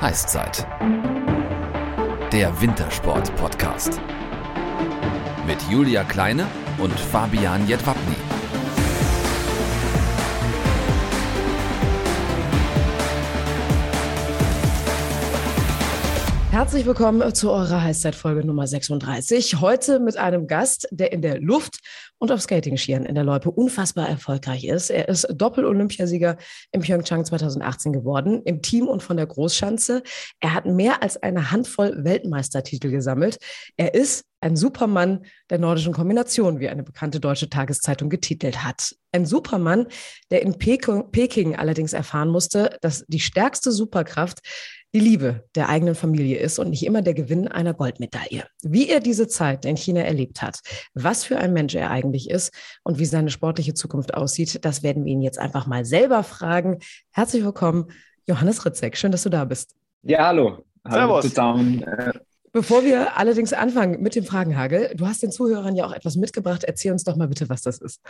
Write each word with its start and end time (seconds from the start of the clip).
Heißzeit. 0.00 0.64
Der 2.30 2.60
Wintersport-Podcast. 2.60 4.00
Mit 5.44 5.60
Julia 5.68 6.04
Kleine 6.04 6.46
und 6.78 6.92
Fabian 6.92 7.66
Jedwabny. 7.66 8.14
Herzlich 16.58 16.86
willkommen 16.86 17.32
zu 17.36 17.52
eurer 17.52 17.82
Heißzeitfolge 17.82 18.44
Nummer 18.44 18.66
36. 18.66 19.60
Heute 19.60 20.00
mit 20.00 20.16
einem 20.16 20.48
Gast, 20.48 20.88
der 20.90 21.12
in 21.12 21.22
der 21.22 21.40
Luft 21.40 21.78
und 22.18 22.32
auf 22.32 22.40
Skating-Skiern 22.40 23.04
in 23.04 23.14
der 23.14 23.22
Loipe 23.22 23.48
unfassbar 23.48 24.08
erfolgreich 24.08 24.64
ist. 24.64 24.90
Er 24.90 25.08
ist 25.08 25.28
Doppel-Olympiasieger 25.32 26.36
im 26.72 26.80
Pyeongchang 26.80 27.24
2018 27.24 27.92
geworden, 27.92 28.42
im 28.44 28.60
Team 28.60 28.88
und 28.88 29.04
von 29.04 29.16
der 29.16 29.26
Großschanze. 29.26 30.02
Er 30.40 30.52
hat 30.52 30.66
mehr 30.66 31.00
als 31.00 31.16
eine 31.22 31.52
Handvoll 31.52 32.02
Weltmeistertitel 32.02 32.90
gesammelt. 32.90 33.38
Er 33.76 33.94
ist 33.94 34.24
ein 34.40 34.56
Supermann 34.56 35.26
der 35.50 35.58
nordischen 35.58 35.92
Kombination, 35.92 36.58
wie 36.58 36.68
eine 36.68 36.82
bekannte 36.82 37.20
deutsche 37.20 37.50
Tageszeitung 37.50 38.10
getitelt 38.10 38.64
hat. 38.64 38.96
Ein 39.12 39.26
Supermann, 39.26 39.86
der 40.32 40.42
in 40.42 40.58
Peking 40.58 41.56
allerdings 41.56 41.92
erfahren 41.92 42.28
musste, 42.28 42.76
dass 42.80 43.04
die 43.06 43.20
stärkste 43.20 43.70
Superkraft 43.70 44.40
die 44.94 45.00
Liebe 45.00 45.44
der 45.54 45.68
eigenen 45.68 45.94
Familie 45.94 46.38
ist 46.38 46.58
und 46.58 46.70
nicht 46.70 46.84
immer 46.84 47.02
der 47.02 47.14
Gewinn 47.14 47.48
einer 47.48 47.74
Goldmedaille. 47.74 48.44
Wie 48.62 48.88
er 48.88 49.00
diese 49.00 49.28
Zeit 49.28 49.64
in 49.64 49.76
China 49.76 50.00
erlebt 50.00 50.40
hat, 50.40 50.60
was 50.94 51.24
für 51.24 51.38
ein 51.38 51.52
Mensch 51.52 51.74
er 51.74 51.90
eigentlich 51.90 52.30
ist 52.30 52.52
und 52.84 52.98
wie 52.98 53.04
seine 53.04 53.30
sportliche 53.30 53.74
Zukunft 53.74 54.14
aussieht, 54.14 54.64
das 54.64 54.82
werden 54.82 55.04
wir 55.04 55.12
ihn 55.12 55.22
jetzt 55.22 55.38
einfach 55.38 55.66
mal 55.66 55.84
selber 55.84 56.22
fragen. 56.22 56.78
Herzlich 57.10 57.44
willkommen, 57.44 57.90
Johannes 58.26 58.64
Ritzek. 58.64 58.96
Schön, 58.96 59.12
dass 59.12 59.22
du 59.22 59.28
da 59.28 59.44
bist. 59.44 59.74
Ja, 60.02 60.26
hallo. 60.26 60.64
Hallo 60.84 61.20
Servus. 61.20 61.24
zusammen. 61.28 61.84
Bevor 62.52 62.82
wir 62.82 63.18
allerdings 63.18 63.52
anfangen 63.52 64.00
mit 64.00 64.14
dem 64.14 64.24
Fragenhagel, 64.24 64.94
du 64.96 65.06
hast 65.06 65.22
den 65.22 65.30
Zuhörern 65.30 65.76
ja 65.76 65.86
auch 65.86 65.92
etwas 65.92 66.16
mitgebracht. 66.16 66.64
Erzähl 66.64 66.92
uns 66.92 67.04
doch 67.04 67.16
mal 67.16 67.28
bitte, 67.28 67.48
was 67.50 67.60
das 67.62 67.78
ist. 67.78 68.00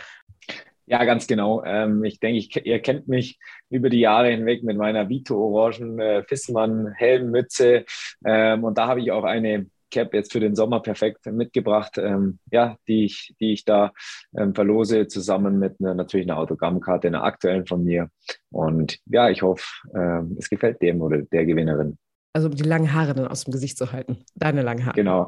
Ja, 0.89 1.05
ganz 1.05 1.27
genau. 1.27 1.63
Ähm, 1.63 2.03
ich 2.03 2.19
denke, 2.19 2.39
ich, 2.39 2.65
ihr 2.65 2.79
kennt 2.79 3.07
mich 3.07 3.37
über 3.69 3.91
die 3.91 3.99
Jahre 3.99 4.29
hinweg 4.31 4.63
mit 4.63 4.75
meiner 4.75 5.07
Vito-orangen 5.07 5.99
äh, 5.99 6.23
Fissmann-Helmmütze. 6.23 7.85
Ähm, 8.25 8.63
und 8.63 8.79
da 8.79 8.87
habe 8.87 8.99
ich 8.99 9.11
auch 9.11 9.23
eine 9.23 9.67
Cap 9.91 10.15
jetzt 10.15 10.31
für 10.31 10.39
den 10.39 10.55
Sommer 10.55 10.79
perfekt 10.79 11.27
mitgebracht, 11.27 11.99
ähm, 11.99 12.39
ja, 12.51 12.75
die 12.87 13.05
ich, 13.05 13.35
die 13.39 13.53
ich 13.53 13.65
da 13.65 13.91
ähm, 14.35 14.55
verlose, 14.55 15.07
zusammen 15.07 15.59
mit 15.59 15.75
einer, 15.79 15.93
natürlich 15.93 16.27
einer 16.27 16.39
Autogrammkarte, 16.39 17.07
einer 17.07 17.23
aktuellen 17.23 17.67
von 17.67 17.83
mir. 17.83 18.09
Und 18.49 18.97
ja, 19.05 19.29
ich 19.29 19.43
hoffe, 19.43 19.65
ähm, 19.95 20.37
es 20.39 20.49
gefällt 20.49 20.81
dem 20.81 21.01
oder 21.01 21.21
der 21.21 21.45
Gewinnerin. 21.45 21.99
Also 22.39 22.47
um 22.47 22.55
die 22.55 22.63
langen 22.63 22.93
Haare 22.93 23.13
dann 23.13 23.27
aus 23.27 23.43
dem 23.43 23.51
Gesicht 23.51 23.77
zu 23.77 23.91
halten. 23.91 24.19
Deine 24.33 24.61
langen 24.61 24.85
Haare. 24.85 24.95
Genau. 24.95 25.27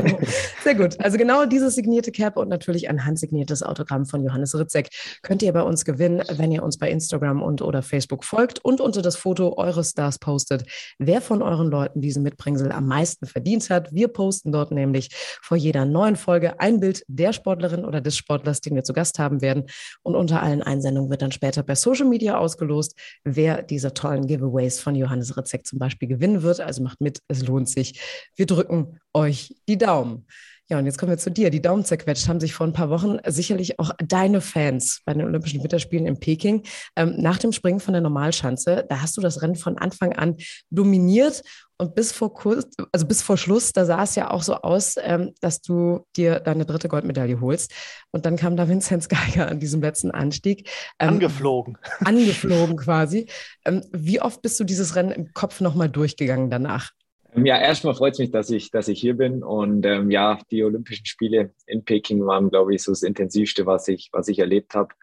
Sehr 0.62 0.74
gut. 0.74 1.00
Also 1.00 1.16
genau 1.16 1.46
dieses 1.46 1.74
signierte 1.74 2.12
Cap 2.12 2.36
und 2.36 2.50
natürlich 2.50 2.90
ein 2.90 3.06
handsigniertes 3.06 3.62
Autogramm 3.62 4.04
von 4.04 4.22
Johannes 4.22 4.54
Ritzek 4.54 4.90
könnt 5.22 5.42
ihr 5.42 5.54
bei 5.54 5.62
uns 5.62 5.86
gewinnen, 5.86 6.22
wenn 6.36 6.52
ihr 6.52 6.62
uns 6.62 6.76
bei 6.76 6.90
Instagram 6.90 7.40
und 7.40 7.62
oder 7.62 7.80
Facebook 7.80 8.26
folgt 8.26 8.62
und 8.62 8.82
unter 8.82 9.00
das 9.00 9.16
Foto 9.16 9.56
eures 9.56 9.92
Stars 9.92 10.18
postet, 10.18 10.66
wer 10.98 11.22
von 11.22 11.40
euren 11.40 11.70
Leuten 11.70 12.02
diesen 12.02 12.22
Mitbringsel 12.22 12.70
am 12.70 12.86
meisten 12.86 13.24
verdient 13.24 13.70
hat. 13.70 13.90
Wir 13.94 14.08
posten 14.08 14.52
dort 14.52 14.72
nämlich 14.72 15.08
vor 15.40 15.56
jeder 15.56 15.86
neuen 15.86 16.16
Folge 16.16 16.60
ein 16.60 16.80
Bild 16.80 17.02
der 17.08 17.32
Sportlerin 17.32 17.86
oder 17.86 18.02
des 18.02 18.14
Sportlers, 18.14 18.60
den 18.60 18.74
wir 18.74 18.84
zu 18.84 18.92
Gast 18.92 19.18
haben 19.18 19.40
werden. 19.40 19.64
Und 20.02 20.16
unter 20.16 20.42
allen 20.42 20.60
Einsendungen 20.60 21.08
wird 21.08 21.22
dann 21.22 21.32
später 21.32 21.62
bei 21.62 21.76
Social 21.76 22.06
Media 22.06 22.36
ausgelost, 22.36 22.94
wer 23.24 23.62
diese 23.62 23.94
tollen 23.94 24.26
Giveaways 24.26 24.80
von 24.80 24.94
Johannes 24.94 25.34
Ritzek 25.34 25.66
zum 25.66 25.78
Beispiel 25.78 26.08
gewinnt 26.08 26.41
wird. 26.42 26.60
Also 26.60 26.82
macht 26.82 27.00
mit, 27.00 27.20
es 27.28 27.46
lohnt 27.46 27.68
sich. 27.68 28.00
Wir 28.36 28.46
drücken 28.46 29.00
euch 29.12 29.54
die 29.68 29.78
Daumen. 29.78 30.26
Ja, 30.72 30.78
und 30.78 30.86
jetzt 30.86 30.96
kommen 30.96 31.10
wir 31.10 31.18
zu 31.18 31.30
dir. 31.30 31.50
Die 31.50 31.60
Daumen 31.60 31.84
zerquetscht 31.84 32.28
haben 32.28 32.40
sich 32.40 32.54
vor 32.54 32.66
ein 32.66 32.72
paar 32.72 32.88
Wochen 32.88 33.18
sicherlich 33.26 33.78
auch 33.78 33.90
deine 33.98 34.40
Fans 34.40 35.02
bei 35.04 35.12
den 35.12 35.22
Olympischen 35.24 35.62
Winterspielen 35.62 36.06
in 36.06 36.18
Peking. 36.18 36.62
Ähm, 36.96 37.16
nach 37.18 37.36
dem 37.36 37.52
Springen 37.52 37.78
von 37.78 37.92
der 37.92 38.00
Normalschanze, 38.00 38.86
da 38.88 39.02
hast 39.02 39.16
du 39.16 39.20
das 39.20 39.42
Rennen 39.42 39.56
von 39.56 39.76
Anfang 39.76 40.14
an 40.14 40.36
dominiert 40.70 41.42
und 41.82 41.96
bis 41.96 42.12
vor 42.12 42.32
kurz, 42.32 42.76
also 42.92 43.06
bis 43.06 43.22
vor 43.22 43.36
Schluss, 43.36 43.72
da 43.72 43.84
sah 43.84 44.04
es 44.04 44.14
ja 44.14 44.30
auch 44.30 44.42
so 44.42 44.54
aus, 44.54 44.94
ähm, 45.02 45.34
dass 45.40 45.60
du 45.60 46.06
dir 46.16 46.38
deine 46.38 46.64
dritte 46.64 46.88
Goldmedaille 46.88 47.40
holst. 47.40 47.74
Und 48.12 48.24
dann 48.24 48.36
kam 48.36 48.56
da 48.56 48.68
Vinzenz 48.68 49.08
Geiger 49.08 49.48
an 49.48 49.58
diesem 49.58 49.82
letzten 49.82 50.12
Anstieg. 50.12 50.70
Ähm, 51.00 51.08
angeflogen. 51.08 51.76
Angeflogen 52.04 52.76
quasi. 52.76 53.26
Ähm, 53.64 53.82
wie 53.92 54.20
oft 54.20 54.42
bist 54.42 54.60
du 54.60 54.64
dieses 54.64 54.94
Rennen 54.94 55.10
im 55.10 55.32
Kopf 55.34 55.60
nochmal 55.60 55.88
durchgegangen 55.88 56.50
danach? 56.50 56.92
Ähm, 57.34 57.46
ja, 57.46 57.58
erstmal 57.58 57.94
freut 57.94 58.12
es 58.12 58.20
mich, 58.20 58.30
dass 58.30 58.50
ich, 58.50 58.70
dass 58.70 58.86
ich 58.86 59.00
hier 59.00 59.16
bin. 59.16 59.42
Und 59.42 59.84
ähm, 59.84 60.12
ja, 60.12 60.38
die 60.52 60.62
Olympischen 60.62 61.06
Spiele 61.06 61.52
in 61.66 61.84
Peking 61.84 62.24
waren, 62.24 62.50
glaube 62.50 62.76
ich, 62.76 62.82
so 62.84 62.92
das 62.92 63.02
Intensivste, 63.02 63.66
was 63.66 63.88
ich, 63.88 64.10
was 64.12 64.28
ich 64.28 64.38
erlebt 64.38 64.74
habe 64.74 64.94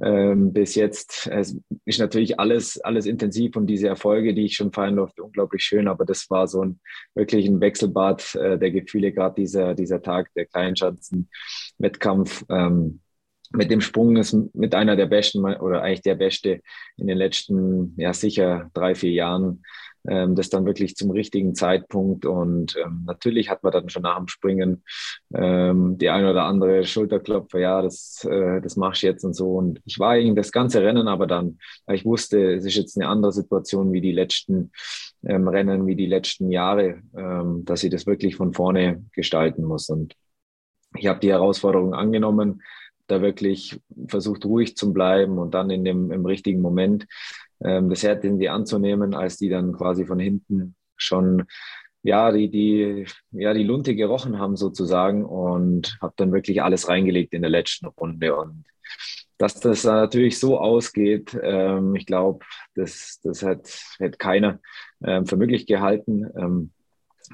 ähm, 0.00 0.52
bis 0.52 0.74
jetzt. 0.74 1.28
Es 1.32 1.56
ist 1.84 2.00
natürlich 2.00 2.40
alles, 2.40 2.80
alles 2.80 3.06
intensiv 3.06 3.56
und 3.56 3.66
diese 3.66 3.88
Erfolge, 3.88 4.34
die 4.34 4.46
ich 4.46 4.56
schon 4.56 4.72
feiern 4.72 4.96
durfte, 4.96 5.22
unglaublich 5.22 5.62
schön. 5.62 5.88
Aber 5.88 6.04
das 6.04 6.28
war 6.30 6.48
so 6.48 6.64
ein 6.64 6.80
wirklich 7.14 7.46
ein 7.46 7.60
Wechselbad 7.60 8.34
äh, 8.34 8.58
der 8.58 8.70
Gefühle, 8.70 9.12
gerade 9.12 9.34
dieser, 9.36 9.74
dieser 9.74 10.02
Tag, 10.02 10.32
der 10.34 10.46
Kleinschanzen-Wettkampf. 10.46 12.44
Ähm, 12.48 13.00
mit 13.54 13.70
dem 13.70 13.82
Sprung 13.82 14.16
ist 14.16 14.34
mit 14.54 14.74
einer 14.74 14.96
der 14.96 15.06
besten 15.06 15.44
oder 15.44 15.82
eigentlich 15.82 16.02
der 16.02 16.14
beste 16.14 16.60
in 16.96 17.06
den 17.06 17.18
letzten, 17.18 17.94
ja 17.98 18.14
sicher 18.14 18.70
drei, 18.72 18.94
vier 18.94 19.12
Jahren 19.12 19.62
ähm, 20.08 20.34
das 20.34 20.48
dann 20.48 20.66
wirklich 20.66 20.96
zum 20.96 21.10
richtigen 21.10 21.54
Zeitpunkt. 21.54 22.26
Und 22.26 22.76
ähm, 22.76 23.04
natürlich 23.06 23.50
hat 23.50 23.62
man 23.62 23.72
dann 23.72 23.88
schon 23.88 24.02
nach 24.02 24.18
dem 24.18 24.28
Springen 24.28 24.84
ähm, 25.34 25.98
die 25.98 26.10
ein 26.10 26.24
oder 26.24 26.44
andere 26.44 26.84
Schulterklopfer, 26.84 27.58
ja, 27.58 27.82
das, 27.82 28.24
äh, 28.28 28.60
das 28.60 28.76
machst 28.76 29.02
du 29.02 29.06
jetzt 29.06 29.24
und 29.24 29.34
so. 29.34 29.54
Und 29.54 29.80
ich 29.84 29.98
war 29.98 30.10
eigentlich 30.10 30.36
das 30.36 30.52
ganze 30.52 30.82
Rennen, 30.82 31.08
aber 31.08 31.26
dann, 31.26 31.58
weil 31.86 31.96
ich 31.96 32.04
wusste, 32.04 32.54
es 32.54 32.64
ist 32.64 32.76
jetzt 32.76 32.96
eine 32.96 33.08
andere 33.08 33.32
Situation 33.32 33.92
wie 33.92 34.00
die 34.00 34.12
letzten 34.12 34.72
ähm, 35.24 35.48
Rennen, 35.48 35.86
wie 35.86 35.96
die 35.96 36.06
letzten 36.06 36.50
Jahre, 36.50 37.02
ähm, 37.16 37.64
dass 37.64 37.84
ich 37.84 37.90
das 37.90 38.06
wirklich 38.06 38.36
von 38.36 38.52
vorne 38.52 39.04
gestalten 39.12 39.64
muss. 39.64 39.88
Und 39.88 40.14
ich 40.96 41.06
habe 41.06 41.20
die 41.20 41.30
Herausforderung 41.30 41.94
angenommen, 41.94 42.62
da 43.06 43.20
wirklich 43.20 43.80
versucht 44.08 44.44
ruhig 44.44 44.76
zu 44.76 44.92
bleiben 44.92 45.38
und 45.38 45.54
dann 45.54 45.70
in 45.70 45.84
dem 45.84 46.10
im 46.10 46.24
richtigen 46.24 46.60
Moment 46.60 47.06
ähm, 47.64 47.90
das 47.90 48.02
Herd 48.02 48.24
irgendwie 48.24 48.48
anzunehmen, 48.48 49.14
als 49.14 49.38
die 49.38 49.48
dann 49.48 49.72
quasi 49.72 50.04
von 50.04 50.18
hinten 50.18 50.74
schon 50.96 51.44
ja, 52.02 52.32
die, 52.32 52.50
die, 52.50 53.06
ja, 53.30 53.54
die 53.54 53.62
Lunte 53.62 53.94
gerochen 53.94 54.38
haben 54.38 54.56
sozusagen 54.56 55.24
und 55.24 55.98
habe 56.00 56.14
dann 56.16 56.32
wirklich 56.32 56.62
alles 56.62 56.88
reingelegt 56.88 57.32
in 57.32 57.42
der 57.42 57.50
letzten 57.50 57.86
Runde. 57.86 58.36
Und 58.36 58.64
dass 59.38 59.60
das 59.60 59.84
natürlich 59.84 60.38
so 60.38 60.58
ausgeht, 60.58 61.38
ähm, 61.40 61.94
ich 61.94 62.06
glaube, 62.06 62.44
das, 62.74 63.20
das 63.22 63.42
hat, 63.42 63.68
hat 64.00 64.18
keiner 64.18 64.60
ähm, 65.04 65.26
für 65.26 65.36
möglich 65.36 65.66
gehalten, 65.66 66.28
ähm, 66.36 66.72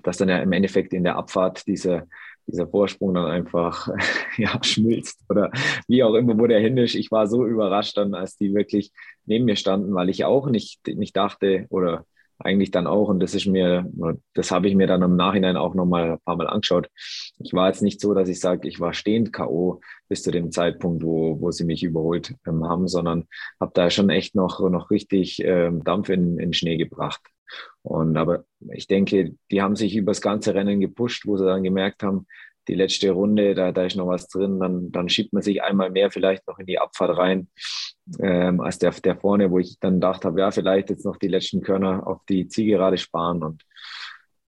dass 0.02 0.18
dann 0.18 0.28
ja 0.28 0.38
im 0.38 0.52
Endeffekt 0.52 0.92
in 0.92 1.04
der 1.04 1.16
Abfahrt 1.16 1.66
dieser, 1.66 2.06
dieser 2.48 2.66
Vorsprung 2.66 3.14
dann 3.14 3.26
einfach 3.26 3.88
ja, 4.36 4.58
schmilzt 4.62 5.20
oder 5.28 5.50
wie 5.86 6.02
auch 6.02 6.14
immer, 6.14 6.38
wo 6.38 6.46
der 6.46 6.60
hin 6.60 6.76
ist. 6.76 6.94
Ich 6.94 7.10
war 7.10 7.26
so 7.26 7.46
überrascht 7.46 7.96
dann, 7.96 8.14
als 8.14 8.36
die 8.36 8.54
wirklich 8.54 8.92
neben 9.26 9.44
mir 9.44 9.56
standen, 9.56 9.94
weil 9.94 10.08
ich 10.08 10.24
auch 10.24 10.48
nicht, 10.48 10.86
nicht 10.86 11.16
dachte 11.16 11.66
oder 11.70 12.04
eigentlich 12.40 12.70
dann 12.70 12.86
auch, 12.86 13.08
und 13.08 13.20
das 13.20 13.34
ist 13.34 13.46
mir, 13.46 13.90
das 14.34 14.50
habe 14.50 14.68
ich 14.68 14.74
mir 14.76 14.86
dann 14.86 15.02
im 15.02 15.16
Nachhinein 15.16 15.56
auch 15.56 15.74
nochmal 15.74 16.12
ein 16.12 16.20
paar 16.20 16.36
Mal 16.36 16.46
angeschaut. 16.46 16.88
Ich 17.38 17.52
war 17.52 17.68
jetzt 17.68 17.82
nicht 17.82 18.00
so, 18.00 18.14
dass 18.14 18.28
ich 18.28 18.38
sage, 18.40 18.68
ich 18.68 18.78
war 18.78 18.94
stehend 18.94 19.32
K.O. 19.32 19.80
bis 20.08 20.22
zu 20.22 20.30
dem 20.30 20.52
Zeitpunkt, 20.52 21.02
wo, 21.02 21.40
wo 21.40 21.50
sie 21.50 21.64
mich 21.64 21.82
überholt 21.82 22.34
ähm, 22.46 22.64
haben, 22.64 22.86
sondern 22.86 23.26
habe 23.60 23.72
da 23.74 23.90
schon 23.90 24.08
echt 24.10 24.34
noch, 24.36 24.60
noch 24.70 24.90
richtig 24.90 25.42
ähm, 25.44 25.82
Dampf 25.82 26.10
in, 26.10 26.38
in 26.38 26.52
Schnee 26.52 26.76
gebracht. 26.76 27.20
Und 27.82 28.16
aber 28.16 28.44
ich 28.72 28.86
denke, 28.86 29.34
die 29.50 29.62
haben 29.62 29.74
sich 29.74 29.96
übers 29.96 30.20
ganze 30.20 30.54
Rennen 30.54 30.80
gepusht, 30.80 31.26
wo 31.26 31.36
sie 31.36 31.46
dann 31.46 31.62
gemerkt 31.62 32.02
haben, 32.02 32.26
die 32.68 32.74
letzte 32.74 33.10
Runde, 33.10 33.54
da, 33.54 33.72
da 33.72 33.84
ist 33.84 33.96
noch 33.96 34.06
was 34.06 34.28
drin, 34.28 34.60
dann, 34.60 34.92
dann 34.92 35.08
schiebt 35.08 35.32
man 35.32 35.42
sich 35.42 35.62
einmal 35.62 35.90
mehr 35.90 36.10
vielleicht 36.10 36.46
noch 36.46 36.58
in 36.58 36.66
die 36.66 36.78
Abfahrt 36.78 37.16
rein, 37.16 37.48
ähm, 38.20 38.60
als 38.60 38.78
der, 38.78 38.92
der 38.92 39.16
vorne, 39.16 39.50
wo 39.50 39.58
ich 39.58 39.78
dann 39.80 39.94
gedacht 39.94 40.24
habe, 40.24 40.40
ja, 40.40 40.50
vielleicht 40.50 40.90
jetzt 40.90 41.04
noch 41.04 41.16
die 41.16 41.28
letzten 41.28 41.62
Körner 41.62 42.06
auf 42.06 42.20
die 42.28 42.48
Zielgerade 42.48 42.98
sparen 42.98 43.42
und 43.42 43.64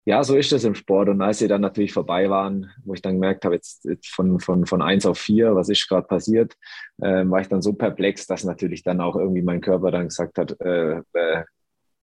ja, 0.09 0.23
so 0.23 0.37
ist 0.37 0.53
das 0.53 0.63
im 0.63 0.77
Sport. 0.77 1.09
Und 1.09 1.21
als 1.21 1.39
sie 1.39 1.49
dann 1.49 1.61
natürlich 1.61 1.93
vorbei 1.93 2.31
waren, 2.31 2.71
wo 2.85 2.95
ich 2.95 3.03
dann 3.03 3.15
gemerkt 3.15 3.45
habe, 3.45 3.57
jetzt, 3.57 3.85
jetzt 3.85 4.07
von, 4.07 4.39
von, 4.39 4.65
von 4.65 4.81
eins 4.81 5.05
auf 5.05 5.19
vier, 5.19 5.57
was 5.57 5.69
ist 5.69 5.89
gerade 5.89 6.07
passiert, 6.07 6.55
ähm, 7.03 7.33
war 7.33 7.41
ich 7.41 7.49
dann 7.49 7.61
so 7.61 7.73
perplex, 7.73 8.25
dass 8.29 8.45
natürlich 8.45 8.85
dann 8.85 9.01
auch 9.01 9.17
irgendwie 9.17 9.43
mein 9.43 9.61
Körper 9.61 9.91
dann 9.91 10.09
gesagt 10.09 10.39
hat, 10.39 10.61
äh, 10.61 10.99
äh, 11.13 11.45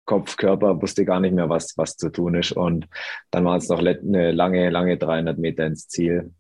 Kopf, 0.06 0.38
Körper 0.38 0.82
wusste 0.82 1.06
gar 1.06 1.20
nicht 1.20 1.34
mehr, 1.34 1.50
was, 1.50 1.78
was 1.78 1.98
zu 1.98 2.10
tun 2.12 2.36
ist. 2.36 2.52
Und 2.52 2.88
dann 3.32 3.46
waren 3.46 3.58
es 3.58 3.70
noch 3.70 3.80
eine 3.80 4.32
lange, 4.32 4.70
lange 4.70 4.98
300 4.98 5.38
Meter 5.38 5.66
ins 5.66 5.88
Ziel. 5.88 6.34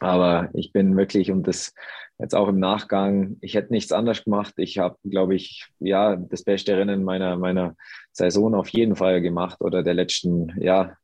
Aber 0.00 0.48
ich 0.54 0.72
bin 0.72 0.96
wirklich, 0.96 1.30
und 1.30 1.46
das 1.46 1.74
jetzt 2.18 2.34
auch 2.34 2.48
im 2.48 2.58
Nachgang, 2.58 3.36
ich 3.40 3.54
hätte 3.54 3.72
nichts 3.72 3.92
anders 3.92 4.24
gemacht. 4.24 4.54
Ich 4.56 4.78
habe, 4.78 4.96
glaube 5.04 5.34
ich, 5.34 5.66
ja, 5.80 6.16
das 6.16 6.44
beste 6.44 6.76
Rennen 6.76 7.04
meiner, 7.04 7.36
meiner 7.36 7.76
Saison 8.12 8.54
auf 8.54 8.68
jeden 8.68 8.96
Fall 8.96 9.20
gemacht 9.20 9.60
oder 9.60 9.82
der 9.82 9.94
letzten, 9.94 10.54
ja, 10.60 10.96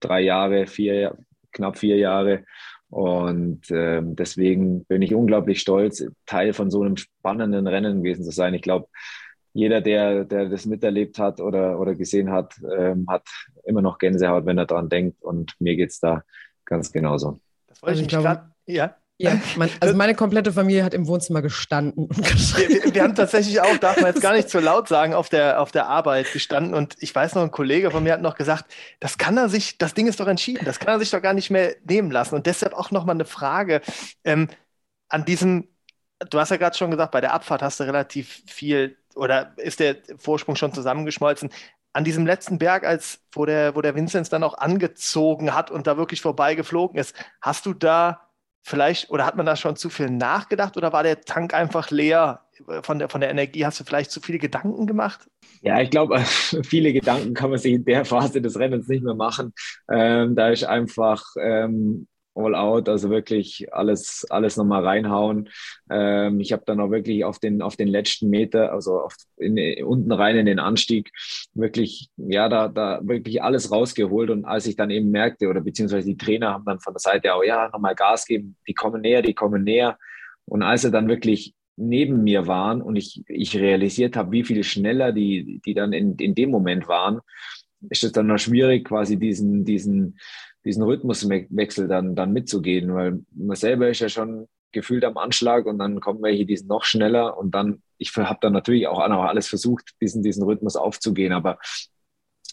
drei 0.00 0.20
Jahre, 0.20 0.66
vier, 0.66 1.16
knapp 1.52 1.78
vier 1.78 1.96
Jahre. 1.96 2.44
Und 2.90 3.70
äh, 3.70 4.02
deswegen 4.04 4.84
bin 4.84 5.00
ich 5.00 5.14
unglaublich 5.14 5.60
stolz, 5.60 6.04
Teil 6.26 6.52
von 6.52 6.70
so 6.70 6.82
einem 6.82 6.98
spannenden 6.98 7.66
Rennen 7.66 8.02
gewesen 8.02 8.24
zu 8.24 8.32
sein. 8.32 8.52
Ich 8.52 8.62
glaube, 8.62 8.88
jeder, 9.54 9.80
der, 9.80 10.24
der 10.24 10.48
das 10.48 10.66
miterlebt 10.66 11.18
hat 11.18 11.40
oder, 11.40 11.78
oder 11.78 11.94
gesehen 11.94 12.30
hat, 12.30 12.54
ähm, 12.76 13.06
hat 13.08 13.26
immer 13.64 13.82
noch 13.82 13.98
Gänsehaut, 13.98 14.46
wenn 14.46 14.58
er 14.58 14.66
daran 14.66 14.88
denkt. 14.88 15.22
Und 15.22 15.54
mir 15.60 15.76
geht 15.76 15.90
es 15.90 16.00
da 16.00 16.22
ganz 16.64 16.92
genauso. 16.92 17.40
Das 17.66 17.82
wollte 17.82 17.90
also 17.90 18.00
ich, 18.00 18.06
ich 18.06 18.08
glaube, 18.08 18.50
ja. 18.66 18.96
Ja, 19.18 19.40
mein, 19.56 19.70
also 19.78 19.94
meine 19.94 20.16
komplette 20.16 20.52
Familie 20.52 20.82
hat 20.82 20.94
im 20.94 21.06
Wohnzimmer 21.06 21.42
gestanden 21.42 22.06
und 22.08 22.58
wir, 22.58 22.92
wir, 22.92 23.02
haben 23.02 23.14
tatsächlich 23.14 23.60
auch, 23.60 23.76
darf 23.76 23.96
man 23.98 24.06
jetzt 24.06 24.20
gar 24.22 24.32
nicht 24.32 24.48
zu 24.48 24.58
so 24.58 24.64
laut 24.64 24.88
sagen, 24.88 25.14
auf 25.14 25.28
der, 25.28 25.60
auf 25.60 25.70
der 25.70 25.86
Arbeit 25.86 26.32
gestanden. 26.32 26.74
Und 26.74 26.96
ich 26.98 27.14
weiß 27.14 27.36
noch, 27.36 27.42
ein 27.42 27.52
Kollege 27.52 27.92
von 27.92 28.02
mir 28.02 28.14
hat 28.14 28.22
noch 28.22 28.34
gesagt, 28.34 28.72
das 28.98 29.18
kann 29.18 29.36
er 29.36 29.48
sich, 29.48 29.78
das 29.78 29.94
Ding 29.94 30.08
ist 30.08 30.18
doch 30.18 30.26
entschieden, 30.26 30.64
das 30.64 30.80
kann 30.80 30.94
er 30.94 30.98
sich 30.98 31.10
doch 31.10 31.22
gar 31.22 31.34
nicht 31.34 31.50
mehr 31.50 31.76
nehmen 31.88 32.10
lassen. 32.10 32.34
Und 32.34 32.46
deshalb 32.46 32.72
auch 32.72 32.90
nochmal 32.90 33.14
eine 33.14 33.24
Frage 33.24 33.80
ähm, 34.24 34.48
an 35.08 35.24
diesem, 35.24 35.68
du 36.30 36.40
hast 36.40 36.50
ja 36.50 36.56
gerade 36.56 36.76
schon 36.76 36.90
gesagt, 36.90 37.12
bei 37.12 37.20
der 37.20 37.34
Abfahrt 37.34 37.62
hast 37.62 37.78
du 37.78 37.84
relativ 37.84 38.42
viel 38.48 38.96
oder 39.14 39.52
ist 39.56 39.80
der 39.80 39.96
Vorsprung 40.18 40.56
schon 40.56 40.72
zusammengeschmolzen? 40.72 41.50
An 41.92 42.04
diesem 42.04 42.26
letzten 42.26 42.58
Berg, 42.58 42.84
als 42.84 43.20
wo 43.32 43.44
der, 43.44 43.74
wo 43.76 43.82
der 43.82 43.94
Vinzenz 43.94 44.30
dann 44.30 44.44
auch 44.44 44.56
angezogen 44.56 45.54
hat 45.54 45.70
und 45.70 45.86
da 45.86 45.96
wirklich 45.96 46.22
vorbeigeflogen 46.22 46.98
ist, 46.98 47.14
hast 47.40 47.66
du 47.66 47.74
da 47.74 48.28
vielleicht, 48.62 49.10
oder 49.10 49.26
hat 49.26 49.36
man 49.36 49.46
da 49.46 49.56
schon 49.56 49.76
zu 49.76 49.90
viel 49.90 50.08
nachgedacht 50.08 50.76
oder 50.76 50.92
war 50.92 51.02
der 51.02 51.20
Tank 51.20 51.52
einfach 51.52 51.90
leer 51.90 52.42
von 52.82 52.98
der, 52.98 53.08
von 53.08 53.20
der 53.20 53.30
Energie? 53.30 53.66
Hast 53.66 53.80
du 53.80 53.84
vielleicht 53.84 54.10
zu 54.10 54.20
viele 54.20 54.38
Gedanken 54.38 54.86
gemacht? 54.86 55.28
Ja, 55.60 55.80
ich 55.80 55.90
glaube, 55.90 56.18
viele 56.64 56.92
Gedanken 56.92 57.34
kann 57.34 57.50
man 57.50 57.58
sich 57.58 57.74
in 57.74 57.84
der 57.84 58.04
Phase 58.04 58.40
des 58.40 58.58
Rennens 58.58 58.88
nicht 58.88 59.02
mehr 59.02 59.14
machen. 59.14 59.52
Ähm, 59.90 60.34
da 60.34 60.48
ist 60.48 60.64
einfach 60.64 61.24
ähm, 61.40 62.06
all 62.34 62.54
out, 62.54 62.88
also 62.88 63.10
wirklich 63.10 63.72
alles, 63.72 64.26
alles 64.30 64.56
nochmal 64.56 64.84
reinhauen. 64.84 65.48
Ähm, 65.90 66.40
ich 66.40 66.52
habe 66.52 66.62
dann 66.66 66.80
auch 66.80 66.90
wirklich 66.90 67.24
auf 67.24 67.38
den, 67.38 67.62
auf 67.62 67.76
den 67.76 67.88
letzten 67.88 68.30
Meter, 68.30 68.72
also 68.72 69.00
auf, 69.00 69.14
in, 69.36 69.58
unten 69.84 70.12
rein 70.12 70.36
in 70.36 70.46
den 70.46 70.58
Anstieg, 70.58 71.10
wirklich, 71.54 72.08
ja, 72.16 72.48
da, 72.48 72.68
da 72.68 73.00
wirklich 73.02 73.42
alles 73.42 73.70
rausgeholt. 73.70 74.30
Und 74.30 74.44
als 74.44 74.66
ich 74.66 74.76
dann 74.76 74.90
eben 74.90 75.10
merkte, 75.10 75.48
oder 75.48 75.60
beziehungsweise 75.60 76.08
die 76.08 76.16
Trainer 76.16 76.54
haben 76.54 76.64
dann 76.64 76.80
von 76.80 76.94
der 76.94 77.00
Seite 77.00 77.34
auch, 77.34 77.44
ja, 77.44 77.68
nochmal 77.68 77.94
Gas 77.94 78.24
geben, 78.24 78.56
die 78.66 78.74
kommen 78.74 79.02
näher, 79.02 79.22
die 79.22 79.34
kommen 79.34 79.64
näher. 79.64 79.98
Und 80.44 80.62
als 80.62 80.82
sie 80.82 80.90
dann 80.90 81.08
wirklich 81.08 81.54
neben 81.76 82.22
mir 82.22 82.46
waren 82.46 82.82
und 82.82 82.96
ich, 82.96 83.22
ich 83.28 83.56
realisiert 83.56 84.16
habe, 84.16 84.32
wie 84.32 84.44
viel 84.44 84.62
schneller 84.62 85.12
die, 85.12 85.60
die 85.64 85.74
dann 85.74 85.92
in, 85.92 86.16
in 86.16 86.34
dem 86.34 86.50
Moment 86.50 86.86
waren, 86.88 87.20
ist 87.90 88.04
es 88.04 88.12
dann 88.12 88.26
noch 88.26 88.38
schwierig, 88.38 88.84
quasi 88.84 89.18
diesen, 89.18 89.64
diesen, 89.64 90.18
diesen 90.64 90.82
Rhythmuswechsel 90.82 91.88
dann, 91.88 92.14
dann 92.14 92.32
mitzugehen, 92.32 92.94
weil 92.94 93.20
man 93.34 93.56
selber 93.56 93.88
ist 93.88 94.00
ja 94.00 94.08
schon 94.08 94.48
gefühlt 94.72 95.04
am 95.04 95.18
Anschlag 95.18 95.66
und 95.66 95.78
dann 95.78 96.00
kommen 96.00 96.22
welche, 96.22 96.46
die 96.46 96.56
sind 96.56 96.68
noch 96.68 96.84
schneller 96.84 97.36
und 97.36 97.54
dann, 97.54 97.82
ich 97.98 98.16
habe 98.16 98.38
dann 98.40 98.52
natürlich 98.52 98.86
auch 98.86 98.98
alles 98.98 99.48
versucht, 99.48 99.90
diesen, 100.00 100.22
diesen 100.22 100.42
Rhythmus 100.42 100.76
aufzugehen, 100.76 101.32
aber 101.32 101.58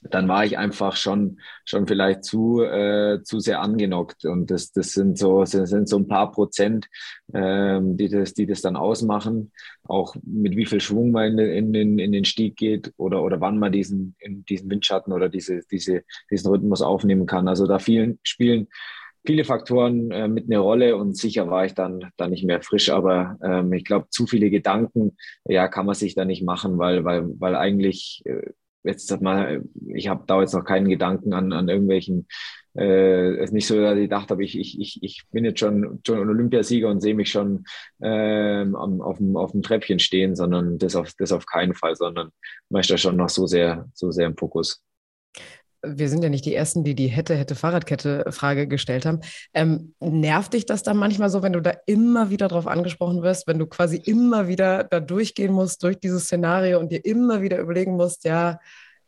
dann 0.04 0.28
war 0.28 0.46
ich 0.46 0.57
einfach 0.57 0.96
schon, 0.96 1.40
schon 1.66 1.88
vielleicht 1.88 2.24
zu, 2.24 2.62
äh, 2.62 3.22
zu 3.24 3.40
sehr 3.40 3.62
angenockt. 3.62 4.25
Und 4.25 4.51
das, 4.51 4.72
das 4.72 4.92
sind 4.92 5.18
so, 5.18 5.46
sind, 5.46 5.68
sind 5.68 5.90
so 5.90 5.98
ein 5.98 6.07
paar 6.07 6.31
Prozent, 6.31 6.88
ähm, 7.34 7.98
die, 7.98 8.10
das, 8.10 8.34
die 8.34 8.46
das 8.46 8.62
dann 8.62 8.75
ausmachen. 8.75 9.51
Auch 9.84 10.16
mit 10.24 10.56
wie 10.56 10.66
viel 10.66 10.81
Schwung 10.81 11.12
man 11.12 11.38
in, 11.40 11.74
in, 11.74 12.00
in 12.00 12.12
den 12.12 12.25
Stieg 12.25 12.56
geht 12.56 12.94
oder, 12.98 13.24
oder 13.24 13.42
wann 13.42 13.60
man 13.60 13.72
diesen, 13.72 14.16
in 14.19 14.46
diesen 14.46 14.69
Windschatten 14.69 15.13
oder 15.13 15.30
diese, 15.30 15.62
diese, 15.72 16.04
diesen 16.31 16.50
Rhythmus 16.50 16.81
aufnehmen 16.81 17.25
kann. 17.25 17.48
Also 17.48 17.68
da 17.68 17.80
vielen, 17.80 18.19
spielen 18.24 18.68
viele 19.25 19.44
Faktoren 19.44 20.12
äh, 20.12 20.28
mit 20.28 20.45
eine 20.45 20.60
Rolle 20.60 20.95
und 20.95 21.18
sicher 21.18 21.50
war 21.50 21.66
ich 21.66 21.74
dann, 21.74 22.12
dann 22.18 22.31
nicht 22.31 22.45
mehr 22.45 22.62
frisch. 22.62 22.90
Aber 22.90 23.38
ähm, 23.44 23.74
ich 23.74 23.84
glaube, 23.84 24.07
zu 24.10 24.25
viele 24.28 24.50
Gedanken, 24.50 25.18
ja, 25.45 25.68
kann 25.68 25.86
man 25.86 25.95
sich 25.95 26.16
da 26.16 26.25
nicht 26.25 26.44
machen, 26.44 26.78
weil, 26.78 27.04
weil, 27.04 27.28
weil 27.40 27.56
eigentlich, 27.56 28.22
äh, 28.25 28.52
jetzt 28.84 29.22
mal, 29.22 29.64
ich 29.88 30.08
habe 30.08 30.24
da 30.28 30.42
jetzt 30.42 30.54
noch 30.54 30.64
keinen 30.64 30.90
Gedanken 30.90 31.34
an, 31.34 31.52
an 31.54 31.70
irgendwelchen, 31.70 32.28
äh, 32.78 33.36
es 33.36 33.46
ist 33.46 33.54
nicht 33.54 33.68
so, 33.68 33.80
dass 33.80 33.98
ich 33.98 34.10
dachte, 34.10 34.38
ich, 34.40 34.58
ich, 34.58 34.80
ich, 34.80 35.00
ich 35.02 35.24
bin 35.31 35.46
jetzt 35.46 35.60
schon, 35.60 36.00
schon 36.06 36.22
ein 36.22 36.30
Olympiasieger 36.30 36.90
und 36.90 37.02
sehe 37.02 37.16
mich 37.16 37.30
schon 37.30 37.66
ähm, 38.02 38.76
auf, 38.76 39.18
dem, 39.18 39.36
auf 39.36 39.52
dem 39.52 39.62
Treppchen 39.62 40.00
stehen, 40.00 40.36
sondern 40.36 40.78
das 40.78 40.96
auf, 40.96 41.14
das 41.18 41.31
auf 41.31 41.46
keinen 41.46 41.74
Fall, 41.74 41.96
sondern 41.96 42.30
man 42.70 42.81
ist 42.81 42.90
da 42.90 42.98
schon 42.98 43.18
noch 43.18 43.30
so 43.30 43.48
sehr, 43.48 43.90
so 43.94 44.12
sehr 44.12 44.28
im 44.28 44.38
Fokus 44.38 44.84
wir 45.81 46.10
sind 46.10 46.24
ja 46.24 46.30
nicht 46.30 46.46
die 46.46 46.56
Ersten, 46.56 46.84
die 46.84 46.96
die 46.96 47.08
hätte, 47.08 47.36
hätte 47.36 47.56
Fahrradkette-Frage 47.56 48.68
gestellt 48.68 49.06
haben. 49.06 49.22
Ähm, 49.54 49.94
nervt 50.00 50.54
dich 50.54 50.66
das 50.66 50.84
dann 50.84 50.98
manchmal 50.98 51.30
so, 51.30 51.42
wenn 51.42 51.54
du 51.54 51.62
da 51.62 51.74
immer 51.86 52.30
wieder 52.30 52.48
drauf 52.48 52.68
angesprochen 52.68 53.22
wirst, 53.22 53.48
wenn 53.48 53.60
du 53.60 53.68
quasi 53.68 53.98
immer 53.98 54.48
wieder 54.48 54.84
da 54.84 55.00
durchgehen 55.00 55.54
musst 55.54 55.84
durch 55.84 56.00
dieses 56.00 56.26
Szenario 56.26 56.80
und 56.80 56.92
dir 56.92 57.04
immer 57.06 57.42
wieder 57.42 57.60
überlegen 57.60 57.96
musst, 57.96 58.26
ja, 58.26 58.60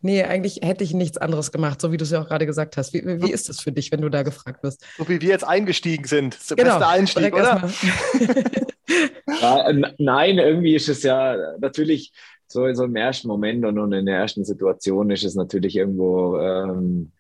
nee, 0.02 0.24
eigentlich 0.24 0.60
hätte 0.64 0.84
ich 0.84 0.94
nichts 0.94 1.18
anderes 1.18 1.52
gemacht, 1.52 1.82
so 1.82 1.92
wie 1.92 1.98
du 1.98 2.04
es 2.04 2.12
ja 2.12 2.22
auch 2.22 2.28
gerade 2.28 2.46
gesagt 2.46 2.78
hast. 2.78 2.94
Wie, 2.94 3.04
wie 3.22 3.32
ist 3.32 3.50
das 3.50 3.62
für 3.62 3.72
dich, 3.72 3.92
wenn 3.92 4.02
du 4.02 4.10
da 4.10 4.24
gefragt 4.24 4.64
wirst? 4.64 4.86
So 4.98 5.08
wie 5.08 5.22
wir 5.22 5.30
jetzt 5.30 5.46
eingestiegen 5.46 6.06
sind. 6.06 6.34
Das 6.34 6.42
ist 6.42 6.50
der 6.52 6.58
genau, 6.58 6.80
beste 6.80 6.88
Einstieg, 6.88 7.36
oder? 7.36 7.70
ja, 9.42 9.74
nein, 9.98 10.38
irgendwie 10.38 10.76
ist 10.76 10.90
es 10.90 11.04
ja 11.04 11.36
natürlich 11.60 12.12
so, 12.51 12.74
so 12.74 12.83
im 12.86 12.95
ersten 12.95 13.27
Moment 13.27 13.65
und, 13.65 13.80
und 13.80 13.94
in 13.94 14.06
der 14.06 14.18
ersten 14.18 14.44
Situation 14.45 15.09
ist 15.09 15.24
es 15.24 15.36
natürlich 15.36 15.75
irgendwo 15.75 16.38
ähm, 16.38 17.12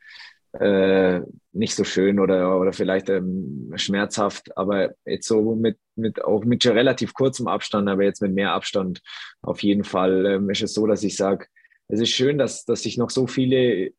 äh, 0.53 1.21
nicht 1.53 1.75
so 1.75 1.83
schön 1.83 2.19
oder, 2.19 2.59
oder 2.59 2.73
vielleicht 2.73 3.09
ähm, 3.09 3.71
schmerzhaft, 3.75 4.55
aber 4.57 4.91
jetzt 5.05 5.27
so 5.27 5.55
mit, 5.55 5.77
mit 5.95 6.23
auch 6.23 6.43
mit 6.43 6.63
schon 6.63 6.73
relativ 6.73 7.13
kurzem 7.13 7.47
Abstand, 7.47 7.87
aber 7.89 8.03
jetzt 8.03 8.21
mit 8.21 8.33
mehr 8.33 8.53
Abstand 8.53 9.01
auf 9.41 9.63
jeden 9.63 9.83
Fall 9.83 10.25
ähm, 10.25 10.49
ist 10.49 10.61
es 10.61 10.73
so, 10.73 10.87
dass 10.87 11.03
ich 11.03 11.15
sage, 11.15 11.45
es 11.87 11.99
ist 11.99 12.09
schön, 12.09 12.37
dass, 12.37 12.65
dass 12.65 12.83
sich 12.83 12.97
noch 12.97 13.09
so 13.09 13.27
viele 13.27 13.91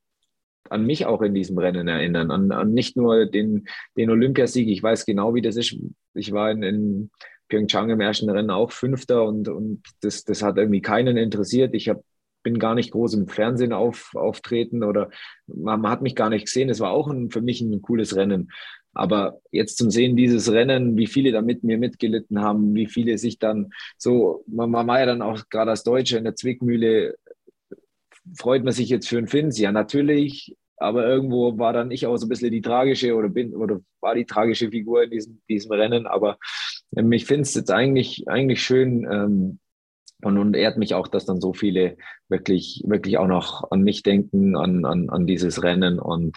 an 0.71 0.87
mich 0.87 1.07
auch 1.07 1.23
in 1.23 1.35
diesem 1.35 1.59
Rennen 1.59 1.89
erinnern, 1.89 2.31
an, 2.31 2.53
an 2.53 2.73
nicht 2.73 2.97
nur 2.97 3.27
den, 3.27 3.67
den 3.97 4.11
Olympiasieg. 4.11 4.69
Ich 4.69 4.83
weiß 4.83 5.05
genau, 5.05 5.35
wie 5.35 5.43
das 5.43 5.57
ist. 5.57 5.77
Ich 6.15 6.33
war 6.33 6.51
in, 6.51 6.63
in 6.63 7.11
Pyeongchang 7.53 7.91
im 7.91 8.01
ersten 8.01 8.31
Rennen 8.31 8.51
auch 8.51 8.73
Fünfter 8.73 9.25
und, 9.25 9.49
und 9.49 9.83
das, 10.01 10.25
das 10.25 10.43
hat 10.43 10.57
irgendwie 10.57 10.81
keinen 10.81 11.17
interessiert. 11.17 11.75
Ich 11.75 11.89
hab, 11.89 12.03
bin 12.43 12.59
gar 12.59 12.75
nicht 12.75 12.93
groß 12.93 13.15
im 13.15 13.29
Fernsehen 13.29 13.73
auf, 13.73 14.15
auftreten 14.15 14.83
oder 14.83 15.11
man, 15.47 15.87
hat 15.89 16.03
mich 16.03 16.17
gar 16.17 16.31
nicht 16.31 16.47
gesehen. 16.47 16.71
Es 16.71 16.81
war 16.81 16.91
auch 16.91 17.09
ein, 17.09 17.31
für 17.31 17.43
mich 17.43 17.61
ein 17.61 17.83
cooles 17.83 18.17
Rennen. 18.17 18.51
Aber 18.95 19.41
jetzt 19.51 19.79
zum 19.79 19.91
Sehen 19.91 20.17
dieses 20.17 20.51
Rennen, 20.51 20.97
wie 20.97 21.07
viele 21.07 21.33
da 21.33 21.41
mit 21.43 21.63
mir 21.63 21.79
mitgelitten 21.79 22.41
haben, 22.41 22.75
wie 22.75 22.87
viele 22.87 23.17
sich 23.19 23.39
dann 23.39 23.71
so, 23.97 24.45
man, 24.47 24.71
man 24.71 24.87
war 24.87 25.01
ja 25.01 25.07
dann 25.07 25.23
auch 25.23 25.49
gerade 25.51 25.71
als 25.71 25.83
Deutscher 25.83 26.19
in 26.19 26.25
der 26.25 26.35
Zwickmühle, 26.35 27.17
freut 28.37 28.65
man 28.65 28.73
sich 28.73 28.89
jetzt 28.89 29.09
für 29.09 29.19
einen 29.19 29.29
Finns? 29.29 29.59
Ja, 29.59 29.73
natürlich. 29.73 30.57
Aber 30.77 31.07
irgendwo 31.07 31.59
war 31.59 31.73
dann 31.73 31.91
ich 31.91 32.07
auch 32.07 32.17
so 32.17 32.27
ein 32.27 32.29
bisschen 32.29 32.51
die 32.51 32.61
tragische 32.61 33.15
oder 33.15 33.29
bin 33.29 33.55
oder 33.55 33.81
war 34.01 34.17
die 34.17 34.27
tragische 34.27 34.69
Figur 34.69 35.05
in 35.05 35.11
diesem, 35.11 35.41
diesem 35.49 35.71
Rennen. 35.73 36.07
Aber 36.07 36.39
ich 36.93 37.25
finde 37.27 37.43
es 37.43 37.55
jetzt 37.55 37.71
eigentlich, 37.71 38.29
eigentlich 38.29 38.63
schön 38.63 39.07
ähm, 39.11 39.59
und, 40.23 40.39
und 40.39 40.55
ehrt 40.55 40.77
mich 40.77 40.95
auch, 40.95 41.09
dass 41.09 41.25
dann 41.25 41.41
so 41.41 41.53
viele 41.53 41.97
wirklich, 42.29 42.83
wirklich 42.87 43.19
auch 43.19 43.27
noch 43.27 43.71
an 43.71 43.83
mich 43.83 44.03
denken, 44.03 44.57
an, 44.57 44.85
an, 44.85 45.11
an 45.11 45.27
dieses 45.27 45.63
Rennen. 45.63 45.99
Und 45.99 46.37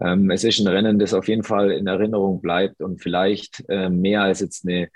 ähm, 0.00 0.30
es 0.30 0.42
ist 0.44 0.58
ein 0.58 0.68
Rennen, 0.68 0.98
das 0.98 1.14
auf 1.14 1.28
jeden 1.28 1.42
Fall 1.42 1.70
in 1.70 1.86
Erinnerung 1.86 2.40
bleibt 2.40 2.80
und 2.80 3.02
vielleicht 3.02 3.64
äh, 3.68 3.90
mehr 3.90 4.22
als 4.22 4.40
jetzt 4.40 4.66
eine, 4.66 4.88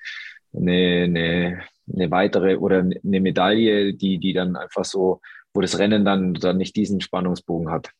eine, 0.54 1.04
eine, 1.04 1.62
eine 1.92 2.10
weitere 2.10 2.56
oder 2.56 2.78
eine 2.78 3.20
Medaille, 3.20 3.94
die, 3.94 4.18
die 4.18 4.32
dann 4.32 4.56
einfach 4.56 4.84
so, 4.84 5.20
wo 5.52 5.60
das 5.60 5.78
Rennen 5.78 6.04
dann, 6.04 6.34
dann 6.34 6.56
nicht 6.56 6.76
diesen 6.76 7.00
Spannungsbogen 7.00 7.70
hat. 7.70 7.90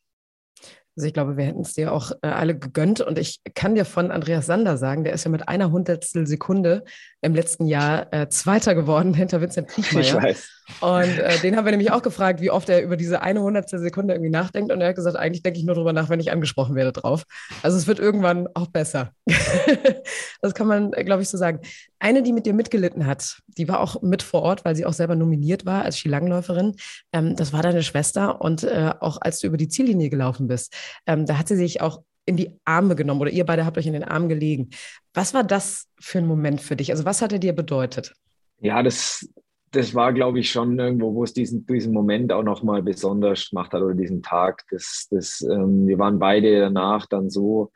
Also 1.00 1.07
ich 1.07 1.14
glaube, 1.14 1.38
wir 1.38 1.47
hätten 1.47 1.62
es 1.62 1.73
dir 1.73 1.95
auch 1.95 2.12
äh, 2.21 2.26
alle 2.26 2.59
gegönnt. 2.59 3.00
Und 3.00 3.19
ich 3.19 3.40
kann 3.54 3.75
dir 3.75 3.87
von 3.87 4.11
Andreas 4.11 4.45
Sander 4.45 4.76
sagen, 4.76 5.02
der 5.02 5.14
ist 5.14 5.25
ja 5.25 5.30
mit 5.30 5.49
einer 5.49 5.71
Hundertstel 5.71 6.26
Sekunde 6.26 6.85
im 7.23 7.35
letzten 7.35 7.66
Jahr 7.66 8.12
äh, 8.12 8.28
Zweiter 8.28 8.75
geworden 8.75 9.14
hinter 9.14 9.40
Vincent 9.40 9.69
Kriechmeier. 9.69 10.04
Ich 10.04 10.14
weiß. 10.14 10.60
Und 10.81 11.19
äh, 11.19 11.39
den 11.39 11.57
haben 11.57 11.65
wir 11.65 11.73
nämlich 11.73 11.91
auch 11.91 12.03
gefragt, 12.03 12.41
wie 12.41 12.50
oft 12.50 12.69
er 12.69 12.83
über 12.83 12.97
diese 12.97 13.23
eine 13.23 13.43
hundertstel 13.43 13.79
Sekunde 13.81 14.15
irgendwie 14.15 14.31
nachdenkt. 14.31 14.73
Und 14.73 14.81
er 14.81 14.89
hat 14.89 14.97
gesagt, 14.97 15.17
eigentlich 15.17 15.43
denke 15.43 15.59
ich 15.59 15.65
nur 15.65 15.75
darüber 15.75 15.93
nach, 15.93 16.09
wenn 16.09 16.21
ich 16.21 16.33
angesprochen 16.33 16.75
werde 16.75 16.93
drauf. 16.93 17.25
Also 17.62 17.77
es 17.77 17.87
wird 17.87 17.99
irgendwann 17.99 18.49
auch 18.55 18.69
besser. 18.69 19.12
das 20.41 20.55
kann 20.55 20.67
man, 20.67 20.91
glaube 20.93 21.23
ich, 21.23 21.29
so 21.29 21.39
sagen. 21.39 21.61
Eine, 21.99 22.23
die 22.23 22.33
mit 22.33 22.47
dir 22.47 22.55
mitgelitten 22.55 23.07
hat, 23.07 23.41
die 23.47 23.69
war 23.69 23.81
auch 23.81 24.00
mit 24.03 24.23
vor 24.23 24.43
Ort, 24.43 24.65
weil 24.65 24.77
sie 24.77 24.87
auch 24.87 24.93
selber 24.93 25.17
nominiert 25.17 25.67
war 25.67 25.85
als 25.85 25.99
Skilangläuferin. 25.99 26.77
Ähm, 27.12 27.37
das 27.37 27.53
war 27.53 27.62
deine 27.62 27.83
Schwester. 27.83 28.41
Und 28.41 28.65
äh, 28.65 28.93
auch 29.00 29.19
als 29.21 29.41
du 29.41 29.47
über 29.47 29.57
die 29.57 29.69
Ziellinie 29.69 30.11
gelaufen 30.11 30.49
bist, 30.49 30.75
ähm, 31.07 31.27
da 31.27 31.39
hat 31.39 31.49
sie 31.49 31.57
sich 31.57 31.81
auch 31.81 32.03
in 32.27 32.37
die 32.37 32.59
Arme 32.65 32.95
genommen 32.95 33.21
oder 33.21 33.31
ihr 33.31 33.45
beide 33.45 33.67
habt 33.67 33.77
euch 33.77 33.87
in 33.87 33.93
den 33.93 34.05
Arm 34.05 34.29
gelegen. 34.29 34.71
Was 35.15 35.35
war 35.35 35.45
das 35.45 35.89
für 35.99 36.19
ein 36.19 36.27
Moment 36.27 36.61
für 36.61 36.77
dich? 36.77 36.93
Also 36.93 37.05
was 37.05 37.23
hat 37.23 37.33
er 37.33 37.39
dir 37.39 37.53
bedeutet? 37.53 38.15
Ja, 38.61 38.83
das, 38.83 39.29
das 39.73 39.95
war, 39.95 40.12
glaube 40.12 40.41
ich, 40.41 40.50
schon 40.50 40.79
irgendwo, 40.79 41.15
wo 41.15 41.25
es 41.25 41.33
diesen, 41.33 41.65
diesen 41.67 41.93
Moment 41.93 42.33
auch 42.33 42.43
nochmal 42.43 42.83
besonders 42.83 43.50
gemacht 43.50 43.73
hat 43.73 43.83
oder 43.83 43.95
diesen 43.95 44.23
Tag. 44.23 44.65
Das, 44.71 45.07
das, 45.11 45.43
ähm, 45.43 45.87
wir 45.87 45.99
waren 45.99 46.19
beide 46.19 46.61
danach 46.61 47.07
dann 47.07 47.31
so 47.31 47.71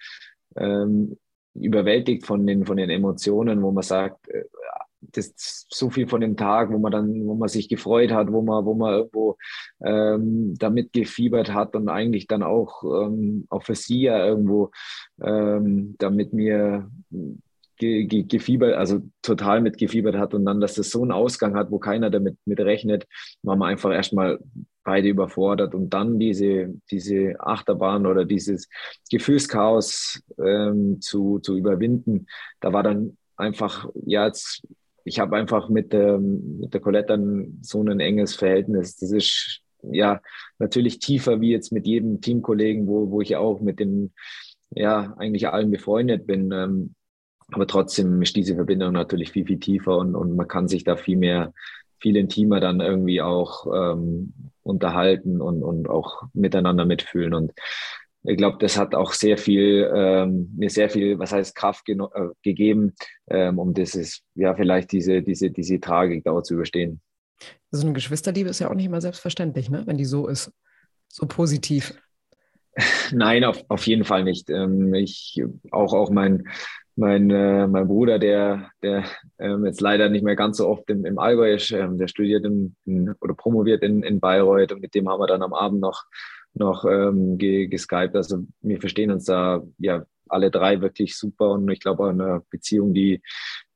ähm, 0.56 1.16
überwältigt 1.54 2.26
von 2.26 2.46
den, 2.46 2.66
von 2.66 2.76
den 2.76 2.90
Emotionen, 2.90 3.62
wo 3.62 3.70
man 3.70 3.82
sagt, 3.82 4.28
äh, 4.28 4.44
das 5.12 5.26
ist 5.28 5.66
so 5.70 5.90
viel 5.90 6.08
von 6.08 6.20
dem 6.20 6.36
Tag, 6.36 6.72
wo 6.72 6.78
man 6.78 6.90
dann, 6.90 7.26
wo 7.26 7.34
man 7.34 7.48
sich 7.48 7.68
gefreut 7.68 8.10
hat, 8.10 8.32
wo 8.32 8.42
man, 8.42 8.64
wo 8.64 8.74
man 8.74 8.94
irgendwo 8.94 9.36
ähm, 9.84 10.54
damit 10.58 10.92
gefiebert 10.92 11.52
hat 11.52 11.76
und 11.76 11.88
eigentlich 11.88 12.26
dann 12.26 12.42
auch, 12.42 12.82
ähm, 12.84 13.46
auch 13.50 13.62
für 13.62 13.74
sie 13.74 14.02
ja 14.02 14.26
irgendwo 14.26 14.70
ähm, 15.22 15.94
damit 15.98 16.32
mir 16.32 16.90
ge, 17.76 18.04
ge, 18.04 18.22
gefiebert, 18.24 18.74
also 18.74 19.00
total 19.22 19.60
mit 19.60 19.78
gefiebert 19.78 20.16
hat 20.16 20.34
und 20.34 20.44
dann, 20.44 20.60
dass 20.60 20.74
das 20.74 20.90
so 20.90 21.02
einen 21.02 21.12
Ausgang 21.12 21.54
hat, 21.54 21.70
wo 21.70 21.78
keiner 21.78 22.10
damit 22.10 22.36
mit 22.44 22.60
rechnet, 22.60 23.06
war 23.42 23.56
man 23.56 23.70
einfach 23.70 23.92
erstmal 23.92 24.38
beide 24.84 25.08
überfordert 25.08 25.74
und 25.74 25.90
dann 25.90 26.18
diese, 26.18 26.74
diese 26.90 27.34
Achterbahn 27.40 28.06
oder 28.06 28.24
dieses 28.24 28.68
Gefühlschaos 29.10 30.22
ähm, 30.38 31.00
zu, 31.00 31.38
zu 31.40 31.56
überwinden, 31.56 32.26
da 32.60 32.72
war 32.72 32.82
dann 32.82 33.16
einfach, 33.36 33.88
ja, 34.04 34.26
jetzt, 34.26 34.66
ich 35.04 35.18
habe 35.18 35.36
einfach 35.36 35.68
mit, 35.68 35.92
ähm, 35.94 36.60
mit 36.60 36.74
der 36.74 36.80
Colette 36.80 37.08
dann 37.08 37.58
so 37.62 37.82
ein 37.82 38.00
enges 38.00 38.34
Verhältnis. 38.34 38.96
Das 38.96 39.10
ist 39.10 39.60
ja 39.82 40.20
natürlich 40.58 40.98
tiefer 40.98 41.40
wie 41.40 41.50
jetzt 41.50 41.72
mit 41.72 41.86
jedem 41.86 42.20
Teamkollegen, 42.20 42.86
wo, 42.86 43.10
wo 43.10 43.20
ich 43.20 43.36
auch 43.36 43.60
mit 43.60 43.80
den, 43.80 44.12
ja, 44.70 45.14
eigentlich 45.18 45.48
allen 45.48 45.70
befreundet 45.70 46.26
bin. 46.26 46.52
Ähm, 46.52 46.94
aber 47.52 47.66
trotzdem 47.66 48.22
ist 48.22 48.36
diese 48.36 48.54
Verbindung 48.54 48.92
natürlich 48.92 49.30
viel, 49.30 49.46
viel 49.46 49.60
tiefer 49.60 49.96
und, 49.98 50.14
und 50.14 50.36
man 50.36 50.48
kann 50.48 50.68
sich 50.68 50.84
da 50.84 50.96
viel 50.96 51.16
mehr, 51.16 51.52
viel 52.00 52.16
intimer 52.16 52.60
dann 52.60 52.80
irgendwie 52.80 53.20
auch 53.20 53.66
ähm, 53.74 54.32
unterhalten 54.62 55.40
und, 55.40 55.62
und 55.62 55.88
auch 55.88 56.22
miteinander 56.32 56.84
mitfühlen. 56.84 57.34
Und 57.34 57.52
ich 58.24 58.36
glaube, 58.38 58.56
das 58.58 58.78
hat 58.78 58.94
auch 58.94 59.12
sehr 59.12 59.36
viel, 59.36 59.90
ähm, 59.94 60.50
mir 60.56 60.70
sehr 60.70 60.88
viel, 60.88 61.18
was 61.18 61.32
heißt 61.32 61.54
Kraft 61.54 61.88
äh, 61.88 61.96
gegeben, 62.42 62.94
ähm, 63.28 63.58
um 63.58 63.74
dieses, 63.74 64.22
ja, 64.34 64.54
vielleicht 64.54 64.92
diese, 64.92 65.22
diese, 65.22 65.50
diese 65.50 65.78
Tragik 65.78 66.24
da 66.24 66.42
zu 66.42 66.54
überstehen. 66.54 67.00
So 67.70 67.82
eine 67.82 67.92
Geschwisterliebe 67.92 68.48
ist 68.48 68.60
ja 68.60 68.70
auch 68.70 68.74
nicht 68.74 68.86
immer 68.86 69.00
selbstverständlich, 69.00 69.68
ne? 69.68 69.82
wenn 69.86 69.98
die 69.98 70.06
so 70.06 70.26
ist, 70.28 70.50
so 71.08 71.26
positiv. 71.26 71.94
Nein, 73.12 73.44
auf, 73.44 73.62
auf 73.68 73.86
jeden 73.86 74.04
Fall 74.04 74.24
nicht. 74.24 74.48
Ähm, 74.48 74.94
ich, 74.94 75.42
auch, 75.70 75.92
auch 75.92 76.10
mein, 76.10 76.48
mein, 76.96 77.30
äh, 77.30 77.66
mein 77.66 77.88
Bruder, 77.88 78.18
der, 78.18 78.70
der 78.82 79.04
ähm, 79.38 79.64
jetzt 79.66 79.80
leider 79.80 80.08
nicht 80.08 80.24
mehr 80.24 80.36
ganz 80.36 80.58
so 80.58 80.68
oft 80.68 80.88
im, 80.90 81.04
im 81.04 81.18
Allgäu 81.18 81.54
ist, 81.54 81.70
ähm, 81.72 81.98
der 81.98 82.08
studiert 82.08 82.44
in, 82.44 82.76
in, 82.84 83.14
oder 83.20 83.34
promoviert 83.34 83.82
in, 83.82 84.02
in 84.02 84.20
Bayreuth 84.20 84.72
und 84.72 84.80
mit 84.80 84.94
dem 84.94 85.08
haben 85.08 85.20
wir 85.20 85.26
dann 85.26 85.42
am 85.42 85.54
Abend 85.54 85.80
noch 85.80 86.04
noch 86.54 86.84
ähm, 86.84 87.36
ge 87.36 87.66
geskypt. 87.66 88.14
Also 88.14 88.44
wir 88.60 88.80
verstehen 88.80 89.10
uns 89.10 89.24
da 89.24 89.62
ja 89.78 90.04
alle 90.28 90.50
drei 90.50 90.80
wirklich 90.80 91.16
super 91.16 91.50
und 91.50 91.68
ich 91.68 91.80
glaube 91.80 92.04
auch 92.04 92.10
eine 92.10 92.42
Beziehung, 92.50 92.94
die 92.94 93.20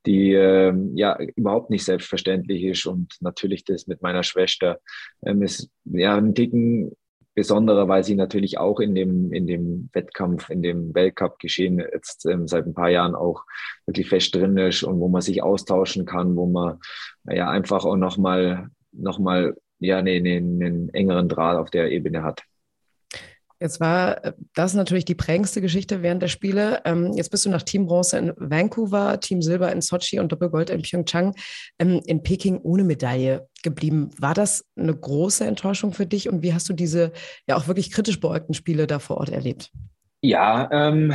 die 0.07 0.33
ähm, 0.33 0.97
ja 0.97 1.19
überhaupt 1.37 1.71
nicht 1.71 1.85
selbstverständlich 1.85 2.63
ist 2.63 2.87
und 2.87 3.17
natürlich 3.21 3.65
das 3.65 3.87
mit 3.89 4.01
meiner 4.01 4.23
Schwester 4.23 4.79
ähm, 5.25 5.43
ist 5.43 5.69
ja 5.85 6.17
ein 6.17 6.35
Ticken 6.35 6.93
besonderer, 7.39 7.87
weil 7.87 8.03
sie 8.03 8.17
natürlich 8.17 8.59
auch 8.59 8.81
in 8.81 8.97
dem 8.97 9.33
in 9.33 9.47
dem 9.47 9.91
Wettkampf, 9.93 10.51
in 10.51 10.61
dem 10.61 10.93
Weltcup 10.93 11.39
geschehen 11.39 11.79
jetzt 11.79 12.27
ähm, 12.27 12.49
seit 12.49 12.67
ein 12.67 12.75
paar 12.75 12.91
Jahren 12.91 13.15
auch 13.15 13.45
wirklich 13.87 14.09
fest 14.09 14.35
drin 14.35 14.59
ist 14.59 14.83
und 14.83 14.99
wo 14.99 15.09
man 15.09 15.21
sich 15.23 15.41
austauschen 15.41 16.05
kann, 16.05 16.35
wo 16.35 16.47
man 16.47 16.81
ja 17.31 17.49
einfach 17.49 17.85
auch 17.85 17.97
noch 17.97 18.19
mal 18.19 18.71
noch 18.91 19.21
ja 19.79 19.99
einen, 19.99 20.27
einen 20.27 20.89
engeren 20.93 21.29
Draht 21.29 21.59
auf 21.59 21.71
der 21.71 21.93
Ebene 21.93 22.25
hat. 22.25 22.43
Jetzt 23.61 23.81
war 23.81 24.25
äh, 24.25 24.33
das 24.55 24.75
natürlich 24.75 25.05
die 25.05 25.15
prägendste 25.15 25.61
Geschichte 25.61 26.03
während 26.03 26.23
der 26.23 26.29
Spiele. 26.29 26.81
Ähm, 26.85 27.13
jetzt 27.15 27.31
bist 27.31 27.45
du 27.45 27.51
nach 27.51 27.63
Team 27.63 27.87
Bronze 27.87 28.19
in 28.19 28.33
Vancouver, 28.37 29.19
Team 29.21 29.43
Silber 29.43 29.73
in 29.73 29.81
Sochi 29.81 30.21
und 30.21 30.31
Doppelgold 30.31 30.71
in 30.71 30.83
Pyeongchang 30.83 31.35
ähm, 31.79 32.01
in 32.07 32.23
Peking 32.23 32.59
ohne 32.59 32.85
Medaille 32.85 33.49
geblieben. 33.63 34.11
War 34.19 34.35
das 34.35 34.65
eine 34.77 34.95
große 34.95 35.45
Enttäuschung 35.45 35.93
für 35.93 36.07
dich 36.07 36.29
und 36.29 36.43
wie 36.43 36.55
hast 36.55 36.69
du 36.69 36.73
diese 36.73 37.13
ja 37.47 37.57
auch 37.57 37.67
wirklich 37.67 37.91
kritisch 37.91 38.21
beäugten 38.21 38.55
Spiele 38.55 38.87
da 38.87 38.99
vor 38.99 39.19
Ort 39.19 39.31
erlebt? 39.31 39.71
Ja, 40.21 40.69
ähm, 40.73 41.13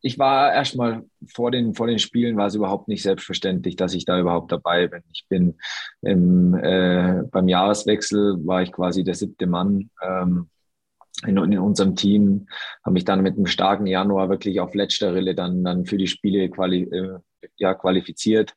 ich 0.00 0.18
war 0.18 0.52
erstmal 0.52 1.04
vor 1.26 1.50
den, 1.50 1.74
vor 1.74 1.86
den 1.86 1.98
Spielen 1.98 2.36
war 2.36 2.48
es 2.48 2.54
überhaupt 2.54 2.88
nicht 2.88 3.02
selbstverständlich, 3.02 3.74
dass 3.76 3.94
ich 3.94 4.04
da 4.04 4.20
überhaupt 4.20 4.52
dabei 4.52 4.86
bin. 4.86 5.02
Ich 5.12 5.24
bin 5.28 5.56
im, 6.02 6.54
äh, 6.54 7.22
beim 7.30 7.48
Jahreswechsel 7.48 8.36
war 8.44 8.62
ich 8.62 8.70
quasi 8.70 9.02
der 9.02 9.14
siebte 9.14 9.46
Mann. 9.46 9.90
Ähm, 10.02 10.50
in, 11.26 11.36
in 11.36 11.58
unserem 11.58 11.96
Team, 11.96 12.46
habe 12.84 12.94
mich 12.94 13.04
dann 13.04 13.22
mit 13.22 13.36
einem 13.36 13.46
starken 13.46 13.86
Januar 13.86 14.28
wirklich 14.28 14.60
auf 14.60 14.74
letzter 14.74 15.14
Rille 15.14 15.34
dann, 15.34 15.64
dann 15.64 15.86
für 15.86 15.96
die 15.96 16.06
Spiele 16.06 16.48
quali, 16.50 16.82
äh, 16.82 17.18
ja, 17.56 17.74
qualifiziert. 17.74 18.54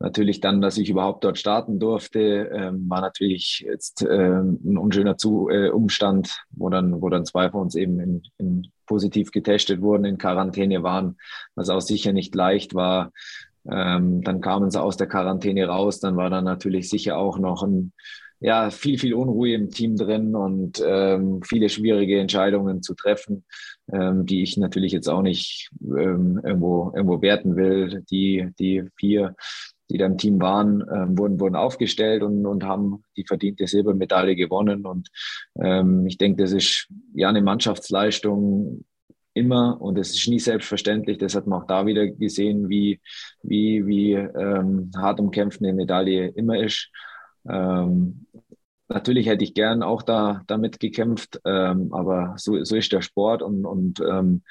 Natürlich 0.00 0.40
dann, 0.40 0.60
dass 0.60 0.76
ich 0.76 0.90
überhaupt 0.90 1.24
dort 1.24 1.38
starten 1.38 1.78
durfte, 1.78 2.50
ähm, 2.52 2.88
war 2.90 3.00
natürlich 3.00 3.64
jetzt 3.66 4.02
äh, 4.02 4.40
ein 4.40 4.76
unschöner 4.76 5.16
Zu 5.16 5.48
äh, 5.48 5.70
Umstand, 5.70 6.42
wo 6.50 6.68
dann, 6.68 7.00
wo 7.00 7.08
dann 7.08 7.24
zwei 7.24 7.48
von 7.50 7.62
uns 7.62 7.74
eben 7.76 8.00
in, 8.00 8.22
in 8.38 8.66
positiv 8.86 9.30
getestet 9.30 9.80
wurden, 9.80 10.04
in 10.04 10.18
Quarantäne 10.18 10.82
waren, 10.82 11.16
was 11.54 11.70
auch 11.70 11.80
sicher 11.80 12.12
nicht 12.12 12.34
leicht 12.34 12.74
war. 12.74 13.12
Ähm, 13.70 14.22
dann 14.22 14.40
kamen 14.40 14.70
sie 14.70 14.82
aus 14.82 14.96
der 14.96 15.06
Quarantäne 15.06 15.66
raus, 15.66 16.00
dann 16.00 16.16
war 16.16 16.28
dann 16.28 16.44
natürlich 16.44 16.90
sicher 16.90 17.16
auch 17.16 17.38
noch 17.38 17.62
ein 17.62 17.92
ja, 18.44 18.68
viel, 18.68 18.98
viel 18.98 19.14
Unruhe 19.14 19.54
im 19.54 19.70
Team 19.70 19.96
drin 19.96 20.36
und 20.36 20.82
ähm, 20.86 21.40
viele 21.42 21.70
schwierige 21.70 22.20
Entscheidungen 22.20 22.82
zu 22.82 22.92
treffen, 22.94 23.46
ähm, 23.90 24.26
die 24.26 24.42
ich 24.42 24.58
natürlich 24.58 24.92
jetzt 24.92 25.08
auch 25.08 25.22
nicht 25.22 25.70
ähm, 25.80 26.38
irgendwo, 26.44 26.92
irgendwo 26.94 27.22
werten 27.22 27.56
will. 27.56 28.04
Die, 28.10 28.50
die 28.58 28.84
vier, 28.96 29.34
die 29.88 29.96
da 29.96 30.04
im 30.04 30.18
Team 30.18 30.42
waren, 30.42 30.84
ähm, 30.94 31.16
wurden, 31.16 31.40
wurden 31.40 31.56
aufgestellt 31.56 32.22
und, 32.22 32.44
und 32.44 32.64
haben 32.64 33.02
die 33.16 33.24
verdiente 33.26 33.66
Silbermedaille 33.66 34.36
gewonnen. 34.36 34.84
Und 34.84 35.08
ähm, 35.58 36.06
ich 36.06 36.18
denke, 36.18 36.42
das 36.42 36.52
ist 36.52 36.88
ja 37.14 37.30
eine 37.30 37.40
Mannschaftsleistung, 37.40 38.84
immer 39.32 39.80
und 39.80 39.98
es 39.98 40.14
ist 40.14 40.28
nie 40.28 40.38
selbstverständlich. 40.38 41.16
Das 41.16 41.34
hat 41.34 41.46
man 41.46 41.62
auch 41.62 41.66
da 41.66 41.86
wieder 41.86 42.06
gesehen, 42.06 42.68
wie, 42.68 43.00
wie, 43.42 43.86
wie 43.86 44.12
ähm, 44.12 44.90
hart 44.94 45.18
umkämpft 45.18 45.62
eine 45.62 45.72
Medaille 45.72 46.28
immer 46.28 46.58
ist. 46.58 46.90
Ähm, 47.48 48.26
natürlich 48.88 49.26
hätte 49.26 49.44
ich 49.44 49.54
gern 49.54 49.82
auch 49.82 50.02
da 50.02 50.42
damit 50.46 50.80
gekämpft, 50.80 51.40
ähm, 51.44 51.92
aber 51.92 52.34
so, 52.36 52.62
so 52.64 52.76
ist 52.76 52.92
der 52.92 53.02
Sport 53.02 53.42
und, 53.42 53.64
und 53.64 54.00
ähm, 54.00 54.42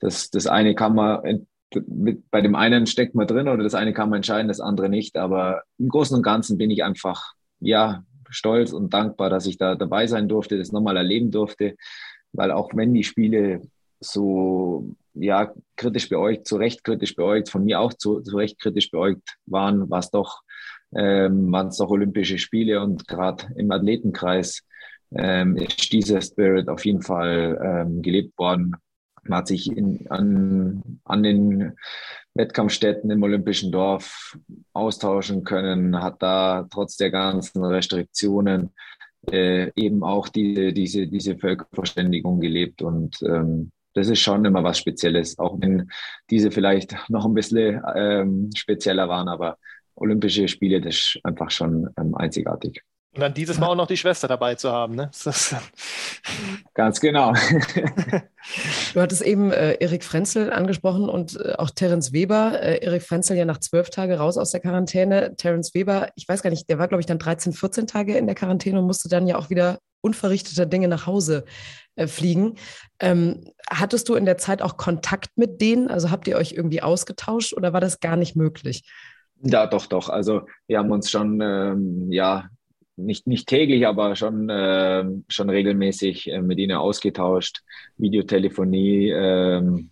das, 0.00 0.30
das 0.30 0.46
eine 0.46 0.74
kann 0.74 0.94
man 0.94 1.46
mit, 1.86 2.30
bei 2.30 2.40
dem 2.40 2.54
einen 2.54 2.86
steckt 2.86 3.14
man 3.14 3.26
drin 3.26 3.48
oder 3.48 3.62
das 3.62 3.74
eine 3.74 3.92
kann 3.92 4.10
man 4.10 4.18
entscheiden, 4.18 4.48
das 4.48 4.60
andere 4.60 4.88
nicht. 4.88 5.16
Aber 5.16 5.62
im 5.78 5.88
Großen 5.88 6.16
und 6.16 6.22
Ganzen 6.22 6.58
bin 6.58 6.70
ich 6.70 6.82
einfach 6.82 7.34
ja 7.60 8.02
stolz 8.28 8.72
und 8.72 8.92
dankbar, 8.92 9.30
dass 9.30 9.46
ich 9.46 9.58
da 9.58 9.74
dabei 9.74 10.06
sein 10.06 10.28
durfte, 10.28 10.58
das 10.58 10.72
nochmal 10.72 10.96
erleben 10.96 11.30
durfte, 11.30 11.76
weil 12.32 12.50
auch 12.50 12.70
wenn 12.74 12.94
die 12.94 13.04
Spiele 13.04 13.62
so 14.00 14.94
ja 15.14 15.52
kritisch 15.76 16.08
beäugt, 16.08 16.46
zu 16.46 16.56
Recht 16.56 16.84
kritisch 16.84 17.14
beäugt, 17.14 17.50
von 17.50 17.64
mir 17.64 17.80
auch 17.80 17.92
zu, 17.92 18.20
zu 18.20 18.36
Recht 18.36 18.58
kritisch 18.60 18.90
beäugt 18.90 19.36
waren, 19.46 19.90
war 19.90 19.98
es 19.98 20.10
doch 20.10 20.40
ähm, 20.94 21.52
waren 21.52 21.68
es 21.68 21.76
doch 21.76 21.90
Olympische 21.90 22.38
Spiele 22.38 22.82
und 22.82 23.06
gerade 23.06 23.52
im 23.56 23.70
Athletenkreis 23.70 24.62
ähm, 25.12 25.56
ist 25.56 25.92
dieser 25.92 26.20
Spirit 26.20 26.68
auf 26.68 26.84
jeden 26.84 27.02
Fall 27.02 27.58
ähm, 27.62 28.02
gelebt 28.02 28.36
worden. 28.38 28.76
Man 29.22 29.38
hat 29.38 29.48
sich 29.48 29.70
in, 29.70 30.10
an, 30.10 31.00
an 31.04 31.22
den 31.22 31.76
Wettkampfstätten 32.34 33.10
im 33.10 33.22
Olympischen 33.22 33.72
Dorf 33.72 34.38
austauschen 34.72 35.44
können, 35.44 36.00
hat 36.00 36.22
da 36.22 36.66
trotz 36.70 36.96
der 36.96 37.10
ganzen 37.10 37.64
Restriktionen 37.64 38.70
äh, 39.30 39.70
eben 39.74 40.02
auch 40.02 40.28
diese, 40.28 40.72
diese, 40.72 41.06
diese 41.06 41.36
Völkerverständigung 41.36 42.40
gelebt 42.40 42.82
und 42.82 43.20
ähm, 43.22 43.72
das 43.94 44.08
ist 44.08 44.20
schon 44.20 44.44
immer 44.44 44.62
was 44.62 44.78
Spezielles, 44.78 45.38
auch 45.38 45.60
wenn 45.60 45.90
diese 46.30 46.50
vielleicht 46.52 46.96
noch 47.08 47.26
ein 47.26 47.34
bisschen 47.34 47.82
ähm, 47.94 48.50
spezieller 48.54 49.08
waren, 49.08 49.28
aber 49.28 49.58
Olympische 50.00 50.48
Spiele, 50.48 50.80
das 50.80 50.96
ist 50.96 51.20
einfach 51.22 51.50
schon 51.50 51.88
ähm, 51.98 52.14
einzigartig. 52.14 52.82
Und 53.12 53.22
dann 53.22 53.34
dieses 53.34 53.58
Mal 53.58 53.66
auch 53.66 53.74
noch 53.74 53.88
die 53.88 53.96
Schwester 53.96 54.28
dabei 54.28 54.54
zu 54.54 54.70
haben, 54.70 54.94
ne? 54.94 55.10
Ganz 56.74 57.00
genau. 57.00 57.32
du 58.94 59.00
hattest 59.00 59.22
eben 59.22 59.50
äh, 59.50 59.74
Erik 59.80 60.04
Frenzel 60.04 60.52
angesprochen 60.52 61.08
und 61.08 61.36
äh, 61.36 61.54
auch 61.58 61.70
Terence 61.70 62.12
Weber. 62.12 62.62
Äh, 62.62 62.84
Erik 62.84 63.02
Frenzel 63.02 63.36
ja 63.36 63.44
nach 63.44 63.58
zwölf 63.58 63.90
Tagen 63.90 64.14
raus 64.14 64.38
aus 64.38 64.52
der 64.52 64.60
Quarantäne. 64.60 65.34
Terence 65.36 65.74
Weber, 65.74 66.10
ich 66.14 66.28
weiß 66.28 66.42
gar 66.42 66.50
nicht, 66.50 66.70
der 66.70 66.78
war, 66.78 66.86
glaube 66.86 67.00
ich, 67.00 67.06
dann 67.06 67.18
13, 67.18 67.52
14 67.52 67.88
Tage 67.88 68.16
in 68.16 68.26
der 68.26 68.36
Quarantäne 68.36 68.78
und 68.78 68.86
musste 68.86 69.08
dann 69.08 69.26
ja 69.26 69.36
auch 69.36 69.50
wieder 69.50 69.78
unverrichteter 70.02 70.66
Dinge 70.66 70.86
nach 70.86 71.06
Hause 71.06 71.44
äh, 71.96 72.06
fliegen. 72.06 72.54
Ähm, 73.00 73.44
hattest 73.68 74.08
du 74.08 74.14
in 74.14 74.24
der 74.24 74.38
Zeit 74.38 74.62
auch 74.62 74.76
Kontakt 74.76 75.30
mit 75.36 75.60
denen? 75.60 75.88
Also 75.88 76.12
habt 76.12 76.28
ihr 76.28 76.36
euch 76.36 76.52
irgendwie 76.52 76.80
ausgetauscht 76.80 77.54
oder 77.54 77.72
war 77.72 77.80
das 77.80 77.98
gar 77.98 78.16
nicht 78.16 78.36
möglich? 78.36 78.84
Ja, 79.42 79.66
doch, 79.66 79.86
doch. 79.86 80.08
Also 80.08 80.42
wir 80.66 80.78
haben 80.78 80.90
uns 80.90 81.10
schon, 81.10 81.40
ähm, 81.40 82.12
ja, 82.12 82.48
nicht, 82.96 83.26
nicht 83.26 83.48
täglich, 83.48 83.86
aber 83.86 84.14
schon, 84.16 84.50
äh, 84.50 85.04
schon 85.28 85.48
regelmäßig 85.48 86.30
äh, 86.30 86.42
mit 86.42 86.58
ihnen 86.58 86.76
ausgetauscht. 86.76 87.62
Videotelefonie, 87.96 89.10
ähm, 89.10 89.90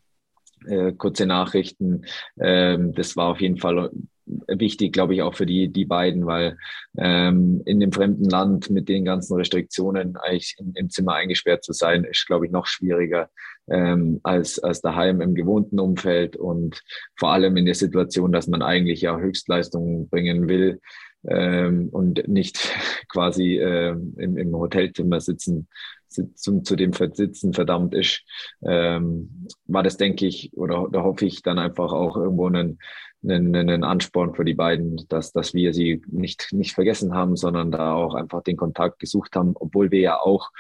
äh, 0.67 0.93
kurze 0.93 1.27
Nachrichten. 1.27 2.05
Ähm, 2.39 2.93
das 2.93 3.17
war 3.17 3.29
auf 3.29 3.41
jeden 3.41 3.57
Fall 3.57 3.91
wichtig, 4.27 4.93
glaube 4.93 5.15
ich, 5.15 5.23
auch 5.23 5.35
für 5.35 5.47
die, 5.47 5.69
die 5.69 5.87
beiden, 5.87 6.27
weil 6.27 6.59
ähm, 6.99 7.63
in 7.65 7.81
dem 7.81 7.93
fremden 7.93 8.29
Land 8.29 8.69
mit 8.69 8.89
den 8.91 9.07
ganzen 9.07 9.35
Restriktionen 9.37 10.17
eigentlich 10.17 10.57
im 10.75 10.91
Zimmer 10.91 11.15
eingesperrt 11.15 11.65
zu 11.65 11.73
sein, 11.73 12.05
ist, 12.05 12.27
glaube 12.27 12.45
ich, 12.45 12.53
noch 12.53 12.67
schwieriger 12.67 13.31
ähm, 13.71 14.21
als, 14.23 14.59
als 14.59 14.81
daheim 14.81 15.21
im 15.21 15.35
gewohnten 15.35 15.79
Umfeld 15.81 16.37
und 16.37 16.83
vor 17.17 17.33
allem 17.33 17.57
in 17.57 17.67
der 17.67 17.75
Situation, 17.75 18.33
dass 18.33 18.49
man 18.49 18.63
eigentlich 18.63 19.03
ja 19.03 19.19
Höchstleistungen 19.19 20.09
bringen 20.09 20.49
will 20.49 20.81
ähm, 21.27 21.89
und 21.91 22.27
nicht 22.29 22.59
quasi 23.09 23.57
äh, 23.59 23.91
im, 23.91 24.37
im 24.37 24.57
Hotelzimmer 24.57 25.21
sitzen 25.21 25.69
zu, 26.09 26.63
zu 26.63 26.77
dem 26.77 26.93
Sitzen 26.93 27.53
verdammt 27.53 27.95
ist, 27.95 28.25
ähm, 28.67 29.47
war 29.67 29.83
das, 29.83 29.97
denke 29.97 30.27
ich, 30.27 30.53
oder 30.55 30.89
da 30.91 31.03
hoffe 31.03 31.27
ich 31.27 31.43
dann 31.43 31.59
einfach 31.59 31.93
auch 31.93 32.17
irgendwo 32.17 32.47
einen, 32.47 32.79
einen, 33.23 33.55
einen 33.55 33.85
Ansporn 33.85 34.35
für 34.35 34.45
die 34.45 34.55
beiden, 34.55 35.05
dass, 35.09 35.33
dass 35.33 35.55
wir 35.55 35.75
sie 35.75 36.03
nicht, 36.09 36.53
nicht 36.53 36.75
vergessen 36.75 37.15
haben, 37.15 37.37
sondern 37.37 37.71
da 37.71 37.95
auch 37.95 38.15
einfach 38.15 38.43
den 38.43 38.57
Kontakt 38.57 38.99
gesucht 38.99 39.37
haben, 39.37 39.53
obwohl 39.55 39.91
wir 39.91 40.01
ja 40.01 40.21
auch 40.21 40.51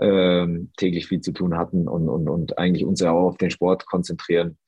ähm, 0.00 0.70
täglich 0.76 1.06
viel 1.06 1.20
zu 1.20 1.32
tun 1.32 1.56
hatten 1.56 1.88
und, 1.88 2.08
und, 2.08 2.28
und 2.28 2.58
eigentlich 2.58 2.84
uns 2.84 3.00
ja 3.00 3.12
auch 3.12 3.28
auf 3.28 3.38
den 3.38 3.50
Sport 3.50 3.86
konzentrieren 3.86 4.58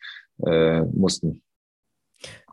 äh, 0.45 0.83
mussten. 0.83 1.43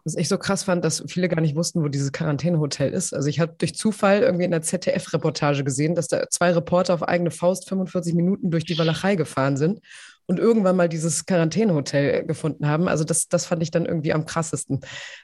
Was 0.04 0.16
ich 0.16 0.28
so 0.28 0.38
krass 0.38 0.64
fand, 0.64 0.84
dass 0.84 1.04
viele 1.08 1.30
gar 1.30 1.42
nicht 1.42 1.56
wussten, 1.56 1.84
wo 1.84 1.88
dieses 1.88 2.12
Quarantänehotel 2.12 2.92
ist. 2.92 3.14
Also 3.14 3.30
ich 3.30 3.40
habe 3.40 3.56
durch 3.58 3.76
Zufall 3.76 4.22
irgendwie 4.22 4.46
in 4.46 4.52
der 4.52 4.62
ZDF-Reportage 4.62 5.64
gesehen, 5.64 5.96
dass 5.96 6.08
da 6.08 6.30
zwei 6.30 6.52
Reporter 6.52 6.94
auf 6.94 7.04
eigene 7.04 7.32
Faust 7.32 7.70
45 7.70 8.14
Minuten 8.14 8.52
durch 8.52 8.66
die 8.66 8.78
Walachei 8.78 9.16
gefahren 9.16 9.58
sind 9.58 9.80
und 10.26 10.40
irgendwann 10.40 10.76
mal 10.76 10.90
dieses 10.90 11.26
Quarantänehotel 11.26 12.26
gefunden 12.26 12.68
haben. 12.68 12.88
Also 12.88 13.04
das, 13.04 13.28
das 13.28 13.46
fand 13.46 13.62
ich 13.64 13.72
dann 13.72 13.86
irgendwie 13.86 14.14
am 14.14 14.26
krassesten. 14.26 14.80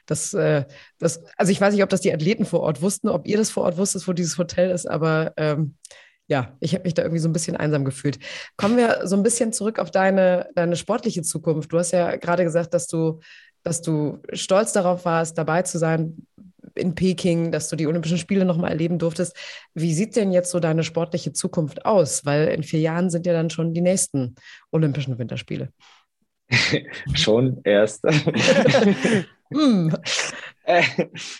Das, 0.06 0.34
äh, 0.34 0.64
das, 0.98 1.22
also 1.36 1.50
ich 1.50 1.60
weiß 1.60 1.72
nicht, 1.74 1.82
ob 1.82 1.88
das 1.88 2.00
die 2.00 2.12
Athleten 2.12 2.44
vor 2.44 2.60
Ort 2.60 2.82
wussten, 2.82 3.08
ob 3.08 3.26
ihr 3.26 3.38
das 3.38 3.50
vor 3.50 3.64
Ort 3.64 3.78
wusstet, 3.78 4.06
wo 4.06 4.12
dieses 4.12 4.38
Hotel 4.38 4.70
ist, 4.70 4.86
aber 4.86 5.32
ähm, 5.36 5.76
ja, 6.26 6.54
ich 6.60 6.74
habe 6.74 6.84
mich 6.84 6.92
da 6.92 7.02
irgendwie 7.02 7.20
so 7.20 7.28
ein 7.28 7.32
bisschen 7.32 7.56
einsam 7.56 7.86
gefühlt. 7.86 8.18
Kommen 8.58 8.76
wir 8.76 9.06
so 9.06 9.16
ein 9.16 9.22
bisschen 9.22 9.52
zurück 9.54 9.78
auf 9.78 9.90
deine, 9.90 10.50
deine 10.54 10.76
sportliche 10.76 11.22
Zukunft. 11.22 11.72
Du 11.72 11.78
hast 11.78 11.92
ja 11.92 12.16
gerade 12.16 12.44
gesagt, 12.44 12.74
dass 12.74 12.86
du 12.86 13.20
dass 13.62 13.82
du 13.82 14.20
stolz 14.32 14.72
darauf 14.72 15.04
warst, 15.04 15.38
dabei 15.38 15.62
zu 15.62 15.78
sein 15.78 16.26
in 16.74 16.94
Peking, 16.94 17.52
dass 17.52 17.68
du 17.68 17.76
die 17.76 17.86
Olympischen 17.86 18.18
Spiele 18.18 18.44
nochmal 18.44 18.70
erleben 18.70 18.98
durftest. 18.98 19.36
Wie 19.74 19.92
sieht 19.92 20.16
denn 20.16 20.32
jetzt 20.32 20.50
so 20.50 20.60
deine 20.60 20.84
sportliche 20.84 21.32
Zukunft 21.32 21.84
aus? 21.84 22.24
Weil 22.24 22.48
in 22.48 22.62
vier 22.62 22.80
Jahren 22.80 23.10
sind 23.10 23.26
ja 23.26 23.32
dann 23.32 23.50
schon 23.50 23.74
die 23.74 23.80
nächsten 23.80 24.36
Olympischen 24.70 25.18
Winterspiele. 25.18 25.72
schon 27.14 27.60
erst. 27.64 28.04
hm. 29.52 29.94
äh, 30.64 30.82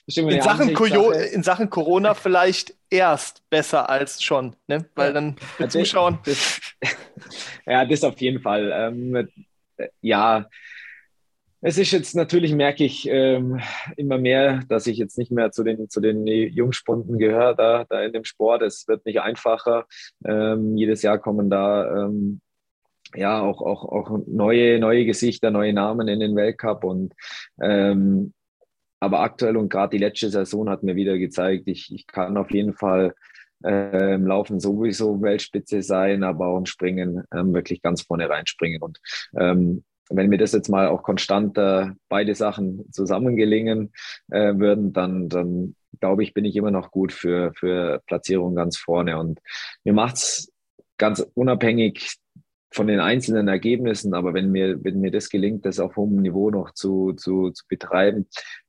in, 0.06 0.42
Sachen 0.42 0.68
in, 0.68 1.42
Sachen 1.42 1.70
Corona 1.70 2.14
vielleicht 2.14 2.74
erst 2.90 3.42
besser 3.48 3.88
als 3.88 4.22
schon, 4.22 4.54
ne? 4.66 4.84
weil 4.94 5.12
dann 5.12 5.36
ja, 5.58 5.68
zuschauen. 5.68 6.18
Das, 6.24 6.60
ja, 7.66 7.84
das 7.86 8.04
auf 8.04 8.20
jeden 8.20 8.40
Fall. 8.40 8.70
Ähm, 8.74 9.28
ja, 10.02 10.46
es 11.60 11.78
ist 11.78 11.90
jetzt 11.90 12.14
natürlich, 12.14 12.54
merke 12.54 12.84
ich 12.84 13.08
ähm, 13.08 13.60
immer 13.96 14.18
mehr, 14.18 14.62
dass 14.68 14.86
ich 14.86 14.96
jetzt 14.98 15.18
nicht 15.18 15.32
mehr 15.32 15.50
zu 15.50 15.64
den, 15.64 15.88
zu 15.88 16.00
den 16.00 16.26
Jungspunden 16.26 17.18
gehöre 17.18 17.54
da, 17.54 17.84
da 17.88 18.02
in 18.02 18.12
dem 18.12 18.24
Sport. 18.24 18.62
Es 18.62 18.86
wird 18.86 19.04
nicht 19.06 19.20
einfacher. 19.20 19.86
Ähm, 20.24 20.76
jedes 20.76 21.02
Jahr 21.02 21.18
kommen 21.18 21.50
da 21.50 22.04
ähm, 22.04 22.40
ja 23.14 23.40
auch, 23.40 23.60
auch, 23.60 23.84
auch 23.84 24.20
neue, 24.26 24.78
neue 24.78 25.04
Gesichter, 25.04 25.50
neue 25.50 25.72
Namen 25.72 26.06
in 26.08 26.20
den 26.20 26.36
Weltcup. 26.36 26.84
Und 26.84 27.14
ähm, 27.60 28.32
aber 29.00 29.20
aktuell 29.20 29.56
und 29.56 29.68
gerade 29.68 29.96
die 29.96 30.02
letzte 30.02 30.30
Saison 30.30 30.68
hat 30.68 30.82
mir 30.82 30.96
wieder 30.96 31.18
gezeigt, 31.18 31.64
ich, 31.66 31.92
ich 31.92 32.06
kann 32.06 32.36
auf 32.36 32.50
jeden 32.50 32.74
Fall 32.74 33.14
äh, 33.64 34.14
im 34.14 34.26
Laufen 34.26 34.60
sowieso 34.60 35.20
Weltspitze 35.22 35.82
sein, 35.82 36.22
aber 36.22 36.48
auch 36.48 36.58
im 36.58 36.66
Springen 36.66 37.24
ähm, 37.32 37.54
wirklich 37.54 37.82
ganz 37.82 38.02
vorne 38.02 38.28
reinspringen. 38.28 38.82
Und 38.82 38.98
ähm, 39.36 39.84
wenn 40.10 40.28
mir 40.28 40.38
das 40.38 40.52
jetzt 40.52 40.68
mal 40.68 40.88
auch 40.88 41.02
konstant 41.02 41.56
äh, 41.58 41.86
beide 42.08 42.34
Sachen 42.34 42.90
zusammengelingen 42.92 43.92
äh, 44.30 44.54
würden, 44.56 44.92
dann, 44.92 45.28
dann 45.28 45.74
glaube 46.00 46.22
ich, 46.22 46.34
bin 46.34 46.44
ich 46.44 46.56
immer 46.56 46.70
noch 46.70 46.90
gut 46.90 47.12
für, 47.12 47.52
für 47.54 48.02
Platzierung 48.06 48.54
ganz 48.54 48.76
vorne. 48.76 49.18
Und 49.18 49.40
mir 49.84 49.92
macht's 49.92 50.52
ganz 50.96 51.24
unabhängig 51.34 52.16
von 52.70 52.86
den 52.86 53.00
einzelnen 53.00 53.48
Ergebnissen, 53.48 54.14
aber 54.14 54.34
wenn 54.34 54.50
mir, 54.50 54.82
wenn 54.84 55.00
mir 55.00 55.10
das 55.10 55.30
gelingt, 55.30 55.64
das 55.64 55.80
auf 55.80 55.96
hohem 55.96 56.16
Niveau 56.16 56.50
noch 56.50 56.72
zu, 56.72 57.14
zu, 57.14 57.50
zu 57.50 57.64
betreiben, 57.66 58.26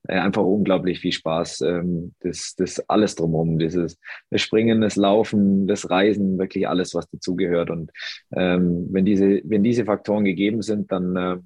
äh, 0.08 0.20
einfach 0.20 0.44
unglaublich 0.44 1.00
viel 1.00 1.12
Spaß. 1.12 1.62
Ähm, 1.62 2.14
das, 2.22 2.56
das 2.56 2.80
alles 2.90 3.16
drumherum, 3.16 3.60
dieses 3.60 4.00
das 4.30 4.42
Springen, 4.42 4.82
das 4.82 4.96
Laufen, 4.96 5.68
das 5.68 5.90
Reisen, 5.90 6.40
wirklich 6.40 6.68
alles, 6.68 6.94
was 6.94 7.10
dazugehört. 7.10 7.70
Und 7.70 7.92
ähm, 8.32 8.88
wenn, 8.92 9.06
diese, 9.06 9.42
wenn 9.44 9.64
diese 9.64 9.86
Faktoren 9.86 10.24
gegeben 10.24 10.62
sind, 10.62 10.92
dann 10.92 11.16
äh, 11.16 11.38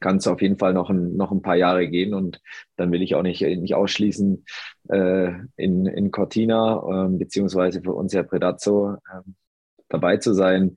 kann 0.00 0.16
es 0.16 0.26
auf 0.26 0.40
jeden 0.42 0.58
Fall 0.58 0.72
noch 0.72 0.90
ein, 0.90 1.16
noch 1.16 1.30
ein 1.30 1.42
paar 1.42 1.56
Jahre 1.56 1.88
gehen 1.88 2.14
und 2.14 2.40
dann 2.76 2.90
will 2.92 3.02
ich 3.02 3.14
auch 3.14 3.22
nicht, 3.22 3.42
nicht 3.42 3.74
ausschließen, 3.74 4.44
äh, 4.88 5.32
in, 5.56 5.86
in 5.86 6.10
Cortina, 6.10 7.06
äh, 7.06 7.08
beziehungsweise 7.16 7.82
für 7.82 7.92
uns 7.92 8.12
ja 8.12 8.22
Predazzo, 8.22 8.94
äh, 8.94 9.20
dabei 9.88 10.16
zu 10.16 10.32
sein, 10.32 10.76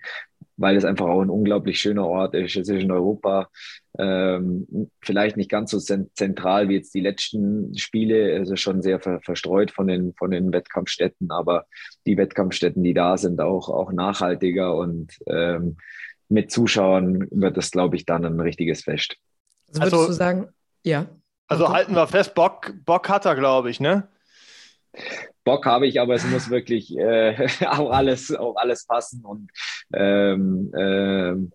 weil 0.57 0.77
es 0.77 0.85
einfach 0.85 1.07
auch 1.07 1.21
ein 1.21 1.29
unglaublich 1.29 1.79
schöner 1.79 2.07
Ort 2.07 2.33
ist. 2.33 2.55
Es 2.55 2.69
ist 2.69 2.81
in 2.81 2.91
Europa 2.91 3.49
ähm, 3.97 4.89
vielleicht 5.01 5.37
nicht 5.37 5.49
ganz 5.49 5.71
so 5.71 5.79
zentral 5.79 6.69
wie 6.69 6.75
jetzt 6.75 6.93
die 6.93 7.01
letzten 7.01 7.77
Spiele, 7.77 8.31
Es 8.31 8.49
ist 8.49 8.61
schon 8.61 8.81
sehr 8.81 8.99
ver 8.99 9.19
verstreut 9.21 9.71
von 9.71 9.87
den, 9.87 10.13
von 10.13 10.31
den 10.31 10.51
Wettkampfstätten, 10.51 11.31
aber 11.31 11.65
die 12.05 12.17
Wettkampfstätten, 12.17 12.83
die 12.83 12.93
da 12.93 13.17
sind, 13.17 13.41
auch, 13.41 13.69
auch 13.69 13.91
nachhaltiger 13.91 14.75
und 14.75 15.17
ähm, 15.27 15.77
mit 16.27 16.51
Zuschauern 16.51 17.27
wird 17.31 17.57
das, 17.57 17.71
glaube 17.71 17.95
ich, 17.95 18.05
dann 18.05 18.25
ein 18.25 18.39
richtiges 18.39 18.83
Fest. 18.83 19.15
Also 19.69 19.81
würdest 19.81 19.93
also, 19.93 20.07
du 20.07 20.13
sagen, 20.13 20.47
ja. 20.83 21.07
Also 21.47 21.69
halten 21.69 21.93
wir 21.93 22.07
fest, 22.07 22.33
Bock, 22.33 22.73
Bock 22.85 23.07
hat 23.07 23.25
er, 23.25 23.35
glaube 23.35 23.69
ich, 23.69 23.79
ne? 23.79 24.07
Bock 25.43 25.65
habe 25.67 25.85
ich, 25.85 26.01
aber 26.01 26.15
es 26.15 26.25
muss 26.25 26.49
wirklich 26.49 26.97
äh, 26.97 27.47
auch 27.67 27.91
alles, 27.91 28.35
auch 28.35 28.55
alles 28.55 28.85
passen 28.85 29.23
und 29.23 29.51
ähm, 29.93 30.71
ähm, 30.77 31.51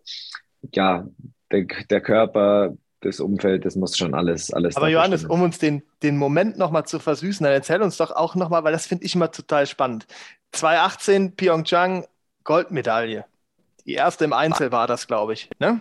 ja, 0.73 1.07
der, 1.51 1.67
der 1.89 2.01
Körper, 2.01 2.75
das 3.01 3.21
Umfeld, 3.21 3.65
das 3.65 3.77
muss 3.77 3.97
schon 3.97 4.15
alles, 4.15 4.53
alles. 4.53 4.77
Aber 4.77 4.89
Johannes, 4.89 5.21
stimmen. 5.21 5.33
um 5.33 5.43
uns 5.43 5.59
den, 5.59 5.83
den 6.03 6.17
Moment 6.17 6.59
nochmal 6.59 6.85
zu 6.85 6.99
versüßen, 6.99 7.45
dann 7.45 7.53
erzähl 7.53 7.83
uns 7.83 7.97
doch 7.97 8.11
auch 8.11 8.35
nochmal, 8.35 8.63
weil 8.65 8.73
das 8.73 8.87
finde 8.87 9.05
ich 9.05 9.15
immer 9.15 9.31
total 9.31 9.67
spannend. 9.67 10.07
2018 10.53 11.37
Pyeongchang 11.37 12.07
Goldmedaille. 12.45 13.25
Die 13.87 13.95
erste 13.95 14.25
im 14.25 14.33
Einzel 14.33 14.73
war 14.73 14.87
das, 14.87 15.07
glaube 15.07 15.33
ich. 15.33 15.49
Ne? 15.59 15.81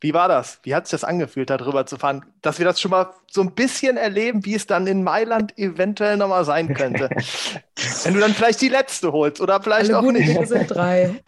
Wie 0.00 0.14
war 0.14 0.28
das? 0.28 0.60
Wie 0.62 0.74
hat 0.74 0.86
sich 0.86 0.92
das 0.92 1.04
angefühlt, 1.04 1.50
darüber 1.50 1.84
zu 1.86 1.96
fahren? 1.96 2.24
Dass 2.40 2.58
wir 2.58 2.64
das 2.64 2.80
schon 2.80 2.92
mal 2.92 3.10
so 3.30 3.42
ein 3.42 3.54
bisschen 3.54 3.96
erleben, 3.96 4.44
wie 4.44 4.54
es 4.54 4.66
dann 4.66 4.86
in 4.86 5.02
Mailand 5.02 5.58
eventuell 5.58 6.16
nochmal 6.16 6.44
sein 6.44 6.72
könnte. 6.74 7.08
Wenn 8.04 8.14
du 8.14 8.20
dann 8.20 8.32
vielleicht 8.32 8.60
die 8.60 8.68
letzte 8.68 9.12
holst 9.12 9.40
oder 9.40 9.60
vielleicht 9.60 9.92
Alle 9.92 9.98
auch 9.98 10.12
nicht. 10.12 10.28
Dinge 10.28 10.46
sind 10.46 10.68
drei. 10.68 11.20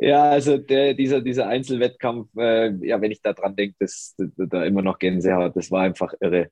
Ja, 0.00 0.30
also 0.30 0.58
der, 0.58 0.94
dieser, 0.94 1.20
dieser 1.20 1.48
Einzelwettkampf, 1.48 2.28
äh, 2.36 2.72
ja, 2.86 3.00
wenn 3.00 3.10
ich 3.10 3.20
da 3.20 3.32
dran 3.32 3.56
denke, 3.56 3.74
das, 3.80 4.14
da 4.16 4.64
immer 4.64 4.82
noch 4.82 4.98
Gänsehaut, 4.98 5.56
das 5.56 5.70
war 5.72 5.82
einfach 5.82 6.14
irre. 6.20 6.50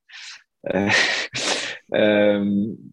Äh, 0.63 0.91
ähm, 1.93 2.93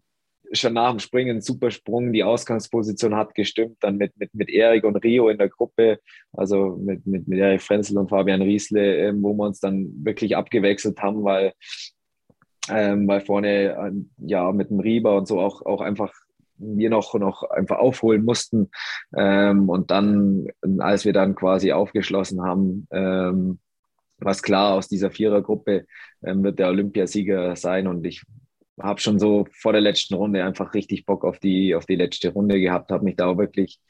schon 0.58 0.74
nach 0.74 0.90
dem 0.90 0.98
Springen 0.98 1.40
super 1.40 1.70
Sprung, 1.70 2.12
die 2.12 2.24
Ausgangsposition 2.24 3.14
hat 3.14 3.34
gestimmt, 3.34 3.78
dann 3.80 3.96
mit, 3.96 4.16
mit, 4.18 4.34
mit 4.34 4.48
Erik 4.48 4.84
und 4.84 4.96
Rio 4.96 5.28
in 5.28 5.38
der 5.38 5.48
Gruppe, 5.48 6.00
also 6.32 6.76
mit, 6.76 7.06
mit, 7.06 7.28
mit 7.28 7.38
Erik 7.38 7.62
Frenzel 7.62 7.98
und 7.98 8.08
Fabian 8.08 8.42
Riesle, 8.42 8.98
äh, 8.98 9.12
wo 9.16 9.34
wir 9.34 9.44
uns 9.46 9.60
dann 9.60 9.92
wirklich 10.04 10.36
abgewechselt 10.36 11.00
haben, 11.00 11.24
weil, 11.24 11.52
ähm, 12.70 13.06
weil 13.08 13.20
vorne 13.20 13.48
äh, 13.48 13.92
ja 14.18 14.50
mit 14.52 14.70
dem 14.70 14.80
Rieber 14.80 15.16
und 15.16 15.28
so 15.28 15.40
auch, 15.40 15.64
auch 15.66 15.80
einfach 15.80 16.12
wir 16.56 16.90
noch, 16.90 17.14
noch 17.14 17.42
einfach 17.42 17.78
aufholen 17.78 18.24
mussten. 18.24 18.70
Ähm, 19.16 19.68
und 19.68 19.90
dann, 19.90 20.46
als 20.78 21.04
wir 21.04 21.12
dann 21.12 21.34
quasi 21.34 21.72
aufgeschlossen 21.72 22.42
haben, 22.42 22.86
ähm, 22.90 23.58
was 24.18 24.42
klar 24.42 24.74
aus 24.74 24.88
dieser 24.88 25.10
Vierergruppe 25.10 25.86
ähm, 26.24 26.44
wird 26.44 26.58
der 26.58 26.68
Olympiasieger 26.68 27.56
sein. 27.56 27.86
Und 27.86 28.06
ich 28.06 28.22
habe 28.80 29.00
schon 29.00 29.18
so 29.18 29.46
vor 29.52 29.72
der 29.72 29.80
letzten 29.80 30.14
Runde 30.14 30.44
einfach 30.44 30.74
richtig 30.74 31.06
Bock 31.06 31.24
auf 31.24 31.38
die, 31.38 31.74
auf 31.74 31.86
die 31.86 31.96
letzte 31.96 32.32
Runde 32.32 32.60
gehabt, 32.60 32.90
habe 32.90 33.04
mich 33.04 33.16
da 33.16 33.26
auch 33.26 33.38
wirklich 33.38 33.80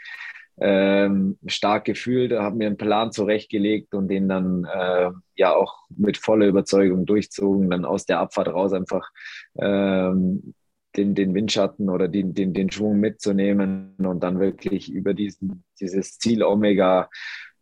ähm, 0.60 1.38
stark 1.46 1.84
gefühlt, 1.84 2.32
habe 2.32 2.56
mir 2.56 2.66
einen 2.66 2.76
Plan 2.76 3.10
zurechtgelegt 3.10 3.94
und 3.94 4.08
den 4.08 4.28
dann 4.28 4.64
äh, 4.64 5.10
ja 5.36 5.54
auch 5.54 5.74
mit 5.88 6.16
voller 6.16 6.46
Überzeugung 6.46 7.06
durchzogen, 7.06 7.70
dann 7.70 7.84
aus 7.84 8.06
der 8.06 8.20
Abfahrt 8.20 8.48
raus 8.48 8.72
einfach 8.72 9.10
ähm, 9.58 10.54
den, 10.96 11.14
den 11.14 11.34
Windschatten 11.34 11.90
oder 11.90 12.06
den, 12.06 12.34
den, 12.34 12.52
den 12.52 12.70
Schwung 12.70 13.00
mitzunehmen 13.00 13.96
und 13.98 14.22
dann 14.22 14.38
wirklich 14.38 14.92
über 14.92 15.12
diesen, 15.12 15.64
dieses 15.80 16.18
Ziel 16.18 16.44
Omega 16.44 17.08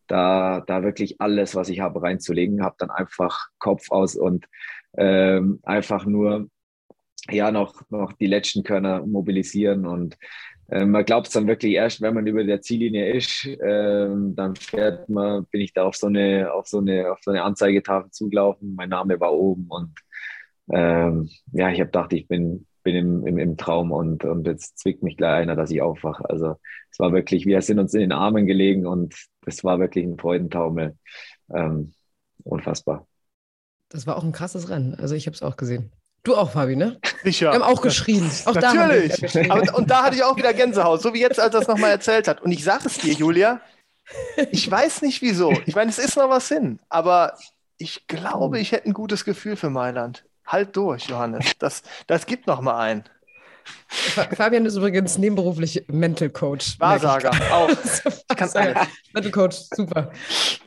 da, 0.07 0.61
da 0.67 0.83
wirklich 0.83 1.21
alles, 1.21 1.55
was 1.55 1.71
ich 1.71 1.81
habe, 1.81 2.03
reinzulegen, 2.03 2.63
habe 2.63 2.77
dann 2.79 2.91
einfach 2.91 3.49
Kopf 3.59 3.91
aus 3.91 4.17
und 4.17 4.47
ähm, 4.99 5.61
einfach 5.63 6.05
nur 6.05 6.49
ja 7.31 7.51
noch, 7.51 7.83
noch 7.91 8.13
die 8.13 8.27
letzten 8.27 8.63
Körner 8.63 9.07
mobilisieren 9.07 9.87
und 9.87 10.17
ähm, 10.73 10.91
man 10.91 11.05
glaubt 11.05 11.27
es 11.27 11.35
dann 11.35 11.47
wirklich 11.47 11.75
erst, 11.75 12.01
wenn 12.01 12.15
man 12.15 12.27
über 12.27 12.45
der 12.45 12.63
Ziellinie 12.63 13.13
ist, 13.13 13.47
ähm, 13.63 14.35
dann 14.35 14.57
fährt 14.57 15.09
man, 15.09 15.45
bin 15.47 15.61
ich 15.61 15.75
da 15.75 15.85
auf 15.85 15.97
so 15.97 16.07
eine, 16.07 16.51
auf 16.53 16.67
so 16.67 16.79
eine, 16.79 17.13
auf 17.13 17.19
so 17.23 17.31
eine 17.31 17.43
Anzeigetafel 17.43 18.11
zugelaufen. 18.11 18.75
Mein 18.75 18.89
Name 18.89 19.21
war 19.21 19.35
oben 19.35 19.67
und 19.69 19.93
ähm, 20.73 21.29
ja, 21.53 21.71
ich 21.71 21.81
habe 21.81 21.91
gedacht, 21.91 22.13
ich 22.15 22.27
bin, 22.27 22.67
bin 22.83 22.97
im, 22.97 23.27
im, 23.27 23.39
im 23.39 23.57
Traum 23.59 23.93
und, 23.93 24.25
und 24.25 24.47
jetzt 24.47 24.79
zwickt 24.79 25.03
mich 25.03 25.19
gleich 25.19 25.43
einer, 25.43 25.57
dass 25.57 25.71
ich 25.71 25.83
aufwache. 25.83 26.29
Also 26.31 26.57
es 26.91 26.99
war 26.99 27.13
wirklich, 27.13 27.45
wir 27.45 27.61
sind 27.61 27.79
uns 27.79 27.93
in 27.93 28.01
den 28.01 28.13
Armen 28.13 28.47
gelegen 28.47 28.87
und 28.87 29.15
es 29.45 29.65
war 29.65 29.79
wirklich 29.79 30.07
ein 30.07 30.19
Freudentaumel. 30.19 30.97
Ähm, 31.55 31.93
unfassbar. 32.45 33.07
Das 33.91 34.07
war 34.07 34.17
auch 34.17 34.25
ein 34.25 34.33
krasses 34.33 34.71
Rennen. 34.71 34.95
Also 34.95 35.15
ich 35.15 35.27
habe 35.27 35.35
es 35.35 35.43
auch 35.43 35.59
gesehen. 35.59 35.93
Du 36.25 36.37
auch, 36.37 36.53
Fabi, 36.53 36.77
ne? 36.77 37.01
Sicher. 37.25 37.51
Wir 37.51 37.55
haben 37.55 37.63
auch 37.63 37.83
geschrien. 37.83 38.31
Auch 38.45 38.55
Natürlich. 38.55 39.17
Da. 39.33 39.55
Aber, 39.55 39.75
und 39.77 39.91
da 39.91 40.05
hatte 40.05 40.17
ich 40.17 40.23
auch 40.23 40.37
wieder 40.37 40.53
Gänsehaut, 40.55 41.03
so 41.03 41.13
wie 41.15 41.21
jetzt, 41.21 41.41
als 41.41 41.55
er 41.55 41.63
es 41.63 41.69
nochmal 41.69 41.91
erzählt 41.91 42.29
hat. 42.29 42.43
Und 42.43 42.53
ich 42.53 42.63
sage 42.63 42.85
es 42.87 42.99
dir, 42.99 43.13
Julia, 43.13 43.61
ich 44.53 44.71
weiß 44.71 45.03
nicht 45.03 45.21
wieso. 45.21 45.53
Ich 45.67 45.75
meine, 45.75 45.91
es 45.91 45.99
ist 45.99 46.17
noch 46.17 46.31
was 46.31 46.47
hin, 46.47 46.79
aber 46.89 47.37
ich 47.77 48.07
glaube, 48.07 48.61
ich 48.61 48.71
hätte 48.71 48.89
ein 48.89 48.93
gutes 48.93 49.25
Gefühl 49.25 49.57
für 49.57 49.71
Mailand. 49.71 50.25
Halt 50.47 50.77
durch, 50.77 51.09
Johannes. 51.09 51.53
Das, 51.59 51.83
das 52.07 52.27
gibt 52.27 52.47
noch 52.47 52.61
mal 52.61 52.79
ein. 52.79 53.05
Fabian 53.87 54.67
ist 54.67 54.77
übrigens 54.77 55.19
nebenberuflich 55.19 55.85
Mental 55.89 56.31
Coach. 56.31 56.77
Wahrsager, 56.81 57.31
auch. 57.53 57.71
Ich 57.71 58.37
kann 58.37 58.51
alles. 58.55 58.89
Mental 59.13 59.33
Coach, 59.33 59.57
super. 59.75 60.13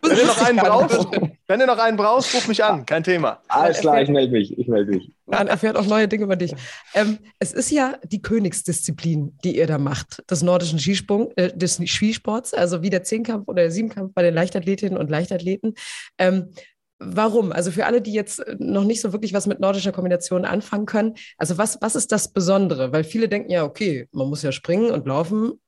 Wenn 0.09 0.17
du, 0.17 0.25
noch 0.25 0.41
einen 0.41 0.57
brauchst, 0.57 1.07
wenn 1.47 1.59
du 1.59 1.65
noch 1.65 1.77
einen 1.77 1.97
brauchst, 1.97 2.33
ruf 2.33 2.47
mich 2.47 2.63
an, 2.63 2.85
kein 2.85 3.03
Thema. 3.03 3.41
Alles 3.47 3.79
klar, 3.79 4.01
ich 4.01 4.09
melde 4.09 4.31
mich, 4.31 4.57
ich 4.57 4.67
melde 4.67 4.91
mich. 4.91 5.11
Man 5.25 5.47
erfährt 5.47 5.77
auch 5.77 5.85
neue 5.85 6.07
Dinge 6.07 6.25
über 6.25 6.35
dich. 6.35 6.53
Ähm, 6.93 7.17
es 7.39 7.53
ist 7.53 7.71
ja 7.71 7.97
die 8.03 8.21
Königsdisziplin, 8.21 9.37
die 9.43 9.57
ihr 9.57 9.67
da 9.67 9.77
macht, 9.77 10.23
des 10.29 10.43
nordischen 10.43 10.79
Skisprung, 10.79 11.31
äh, 11.35 11.55
des 11.55 11.75
Skisports, 11.75 12.53
also 12.53 12.81
wie 12.81 12.89
der 12.89 13.03
Zehnkampf 13.03 13.47
oder 13.47 13.63
der 13.63 13.71
Siebenkampf 13.71 14.13
bei 14.13 14.21
den 14.21 14.33
Leichtathletinnen 14.33 14.97
und 14.97 15.09
Leichtathleten. 15.09 15.73
Ähm, 16.17 16.49
Warum? 16.97 17.51
Also 17.51 17.71
für 17.71 17.85
alle, 17.85 18.01
die 18.01 18.13
jetzt 18.13 18.41
noch 18.57 18.85
nicht 18.85 19.01
so 19.01 19.11
wirklich 19.11 19.33
was 19.33 19.47
mit 19.47 19.59
nordischer 19.59 19.91
Kombination 19.91 20.45
anfangen 20.45 20.85
können, 20.85 21.15
also 21.37 21.57
was, 21.57 21.77
was 21.81 21.95
ist 21.95 22.11
das 22.11 22.31
Besondere? 22.31 22.93
Weil 22.93 23.03
viele 23.03 23.27
denken 23.27 23.51
ja, 23.51 23.65
okay, 23.65 24.07
man 24.13 24.29
muss 24.29 24.43
ja 24.43 24.53
springen 24.53 24.91
und 24.91 25.05
laufen, 25.05 25.59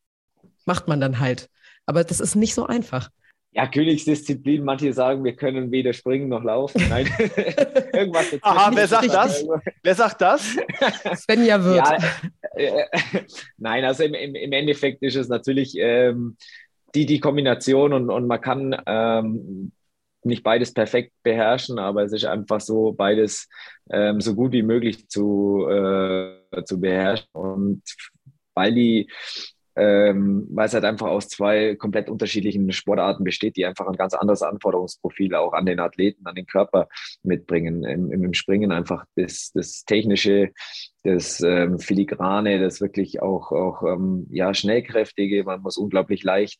macht 0.65 0.87
man 0.87 1.01
dann 1.01 1.19
halt. 1.19 1.49
Aber 1.85 2.03
das 2.03 2.21
ist 2.21 2.35
nicht 2.35 2.53
so 2.53 2.65
einfach. 2.65 3.09
Ja, 3.57 3.65
Königsdisziplin, 3.65 4.63
manche 4.63 4.93
sagen, 4.93 5.23
wir 5.23 5.35
können 5.35 5.71
weder 5.71 5.91
springen 5.91 6.29
noch 6.29 6.43
laufen. 6.43 6.79
Nein, 6.89 7.07
irgendwas 7.91 8.25
dazwischen. 8.25 8.43
Aha, 8.43 8.71
wer 8.71 8.87
sagt 8.87 9.09
das? 9.11 9.45
Wer 9.81 9.95
sagt 9.95 10.21
das? 10.21 10.55
Svenja 11.15 11.63
wird. 11.63 11.77
Ja, 11.77 11.97
äh, 12.55 12.83
nein, 13.57 13.83
also 13.83 14.03
im, 14.03 14.13
im, 14.13 14.35
im, 14.35 14.51
Endeffekt 14.51 15.01
ist 15.01 15.15
es 15.15 15.27
natürlich 15.27 15.73
ähm, 15.75 16.37
die, 16.93 17.07
die 17.07 17.19
Kombination 17.19 17.93
und, 17.93 18.11
und 18.11 18.27
man 18.27 18.41
kann 18.41 18.79
ähm, 18.85 19.71
nicht 20.23 20.43
beides 20.43 20.71
perfekt 20.71 21.13
beherrschen, 21.23 21.79
aber 21.79 22.03
es 22.03 22.13
ist 22.13 22.25
einfach 22.25 22.61
so, 22.61 22.91
beides 22.91 23.49
ähm, 23.89 24.21
so 24.21 24.35
gut 24.35 24.51
wie 24.51 24.61
möglich 24.61 25.09
zu, 25.09 25.67
äh, 25.67 26.63
zu 26.63 26.79
beherrschen. 26.79 27.27
Und 27.31 27.81
weil 28.53 28.75
die 28.75 29.09
ähm, 29.77 30.47
weil 30.49 30.65
es 30.65 30.73
halt 30.73 30.85
einfach 30.85 31.07
aus 31.07 31.29
zwei 31.29 31.75
komplett 31.75 32.09
unterschiedlichen 32.09 32.71
Sportarten 32.71 33.23
besteht, 33.23 33.57
die 33.57 33.65
einfach 33.65 33.87
ein 33.87 33.95
ganz 33.95 34.15
anderes 34.15 34.41
Anforderungsprofil 34.41 35.35
auch 35.35 35.53
an 35.53 35.67
den 35.67 35.79
Athleten, 35.79 36.25
an 36.25 36.33
den 36.33 36.47
Körper 36.47 36.87
mitbringen. 37.21 37.83
Im, 37.83 38.11
im 38.11 38.33
Springen 38.33 38.71
einfach 38.71 39.05
das, 39.15 39.51
das 39.53 39.85
Technische, 39.85 40.51
das 41.03 41.41
ähm, 41.41 41.77
Filigrane, 41.77 42.59
das 42.59 42.81
wirklich 42.81 43.21
auch, 43.21 43.51
auch 43.51 43.83
ähm, 43.83 44.25
ja, 44.31 44.53
schnellkräftige, 44.55 45.43
man 45.43 45.61
muss 45.61 45.77
unglaublich 45.77 46.23
leicht 46.23 46.59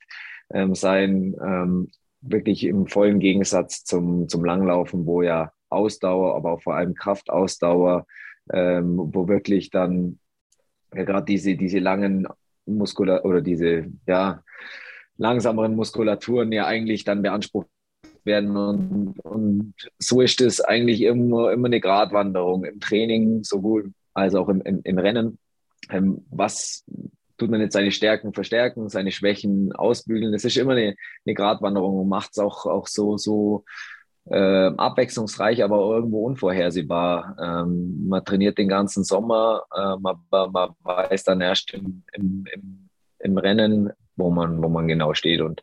ähm, 0.53 0.75
sein. 0.75 1.35
Ähm, 1.43 1.89
wirklich 2.21 2.65
im 2.65 2.85
vollen 2.85 3.19
Gegensatz 3.19 3.83
zum, 3.83 4.27
zum 4.27 4.45
Langlaufen, 4.45 5.07
wo 5.07 5.23
ja 5.23 5.51
Ausdauer, 5.69 6.35
aber 6.35 6.53
auch 6.53 6.61
vor 6.61 6.75
allem 6.75 6.93
Kraftausdauer, 6.93 8.05
ähm, 8.53 8.95
wo 8.97 9.27
wirklich 9.27 9.71
dann 9.71 10.19
ja, 10.93 11.03
gerade 11.03 11.25
diese, 11.25 11.55
diese 11.55 11.79
langen 11.79 12.27
Muskula 12.67 13.23
oder 13.23 13.41
diese 13.41 13.87
ja, 14.05 14.43
langsameren 15.17 15.75
Muskulaturen 15.75 16.51
ja 16.51 16.65
eigentlich 16.65 17.03
dann 17.03 17.21
beansprucht 17.21 17.67
werden. 18.23 18.55
Und, 18.55 19.19
und 19.21 19.73
so 19.97 20.21
ist 20.21 20.41
es 20.41 20.61
eigentlich 20.61 21.01
immer, 21.01 21.51
immer 21.51 21.67
eine 21.67 21.79
Gratwanderung 21.79 22.65
im 22.65 22.79
Training, 22.79 23.43
sowohl 23.43 23.93
als 24.13 24.35
auch 24.35 24.49
im, 24.49 24.61
im, 24.61 24.81
im 24.83 24.97
Rennen. 24.97 25.39
Ähm, 25.89 26.25
was 26.29 26.85
tut 27.37 27.49
man 27.51 27.61
jetzt 27.61 27.73
seine 27.73 27.91
Stärken 27.91 28.33
verstärken, 28.33 28.89
seine 28.89 29.11
Schwächen 29.11 29.71
ausbügeln. 29.71 30.31
Das 30.31 30.43
ist 30.43 30.57
immer 30.57 30.71
eine, 30.73 30.95
eine 31.25 31.35
Gratwanderung 31.35 31.99
und 31.99 32.09
macht 32.09 32.31
es 32.31 32.39
auch, 32.39 32.65
auch 32.65 32.87
so, 32.87 33.17
so 33.17 33.63
äh, 34.29 34.71
abwechslungsreich, 34.77 35.63
aber 35.63 35.77
irgendwo 35.77 36.25
unvorhersehbar. 36.25 37.35
Ähm, 37.41 38.07
man 38.07 38.23
trainiert 38.25 38.57
den 38.57 38.67
ganzen 38.67 39.03
Sommer, 39.03 39.63
äh, 39.75 39.95
man, 39.99 40.17
man, 40.31 40.69
weiß 40.83 41.23
dann 41.23 41.41
erst 41.41 41.73
im, 41.73 42.03
im, 42.13 42.45
im, 43.19 43.37
Rennen, 43.37 43.91
wo 44.15 44.29
man, 44.29 44.61
wo 44.61 44.69
man 44.69 44.87
genau 44.87 45.13
steht. 45.13 45.41
Und 45.41 45.61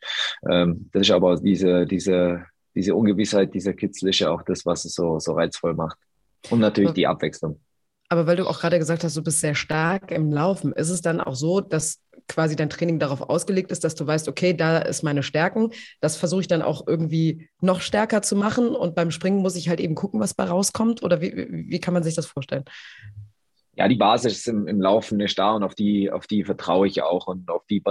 ähm, 0.49 0.89
das 0.93 1.03
ist 1.03 1.11
aber 1.11 1.37
diese, 1.37 1.87
diese, 1.87 2.45
diese 2.75 2.95
Ungewissheit, 2.95 3.55
dieser 3.55 3.75
ja 4.21 4.31
auch 4.31 4.43
das, 4.43 4.65
was 4.65 4.85
es 4.85 4.95
so, 4.95 5.19
so 5.19 5.33
reizvoll 5.33 5.75
macht. 5.75 5.99
Und 6.51 6.61
natürlich 6.61 6.93
die 6.93 7.07
Abwechslung. 7.07 7.61
Aber 8.09 8.27
weil 8.27 8.37
du 8.37 8.47
auch 8.47 8.61
gerade 8.61 8.79
gesagt 8.79 9.03
hast, 9.03 9.17
du 9.17 9.23
bist 9.23 9.41
sehr 9.41 9.55
stark 9.55 10.11
im 10.11 10.31
Laufen, 10.31 10.73
ist 10.73 10.91
es 10.91 11.01
dann 11.01 11.21
auch 11.21 11.35
so, 11.35 11.61
dass 11.61 12.01
quasi 12.29 12.57
dein 12.57 12.71
Training 12.71 12.99
darauf 12.99 13.23
ausgelegt 13.23 13.71
ist, 13.71 13.85
dass 13.85 13.95
du 13.95 14.07
weißt, 14.07 14.29
okay, 14.29 14.55
da 14.55 14.79
ist 14.79 15.03
meine 15.03 15.23
Stärken. 15.23 15.71
Das 16.01 16.17
versuche 16.17 16.43
ich 16.43 16.49
dann 16.49 16.63
auch 16.63 16.87
irgendwie 16.87 17.49
noch 17.61 17.81
stärker 17.81 18.23
zu 18.23 18.37
machen. 18.37 18.69
Und 18.69 18.95
beim 18.95 19.11
Springen 19.11 19.43
muss 19.43 19.57
ich 19.57 19.69
halt 19.69 19.81
eben 19.81 19.95
gucken, 19.95 20.21
was 20.21 20.35
bei 20.35 20.45
rauskommt. 20.45 21.03
Oder 21.03 21.21
wie, 21.21 21.47
wie 21.51 21.81
kann 21.81 21.95
man 21.95 22.03
sich 22.03 22.15
das 22.15 22.27
vorstellen? 22.27 22.65
Ja, 23.77 23.89
die 23.89 23.97
Basis 23.97 24.47
im, 24.47 24.67
im 24.69 24.81
Laufen 24.81 25.21
ist 25.21 25.39
da 25.39 25.53
und 25.53 25.65
auf 25.65 25.75
die, 25.75 26.11
auf 26.11 26.27
die 26.27 26.45
vertraue 26.45 26.87
ich 26.87 27.03
auch 27.03 27.27
und 27.27 27.51
auf 27.51 27.67
die 27.67 27.83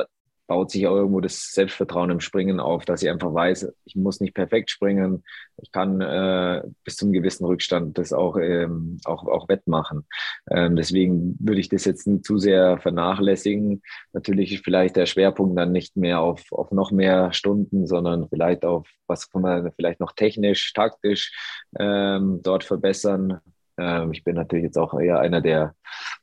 baut 0.48 0.72
sich 0.72 0.88
auch 0.88 0.96
irgendwo 0.96 1.22
das 1.22 1.52
Selbstvertrauen 1.52 2.10
im 2.10 2.20
Springen 2.20 2.60
auf, 2.60 2.86
dass 2.86 3.02
ich 3.02 3.10
einfach 3.10 3.34
weiß, 3.34 3.74
ich 3.86 3.96
muss 3.96 4.20
nicht 4.20 4.34
perfekt 4.34 4.70
springen, 4.70 5.24
ich 5.58 5.72
kann 5.72 6.02
äh, 6.02 6.64
bis 6.84 6.96
zum 6.98 7.12
gewissen 7.12 7.46
Rückstand 7.46 7.98
das 7.98 8.12
auch, 8.12 8.38
ähm, 8.38 9.00
auch, 9.06 9.26
auch 9.26 9.48
wettmachen. 9.48 10.06
Ähm, 10.50 10.76
deswegen 10.76 11.38
würde 11.40 11.62
ich 11.62 11.70
das 11.70 11.86
jetzt 11.86 12.08
nie 12.08 12.22
zu 12.22 12.38
sehr 12.38 12.78
vernachlässigen. 12.80 13.82
Natürlich 14.12 14.54
ist 14.54 14.66
vielleicht 14.66 14.96
der 14.96 15.06
Schwerpunkt 15.06 15.58
dann 15.58 15.72
nicht 15.72 15.96
mehr 15.96 16.20
auf, 16.20 16.44
auf 16.52 16.72
noch 16.72 16.92
mehr 16.92 17.32
Stunden, 17.34 17.88
sondern 17.88 18.28
vielleicht 18.28 18.66
auf, 18.66 18.88
was 19.08 19.30
kann 19.30 19.42
man 19.42 19.72
vielleicht 19.74 20.00
noch 20.00 20.12
technisch, 20.14 20.74
taktisch 20.74 21.32
ähm, 21.80 22.42
dort 22.44 22.64
verbessern. 22.64 23.40
Ähm, 23.78 24.12
ich 24.12 24.24
bin 24.24 24.36
natürlich 24.36 24.66
jetzt 24.66 24.78
auch 24.78 25.00
eher 25.00 25.20
einer 25.20 25.42
der 25.42 25.76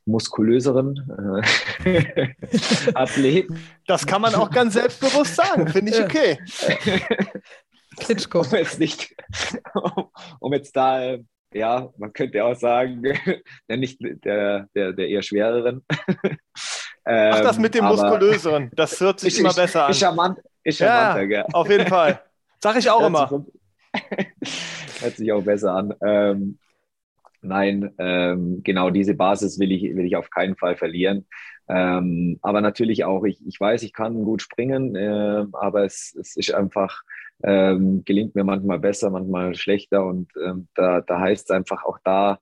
muskulöseren 0.05 1.43
äh, 1.85 2.33
Athleten. 2.93 3.59
Das 3.87 4.05
kann 4.05 4.21
man 4.21 4.35
auch 4.35 4.49
ganz 4.49 4.73
selbstbewusst 4.73 5.35
sagen, 5.35 5.67
finde 5.67 5.91
ich 5.91 6.01
okay. 6.01 6.39
Klitschko. 7.99 8.41
Um 8.41 8.51
jetzt 8.51 8.79
nicht, 8.79 9.13
um 10.39 10.53
jetzt 10.53 10.75
da, 10.75 11.17
ja, 11.53 11.89
man 11.97 12.13
könnte 12.13 12.43
auch 12.43 12.55
sagen, 12.55 13.03
der 13.69 13.77
nicht 13.77 13.99
der, 14.01 14.67
der, 14.73 14.93
der 14.93 15.09
eher 15.09 15.21
schwereren. 15.21 15.85
Ach, 17.03 17.41
das 17.41 17.59
mit 17.59 17.75
dem 17.75 17.83
ähm, 17.83 17.91
Muskulöseren, 17.91 18.71
das 18.73 18.99
hört 19.01 19.19
sich 19.19 19.33
ich, 19.33 19.39
immer 19.39 19.53
besser 19.53 19.85
an. 19.85 19.91
Ist 19.91 19.99
charmant, 19.99 20.39
ist 20.63 20.77
charmanter, 20.77 21.23
ja, 21.23 21.45
Auf 21.51 21.69
jeden 21.69 21.87
Fall. 21.87 22.21
Sag 22.63 22.77
ich 22.77 22.89
auch 22.89 23.01
hört 23.01 23.09
immer. 23.09 23.27
Sich, 23.27 25.01
hört 25.01 25.15
sich 25.17 25.31
auch 25.31 25.43
besser 25.43 25.73
an. 25.73 25.93
Ähm, 26.01 26.59
Nein, 27.41 27.91
ähm, 27.97 28.61
genau 28.63 28.91
diese 28.91 29.15
Basis 29.15 29.59
will 29.59 29.71
ich, 29.71 29.83
will 29.95 30.05
ich 30.05 30.15
auf 30.15 30.29
keinen 30.29 30.55
Fall 30.55 30.75
verlieren. 30.75 31.25
Ähm, 31.67 32.37
aber 32.41 32.61
natürlich 32.61 33.03
auch, 33.05 33.23
ich, 33.23 33.45
ich 33.47 33.59
weiß, 33.59 33.83
ich 33.83 33.93
kann 33.93 34.23
gut 34.23 34.41
springen, 34.41 34.95
äh, 34.95 35.45
aber 35.53 35.85
es, 35.85 36.15
es 36.19 36.35
ist 36.35 36.53
einfach, 36.53 37.01
ähm, 37.43 38.03
gelingt 38.05 38.35
mir 38.35 38.43
manchmal 38.43 38.79
besser, 38.79 39.09
manchmal 39.09 39.55
schlechter 39.55 40.05
und 40.05 40.29
ähm, 40.43 40.67
da, 40.75 41.01
da 41.01 41.19
heißt 41.19 41.49
es 41.49 41.55
einfach 41.55 41.83
auch 41.83 41.97
da, 42.03 42.39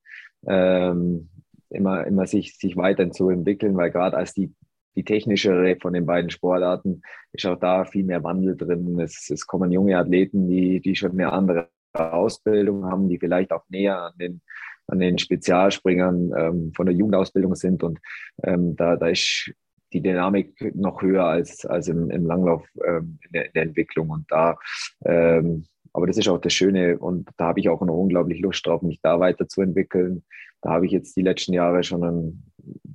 ähm, 0.48 1.30
immer, 1.70 2.06
immer 2.08 2.26
sich, 2.28 2.58
sich 2.58 2.76
weiterzuentwickeln, 2.76 3.78
weil 3.78 3.92
gerade 3.92 4.18
als 4.18 4.34
die, 4.34 4.54
die 4.96 5.04
technischere 5.04 5.78
von 5.80 5.94
den 5.94 6.06
beiden 6.06 6.30
Sportarten 6.30 7.04
ist 7.32 7.46
auch 7.46 7.60
da 7.60 7.86
viel 7.86 8.04
mehr 8.04 8.24
Wandel 8.24 8.58
drin. 8.58 9.00
Es, 9.00 9.30
es 9.30 9.46
kommen 9.46 9.72
junge 9.72 9.98
Athleten, 9.98 10.48
die, 10.48 10.82
die 10.82 10.96
schon 10.96 11.12
eine 11.12 11.32
andere 11.32 11.70
Ausbildung 11.94 12.86
haben, 12.86 13.08
die 13.10 13.20
vielleicht 13.20 13.52
auch 13.52 13.64
näher 13.70 14.02
an 14.02 14.14
den, 14.20 14.42
an 14.90 15.00
den 15.00 15.18
Spezialspringern 15.18 16.32
ähm, 16.38 16.74
von 16.76 16.86
der 16.86 16.96
Jugendausbildung 16.96 17.56
sind. 17.56 17.84
Und 17.84 18.00
ähm, 18.44 18.76
da, 18.76 18.96
da 18.96 19.08
ist 19.08 19.52
die 19.94 20.02
Dynamik 20.02 20.76
noch 20.76 21.02
höher 21.02 21.26
als, 21.26 21.66
als 21.66 21.88
im, 21.88 22.10
im 22.12 22.26
Langlauf 22.26 22.66
ähm, 22.86 23.20
in, 23.26 23.32
der, 23.32 23.46
in, 23.48 23.52
der, 23.54 23.64
Entwicklung. 23.64 24.10
Und 24.10 24.26
da, 24.30 24.58
ähm, 25.06 25.66
aber 25.94 26.08
das 26.08 26.18
ist 26.18 26.28
auch 26.28 26.40
das 26.40 26.54
Schöne 26.54 26.98
und 27.00 27.30
da 27.38 27.48
habe 27.48 27.60
ich 27.60 27.70
auch 27.70 27.82
noch 27.82 27.96
unglaublich 27.96 28.42
Lust 28.42 28.66
drauf, 28.66 28.82
mich 28.82 29.00
da 29.02 29.20
weiterzuentwickeln. 29.20 30.24
Da 30.62 30.72
habe 30.72 30.86
ich 30.86 30.92
jetzt 30.92 31.16
die 31.16 31.22
letzten 31.22 31.54
Jahre 31.54 31.84
schon, 31.84 32.04
ein, 32.04 32.44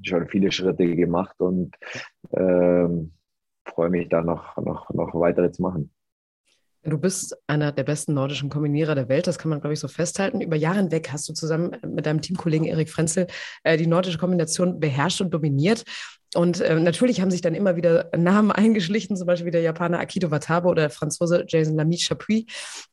schon 0.02 0.28
viele 0.28 0.52
Schritte 0.52 0.94
gemacht 0.94 1.40
und 1.40 1.74
ähm, 2.32 3.12
freue 3.64 3.90
mich 3.90 4.08
da 4.08 4.22
noch, 4.22 4.56
noch, 4.58 4.90
noch 4.90 5.14
weitere 5.14 5.50
zu 5.50 5.62
machen. 5.62 5.93
Du 6.86 6.98
bist 6.98 7.34
einer 7.46 7.72
der 7.72 7.84
besten 7.84 8.12
nordischen 8.12 8.50
Kombinierer 8.50 8.94
der 8.94 9.08
Welt, 9.08 9.26
das 9.26 9.38
kann 9.38 9.48
man, 9.48 9.60
glaube 9.60 9.72
ich, 9.72 9.80
so 9.80 9.88
festhalten. 9.88 10.42
Über 10.42 10.56
Jahre 10.56 10.78
hinweg 10.78 11.08
hast 11.10 11.26
du 11.28 11.32
zusammen 11.32 11.76
mit 11.86 12.04
deinem 12.04 12.20
Teamkollegen 12.20 12.66
Erik 12.66 12.90
Frenzel 12.90 13.26
äh, 13.62 13.78
die 13.78 13.86
nordische 13.86 14.18
Kombination 14.18 14.80
beherrscht 14.80 15.22
und 15.22 15.32
dominiert. 15.32 15.84
Und 16.34 16.60
äh, 16.60 16.78
natürlich 16.80 17.20
haben 17.20 17.30
sich 17.30 17.40
dann 17.40 17.54
immer 17.54 17.76
wieder 17.76 18.10
Namen 18.16 18.50
eingeschlichen, 18.52 19.16
zum 19.16 19.26
Beispiel 19.26 19.50
der 19.50 19.62
Japaner 19.62 19.98
Akito 19.98 20.30
Watabe 20.30 20.68
oder 20.68 20.82
der 20.82 20.90
Franzose 20.90 21.44
Jason 21.46 21.76
Lamy 21.76 21.98
Chapuis, 21.98 22.44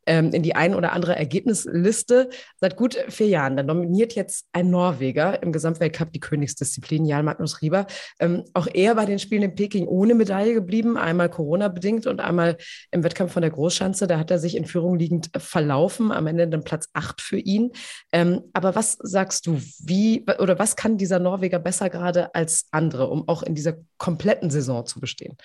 ähm, 0.05 0.31
in 0.31 0.43
die 0.43 0.55
ein 0.55 0.75
oder 0.75 0.93
andere 0.93 1.15
Ergebnisliste. 1.15 2.29
Seit 2.59 2.75
gut 2.75 2.97
vier 3.09 3.27
Jahren. 3.27 3.57
Dann 3.57 3.65
nominiert 3.65 4.13
jetzt 4.13 4.47
ein 4.51 4.69
Norweger 4.69 5.41
im 5.43 5.51
Gesamtweltcup 5.51 6.11
die 6.11 6.19
Königsdisziplin, 6.19 7.05
Jan 7.05 7.25
Magnus 7.25 7.61
Rieber. 7.61 7.87
Ähm, 8.19 8.43
auch 8.53 8.67
er 8.71 8.95
bei 8.95 9.05
den 9.05 9.19
Spielen 9.19 9.43
in 9.43 9.55
Peking 9.55 9.87
ohne 9.87 10.15
Medaille 10.15 10.53
geblieben, 10.53 10.97
einmal 10.97 11.29
Corona-bedingt 11.29 12.07
und 12.07 12.19
einmal 12.19 12.57
im 12.91 13.03
Wettkampf 13.03 13.33
von 13.33 13.41
der 13.41 13.51
Großschanze. 13.51 14.07
Da 14.07 14.19
hat 14.19 14.31
er 14.31 14.39
sich 14.39 14.55
in 14.55 14.65
Führung 14.65 14.97
liegend 14.97 15.29
verlaufen, 15.37 16.11
am 16.11 16.27
Ende 16.27 16.47
dann 16.47 16.63
Platz 16.63 16.87
acht 16.93 17.21
für 17.21 17.37
ihn. 17.37 17.71
Ähm, 18.11 18.41
aber 18.53 18.75
was 18.75 18.97
sagst 19.01 19.47
du, 19.47 19.59
wie 19.79 20.25
oder 20.39 20.59
was 20.59 20.75
kann 20.75 20.97
dieser 20.97 21.19
Norweger 21.19 21.59
besser 21.59 21.89
gerade 21.89 22.33
als 22.35 22.67
andere, 22.71 23.07
um 23.07 23.27
auch 23.31 23.43
in 23.43 23.55
dieser 23.55 23.77
kompletten 23.97 24.49
Saison 24.49 24.85
zu 24.85 24.99
bestehen? 24.99 25.37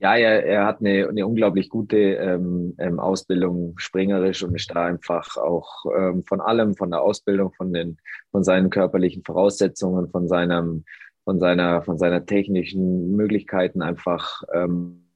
Ja, 0.00 0.14
er, 0.16 0.44
er 0.44 0.66
hat 0.66 0.80
eine, 0.80 1.08
eine 1.08 1.26
unglaublich 1.26 1.68
gute 1.68 1.96
ähm, 1.96 2.74
ähm, 2.78 3.00
Ausbildung, 3.00 3.74
springerisch 3.78 4.44
und 4.44 4.54
ist 4.54 4.70
da 4.70 4.86
einfach 4.86 5.36
auch 5.36 5.84
ähm, 5.96 6.22
von 6.22 6.40
allem, 6.40 6.76
von 6.76 6.90
der 6.90 7.02
Ausbildung, 7.02 7.52
von 7.52 7.72
den, 7.72 7.98
von 8.30 8.44
seinen 8.44 8.70
körperlichen 8.70 9.24
Voraussetzungen, 9.24 10.08
von 10.08 10.28
seinem, 10.28 10.84
von 11.24 11.40
seiner, 11.40 11.82
von 11.82 11.98
seiner 11.98 12.24
technischen 12.24 13.16
Möglichkeiten 13.16 13.82
einfach 13.82 14.42
ähm, 14.54 15.07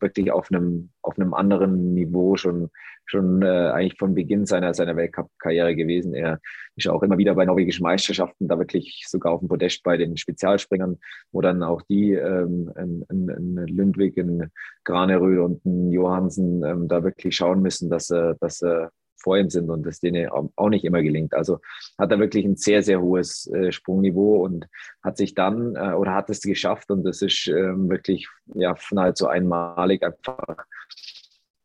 wirklich 0.00 0.30
auf 0.32 0.50
einem, 0.50 0.90
auf 1.02 1.18
einem 1.18 1.34
anderen 1.34 1.94
Niveau 1.94 2.36
schon, 2.36 2.70
schon 3.06 3.42
äh, 3.42 3.70
eigentlich 3.70 3.98
von 3.98 4.14
Beginn 4.14 4.46
seiner, 4.46 4.74
seiner 4.74 4.96
Weltcup-Karriere 4.96 5.74
gewesen. 5.74 6.14
Er 6.14 6.40
ist 6.76 6.88
auch 6.88 7.02
immer 7.02 7.18
wieder 7.18 7.34
bei 7.34 7.44
norwegischen 7.44 7.82
Meisterschaften, 7.82 8.48
da 8.48 8.58
wirklich 8.58 9.04
sogar 9.08 9.32
auf 9.32 9.40
dem 9.40 9.48
Podest 9.48 9.82
bei 9.82 9.96
den 9.96 10.16
Spezialspringern, 10.16 10.98
wo 11.32 11.40
dann 11.40 11.62
auch 11.62 11.82
die, 11.82 12.12
ähm, 12.12 12.72
ein, 12.74 13.04
ein, 13.08 13.28
ein 13.28 13.66
Lündwig, 13.66 14.16
ein 14.18 14.50
Graneröd 14.84 15.38
und 15.40 15.64
ein 15.64 15.90
Johansen 15.92 16.64
ähm, 16.64 16.88
da 16.88 17.04
wirklich 17.04 17.36
schauen 17.36 17.62
müssen, 17.62 17.90
dass, 17.90 18.10
äh, 18.10 18.34
dass 18.40 18.62
äh, 18.62 18.86
vor 19.22 19.38
ihm 19.38 19.50
sind 19.50 19.70
und 19.70 19.84
das 19.86 20.00
denen 20.00 20.28
auch 20.28 20.68
nicht 20.68 20.84
immer 20.84 21.02
gelingt. 21.02 21.34
Also 21.34 21.58
hat 21.98 22.10
er 22.10 22.18
wirklich 22.18 22.44
ein 22.44 22.56
sehr, 22.56 22.82
sehr 22.82 23.00
hohes 23.00 23.46
äh, 23.52 23.72
Sprungniveau 23.72 24.44
und 24.44 24.66
hat 25.02 25.16
sich 25.16 25.34
dann 25.34 25.76
äh, 25.76 25.92
oder 25.94 26.14
hat 26.14 26.30
es 26.30 26.40
geschafft 26.42 26.90
und 26.90 27.04
das 27.04 27.22
ist 27.22 27.46
ähm, 27.48 27.88
wirklich 27.88 28.28
ja 28.54 28.74
nahezu 28.90 29.26
einmalig 29.28 30.02
einfach 30.02 30.66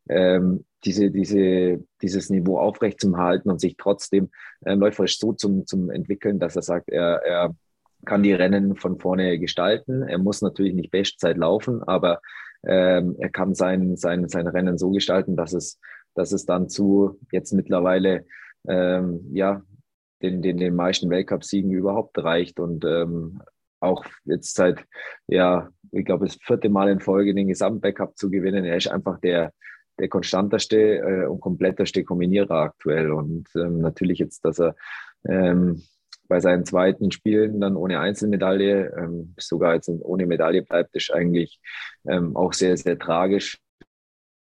ähm, 0.08 0.64
diese, 0.84 1.10
diese, 1.10 1.84
dieses 2.02 2.30
Niveau 2.30 2.58
aufrecht 2.58 3.00
zu 3.00 3.16
halten 3.16 3.50
und 3.50 3.60
sich 3.60 3.76
trotzdem 3.76 4.30
äh, 4.64 4.74
läuferisch 4.74 5.18
so 5.18 5.32
zum, 5.32 5.66
zum 5.66 5.90
entwickeln, 5.90 6.38
dass 6.38 6.56
er 6.56 6.62
sagt, 6.62 6.88
er, 6.88 7.22
er 7.24 7.54
kann 8.04 8.22
die 8.22 8.32
Rennen 8.32 8.76
von 8.76 8.98
vorne 8.98 9.38
gestalten. 9.38 10.02
Er 10.02 10.18
muss 10.18 10.40
natürlich 10.40 10.74
nicht 10.74 10.90
Bestzeit 10.90 11.36
laufen, 11.36 11.82
aber 11.82 12.20
ähm, 12.64 13.16
er 13.18 13.30
kann 13.30 13.54
sein, 13.54 13.96
sein, 13.96 14.28
sein 14.28 14.46
Rennen 14.46 14.78
so 14.78 14.90
gestalten, 14.90 15.36
dass 15.36 15.52
es 15.52 15.78
dass 16.18 16.32
es 16.32 16.44
dann 16.44 16.68
zu 16.68 17.18
jetzt 17.30 17.52
mittlerweile 17.52 18.26
ähm, 18.68 19.20
ja, 19.32 19.62
den, 20.22 20.42
den, 20.42 20.58
den 20.58 20.74
meisten 20.74 21.10
Weltcupsiegen 21.10 21.70
überhaupt 21.70 22.18
reicht 22.18 22.58
und 22.58 22.84
ähm, 22.84 23.40
auch 23.80 24.04
jetzt 24.24 24.56
seit, 24.56 24.84
ja, 25.28 25.68
ich 25.92 26.04
glaube, 26.04 26.26
das 26.26 26.36
vierte 26.42 26.68
Mal 26.68 26.88
in 26.88 27.00
Folge 27.00 27.34
den 27.34 27.46
Gesamtbackup 27.46 28.16
zu 28.16 28.30
gewinnen. 28.30 28.64
Er 28.64 28.76
ist 28.76 28.88
einfach 28.88 29.20
der, 29.20 29.52
der 30.00 30.08
konstanteste 30.08 30.98
äh, 30.98 31.26
und 31.26 31.40
kompletteste 31.40 32.02
Kombinierer 32.02 32.62
aktuell. 32.62 33.12
Und 33.12 33.48
ähm, 33.54 33.80
natürlich 33.80 34.18
jetzt, 34.18 34.44
dass 34.44 34.58
er 34.58 34.74
ähm, 35.28 35.82
bei 36.28 36.40
seinen 36.40 36.64
zweiten 36.64 37.12
Spielen 37.12 37.60
dann 37.60 37.76
ohne 37.76 38.00
Einzelmedaille, 38.00 38.92
ähm, 38.98 39.34
sogar 39.38 39.74
jetzt 39.74 39.88
ohne 39.88 40.26
Medaille 40.26 40.62
bleibt, 40.62 40.94
ist 40.96 41.12
eigentlich 41.12 41.60
ähm, 42.06 42.36
auch 42.36 42.52
sehr, 42.52 42.76
sehr 42.76 42.98
tragisch 42.98 43.60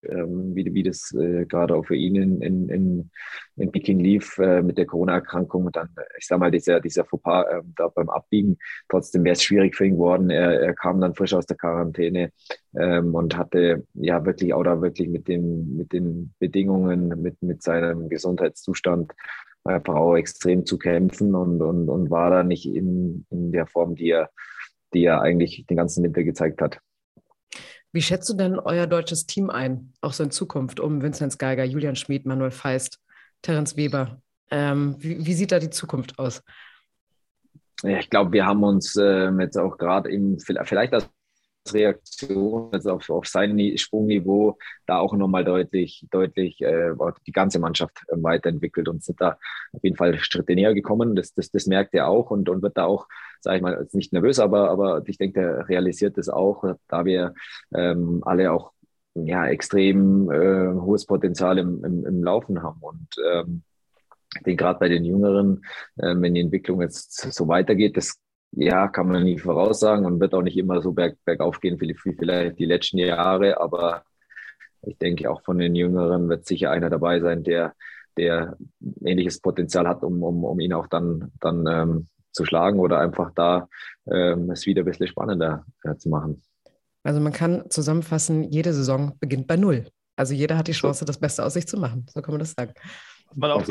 ähm, 0.10 0.56
wie, 0.56 0.74
wie 0.74 0.84
das 0.84 1.14
äh, 1.14 1.46
gerade 1.46 1.76
auch 1.76 1.86
für 1.86 1.96
ihn 1.96 2.16
in, 2.16 2.42
in, 2.42 2.70
in, 2.70 3.12
in 3.56 3.72
Peking 3.72 4.00
lief 4.00 4.38
äh, 4.38 4.62
mit 4.62 4.78
der 4.78 4.86
Corona-Erkrankung 4.86 5.66
und 5.66 5.76
dann, 5.76 5.90
ich 6.18 6.28
sag 6.28 6.40
mal, 6.40 6.52
dieser, 6.52 6.80
dieser 6.80 7.06
Fauxpas 7.06 7.46
äh, 7.46 7.62
da 7.76 7.88
beim 7.88 8.10
Abbiegen. 8.10 8.58
Trotzdem 8.90 9.24
wäre 9.24 9.34
es 9.34 9.44
schwierig 9.44 9.76
für 9.76 9.86
ihn 9.86 9.94
geworden. 9.94 10.30
Er, 10.30 10.62
er 10.62 10.74
kam 10.74 11.02
dann 11.02 11.16
frisch 11.16 11.34
aus 11.34 11.46
der 11.46 11.58
Quarantäne 11.58 12.32
ähm, 12.78 13.16
und 13.16 13.38
hatte 13.38 13.86
ja 13.94 14.26
wirklich 14.26 14.54
auch 14.54 14.64
da 14.64 14.82
wirklich 14.82 15.10
mit 15.10 15.28
den, 15.28 15.78
mit 15.78 15.94
den 15.94 16.34
Bedingungen, 16.40 17.22
mit, 17.22 17.42
mit 17.42 17.64
seinem 17.64 18.10
Gesundheitszustand 18.10 19.14
einfach 19.64 19.96
auch 19.96 20.16
extrem 20.16 20.66
zu 20.66 20.78
kämpfen 20.78 21.36
und, 21.36 21.62
und, 21.62 21.90
und 21.90 22.10
war 22.10 22.30
da 22.30 22.44
nicht 22.44 22.66
in, 22.66 23.26
in 23.30 23.52
der 23.52 23.66
Form, 23.68 23.96
die 23.96 24.10
er, 24.10 24.30
die 24.94 25.06
er 25.06 25.22
eigentlich 25.22 25.66
den 25.68 25.78
ganzen 25.78 26.04
Winter 26.04 26.24
gezeigt 26.24 26.62
hat. 26.62 26.80
Wie 27.94 28.02
schätzt 28.02 28.28
du 28.28 28.34
denn 28.34 28.60
euer 28.60 28.88
deutsches 28.88 29.28
Team 29.28 29.52
ein, 29.52 29.94
auch 30.02 30.14
so 30.14 30.24
in 30.24 30.32
Zukunft, 30.32 30.80
um 30.80 31.04
Vinzenz 31.04 31.38
Geiger, 31.38 31.64
Julian 31.64 31.96
Schmid, 31.96 32.26
Manuel 32.26 32.52
Feist, 32.52 33.00
Terence 33.44 33.78
Weber? 33.78 34.20
Ähm, 34.50 34.96
wie, 34.98 35.26
wie, 35.26 35.34
sieht 35.34 35.52
da 35.52 35.60
die 35.60 35.70
Zukunft 35.70 36.18
aus? 36.18 36.44
Ja, 37.84 38.00
ich 38.00 38.10
glaube, 38.10 38.32
wir 38.32 38.46
haben 38.46 38.64
uns 38.64 38.96
äh, 38.96 39.30
jetzt 39.40 39.58
auch 39.58 39.78
gerade 39.78 40.10
eben 40.12 40.40
vielleicht 40.40 40.94
als 40.94 41.08
Reaktion 41.72 42.70
also 42.72 42.92
auf, 42.92 43.10
auf 43.10 43.28
sein 43.28 43.78
Sprungniveau 43.78 44.58
da 44.86 45.00
auch 45.00 45.14
nochmal 45.14 45.46
deutlich, 45.46 46.06
deutlich 46.12 46.62
äh, 46.62 46.92
die 47.26 47.32
ganze 47.32 47.60
Mannschaft 47.60 47.98
äh, 48.08 48.16
weiterentwickelt 48.22 48.88
und 48.90 49.04
sind 49.04 49.22
da 49.22 49.38
auf 49.72 49.84
jeden 49.84 49.96
Fall 49.96 50.18
Schritte 50.20 50.56
näher 50.56 50.74
gekommen. 50.74 51.16
Das, 51.16 51.34
das, 51.34 51.52
das 51.52 51.68
merkt 51.68 51.94
er 51.94 52.08
auch 52.08 52.32
und, 52.32 52.50
und 52.50 52.62
wird 52.62 52.78
da 52.78 52.86
auch, 52.86 53.08
sage 53.42 53.58
ich 53.58 53.64
mal, 53.64 53.88
nicht 53.94 54.14
nervös, 54.14 54.40
aber, 54.40 54.70
aber 54.70 55.04
ich 55.06 55.18
denke, 55.18 55.42
er 55.42 55.70
realisiert 55.70 56.18
das 56.18 56.30
auch, 56.30 56.64
da 56.88 57.06
wir 57.06 57.34
ähm, 57.74 58.22
alle 58.26 58.52
auch 58.52 58.72
ja, 59.16 59.48
extrem 59.48 60.32
äh, 60.32 60.74
hohes 60.74 61.06
Potenzial 61.06 61.58
im, 61.58 61.84
im, 61.84 62.06
im 62.06 62.24
Laufen 62.24 62.64
haben. 62.64 62.82
Und 62.82 63.08
ähm, 63.32 63.64
denke, 64.46 64.64
gerade 64.64 64.80
bei 64.80 64.90
den 64.90 65.06
Jüngeren, 65.06 65.64
äh, 65.98 66.16
wenn 66.16 66.34
die 66.34 66.42
Entwicklung 66.42 66.82
jetzt 66.82 67.32
so 67.32 67.48
weitergeht, 67.48 67.98
das 67.98 68.20
ja, 68.56 68.88
kann 68.88 69.08
man 69.08 69.24
nicht 69.24 69.42
voraussagen 69.42 70.06
und 70.06 70.20
wird 70.20 70.34
auch 70.34 70.42
nicht 70.42 70.58
immer 70.58 70.82
so 70.82 70.92
berg, 70.92 71.18
bergauf 71.26 71.60
gehen 71.60 71.80
wie 71.82 71.96
vielleicht 71.96 72.60
die 72.60 72.66
letzten 72.66 73.00
Jahre, 73.00 73.60
aber 73.60 74.04
ich 74.86 74.98
denke 74.98 75.30
auch 75.30 75.42
von 75.42 75.58
den 75.58 75.76
Jüngeren 75.76 76.30
wird 76.30 76.46
sicher 76.46 76.72
einer 76.72 76.90
dabei 76.90 77.20
sein, 77.20 77.44
der, 77.44 77.74
der 78.18 78.58
ähnliches 79.04 79.40
Potenzial 79.40 79.88
hat, 79.88 80.04
um, 80.04 80.22
um, 80.22 80.44
um 80.44 80.60
ihn 80.60 80.74
auch 80.74 80.88
dann, 80.88 81.32
dann 81.40 81.66
ähm, 81.68 82.08
zu 82.32 82.46
schlagen 82.46 82.80
oder 82.80 83.00
einfach 83.00 83.32
da 83.34 83.68
ähm, 84.12 84.52
es 84.52 84.66
wieder 84.66 84.82
ein 84.82 84.86
bisschen 84.86 85.08
spannender 85.08 85.66
äh, 85.84 85.96
zu 85.96 86.10
machen. 86.10 86.42
Also 87.04 87.20
man 87.20 87.34
kann 87.34 87.70
zusammenfassen, 87.70 88.44
jede 88.44 88.74
Saison 88.74 89.14
beginnt 89.20 89.48
bei 89.48 89.58
Null. 89.58 89.86
Also 90.16 90.34
jeder 90.34 90.58
hat 90.58 90.68
die 90.68 90.74
Chance, 90.74 91.06
das 91.06 91.20
Beste 91.20 91.44
aus 91.44 91.54
sich 91.54 91.68
zu 91.68 91.78
machen. 91.78 92.06
So 92.10 92.22
kann 92.22 92.34
man 92.34 92.40
das 92.40 92.52
sagen. 92.52 92.74
Man 93.36 93.52
auch 93.52 93.64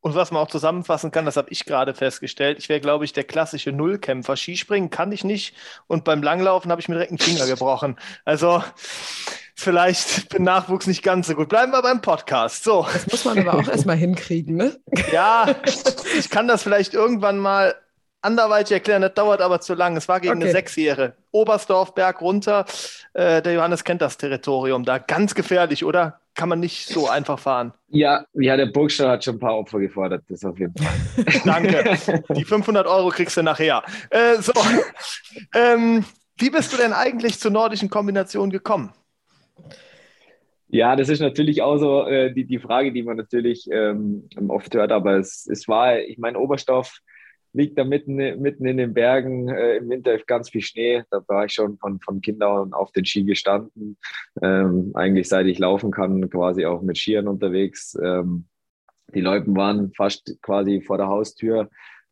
und 0.00 0.14
was 0.14 0.30
man 0.30 0.42
auch 0.42 0.48
zusammenfassen 0.48 1.10
kann, 1.10 1.24
das 1.24 1.36
habe 1.36 1.50
ich 1.50 1.64
gerade 1.64 1.92
festgestellt, 1.94 2.58
ich 2.58 2.68
wäre, 2.68 2.80
glaube 2.80 3.04
ich, 3.04 3.12
der 3.12 3.24
klassische 3.24 3.72
Nullkämpfer. 3.72 4.36
Skispringen 4.36 4.90
kann 4.90 5.10
ich 5.12 5.24
nicht 5.24 5.54
und 5.86 6.04
beim 6.04 6.22
Langlaufen 6.22 6.70
habe 6.70 6.80
ich 6.80 6.88
mir 6.88 6.94
direkt 6.94 7.10
einen 7.10 7.18
Finger 7.18 7.46
gebrochen. 7.46 7.96
Also 8.24 8.62
vielleicht 9.54 10.28
bin 10.28 10.44
Nachwuchs 10.44 10.86
nicht 10.86 11.02
ganz 11.02 11.26
so 11.26 11.34
gut. 11.34 11.48
Bleiben 11.48 11.72
wir 11.72 11.82
beim 11.82 12.00
Podcast. 12.00 12.62
So. 12.62 12.86
Das 12.92 13.06
muss 13.08 13.24
man 13.24 13.40
aber 13.40 13.58
auch 13.58 13.68
erstmal 13.68 13.96
hinkriegen, 13.96 14.56
ne? 14.56 14.76
Ja, 15.12 15.54
ich 16.18 16.30
kann 16.30 16.46
das 16.46 16.62
vielleicht 16.62 16.94
irgendwann 16.94 17.38
mal 17.38 17.74
anderweitig 18.20 18.72
erklären, 18.72 19.02
das 19.02 19.14
dauert 19.14 19.40
aber 19.40 19.60
zu 19.60 19.74
lang. 19.74 19.96
Es 19.96 20.08
war 20.08 20.20
gegen 20.20 20.34
okay. 20.34 20.44
eine 20.44 20.52
Sechsjährige. 20.52 21.14
Oberstdorf, 21.30 21.94
Berg 21.94 22.20
runter. 22.20 22.66
Äh, 23.14 23.42
der 23.42 23.52
Johannes 23.52 23.84
kennt 23.84 24.02
das 24.02 24.16
Territorium 24.16 24.84
da. 24.84 24.98
Ganz 24.98 25.34
gefährlich, 25.34 25.84
oder? 25.84 26.20
Kann 26.38 26.48
man 26.48 26.60
nicht 26.60 26.86
so 26.86 27.08
einfach 27.08 27.38
fahren. 27.38 27.72
Ja, 27.88 28.24
ja, 28.32 28.56
der 28.56 28.66
Burgstall 28.66 29.08
hat 29.08 29.24
schon 29.24 29.36
ein 29.36 29.40
paar 29.40 29.58
Opfer 29.58 29.80
gefordert, 29.80 30.22
das 30.28 30.44
auf 30.44 30.56
jeden 30.58 30.72
Fall. 30.76 31.42
Danke. 31.44 31.98
Die 32.36 32.44
500 32.44 32.86
Euro 32.86 33.08
kriegst 33.08 33.36
du 33.36 33.42
nachher. 33.42 33.82
Äh, 34.08 34.36
so. 34.40 34.52
Ähm, 35.54 36.04
wie 36.36 36.50
bist 36.50 36.72
du 36.72 36.76
denn 36.76 36.92
eigentlich 36.92 37.38
zur 37.38 37.50
nordischen 37.50 37.90
Kombination 37.90 38.50
gekommen? 38.50 38.92
Ja, 40.68 40.96
das 40.96 41.08
ist 41.08 41.20
natürlich 41.20 41.62
auch 41.62 41.78
so 41.78 42.06
äh, 42.06 42.32
die, 42.32 42.44
die 42.44 42.58
Frage, 42.58 42.92
die 42.92 43.02
man 43.02 43.16
natürlich 43.16 43.68
ähm, 43.70 44.28
oft 44.48 44.74
hört, 44.74 44.90
aber 44.90 45.18
es, 45.18 45.46
es 45.46 45.68
war, 45.68 45.98
ich 45.98 46.18
meine, 46.18 46.38
Oberstoff 46.38 46.98
liegt 47.52 47.78
da 47.78 47.84
mitten, 47.84 48.16
mitten 48.16 48.66
in 48.66 48.76
den 48.76 48.94
Bergen, 48.94 49.48
äh, 49.48 49.76
im 49.76 49.88
Winter 49.88 50.18
ganz 50.26 50.50
viel 50.50 50.60
Schnee. 50.60 51.02
Da 51.10 51.22
war 51.28 51.46
ich 51.46 51.52
schon 51.52 51.78
von, 51.78 52.00
von 52.00 52.20
Kindern 52.20 52.72
auf 52.72 52.92
den 52.92 53.04
Ski 53.04 53.24
gestanden. 53.24 53.98
Ähm, 54.42 54.92
eigentlich 54.94 55.28
seit 55.28 55.46
ich 55.46 55.58
laufen 55.58 55.90
kann, 55.90 56.28
quasi 56.30 56.66
auch 56.66 56.82
mit 56.82 56.98
Skiern 56.98 57.28
unterwegs. 57.28 57.96
Ähm, 58.02 58.46
die 59.14 59.20
Loipen 59.20 59.56
waren 59.56 59.92
fast 59.94 60.36
quasi 60.42 60.82
vor 60.82 60.98
der 60.98 61.08
Haustür. 61.08 61.70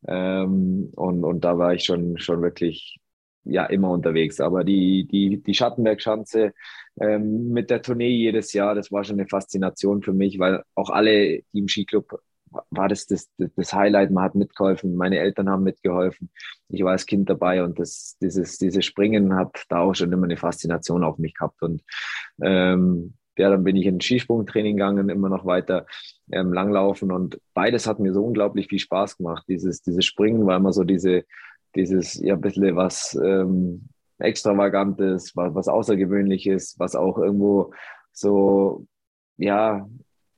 Ähm, 0.08 0.90
und, 0.94 1.24
und 1.24 1.44
da 1.44 1.58
war 1.58 1.74
ich 1.74 1.84
schon, 1.84 2.18
schon 2.18 2.42
wirklich 2.42 2.98
ja 3.44 3.66
immer 3.66 3.90
unterwegs. 3.90 4.40
Aber 4.40 4.64
die, 4.64 5.06
die, 5.06 5.42
die 5.42 5.54
Schattenbergschanze 5.54 6.52
ähm, 7.00 7.50
mit 7.50 7.70
der 7.70 7.82
Tournee 7.82 8.08
jedes 8.08 8.52
Jahr, 8.52 8.74
das 8.74 8.90
war 8.92 9.04
schon 9.04 9.18
eine 9.18 9.28
Faszination 9.28 10.02
für 10.02 10.12
mich, 10.12 10.38
weil 10.38 10.62
auch 10.74 10.90
alle, 10.90 11.42
die 11.52 11.58
im 11.58 11.68
Skiclub 11.68 12.18
war 12.70 12.88
das, 12.88 13.06
das 13.06 13.30
das 13.36 13.72
Highlight. 13.72 14.10
Man 14.10 14.24
hat 14.24 14.34
mitgeholfen, 14.34 14.96
meine 14.96 15.18
Eltern 15.18 15.48
haben 15.48 15.62
mitgeholfen. 15.62 16.30
Ich 16.68 16.82
war 16.82 16.92
als 16.92 17.06
Kind 17.06 17.28
dabei 17.30 17.62
und 17.62 17.78
das, 17.78 18.16
dieses, 18.20 18.58
dieses 18.58 18.84
Springen 18.84 19.34
hat 19.34 19.64
da 19.68 19.80
auch 19.80 19.94
schon 19.94 20.12
immer 20.12 20.24
eine 20.24 20.36
Faszination 20.36 21.04
auf 21.04 21.18
mich 21.18 21.34
gehabt. 21.34 21.62
Und 21.62 21.82
ähm, 22.42 23.14
ja, 23.38 23.50
dann 23.50 23.64
bin 23.64 23.76
ich 23.76 23.86
in 23.86 24.00
Skisprungtraining 24.00 24.76
gegangen, 24.76 25.08
immer 25.08 25.28
noch 25.28 25.44
weiter 25.44 25.86
ähm, 26.32 26.52
Langlaufen 26.52 27.12
und 27.12 27.40
beides 27.54 27.86
hat 27.86 28.00
mir 28.00 28.12
so 28.12 28.24
unglaublich 28.24 28.68
viel 28.68 28.78
Spaß 28.78 29.18
gemacht. 29.18 29.44
Dieses, 29.48 29.82
dieses 29.82 30.04
Springen 30.04 30.46
war 30.46 30.56
immer 30.56 30.72
so 30.72 30.84
diese, 30.84 31.24
dieses, 31.74 32.14
ja, 32.14 32.34
ein 32.34 32.40
bisschen 32.40 32.74
was 32.76 33.18
ähm, 33.22 33.88
Extravagantes, 34.18 35.36
was, 35.36 35.54
was 35.54 35.68
Außergewöhnliches, 35.68 36.76
was 36.78 36.96
auch 36.96 37.18
irgendwo 37.18 37.72
so, 38.12 38.86
ja, 39.36 39.86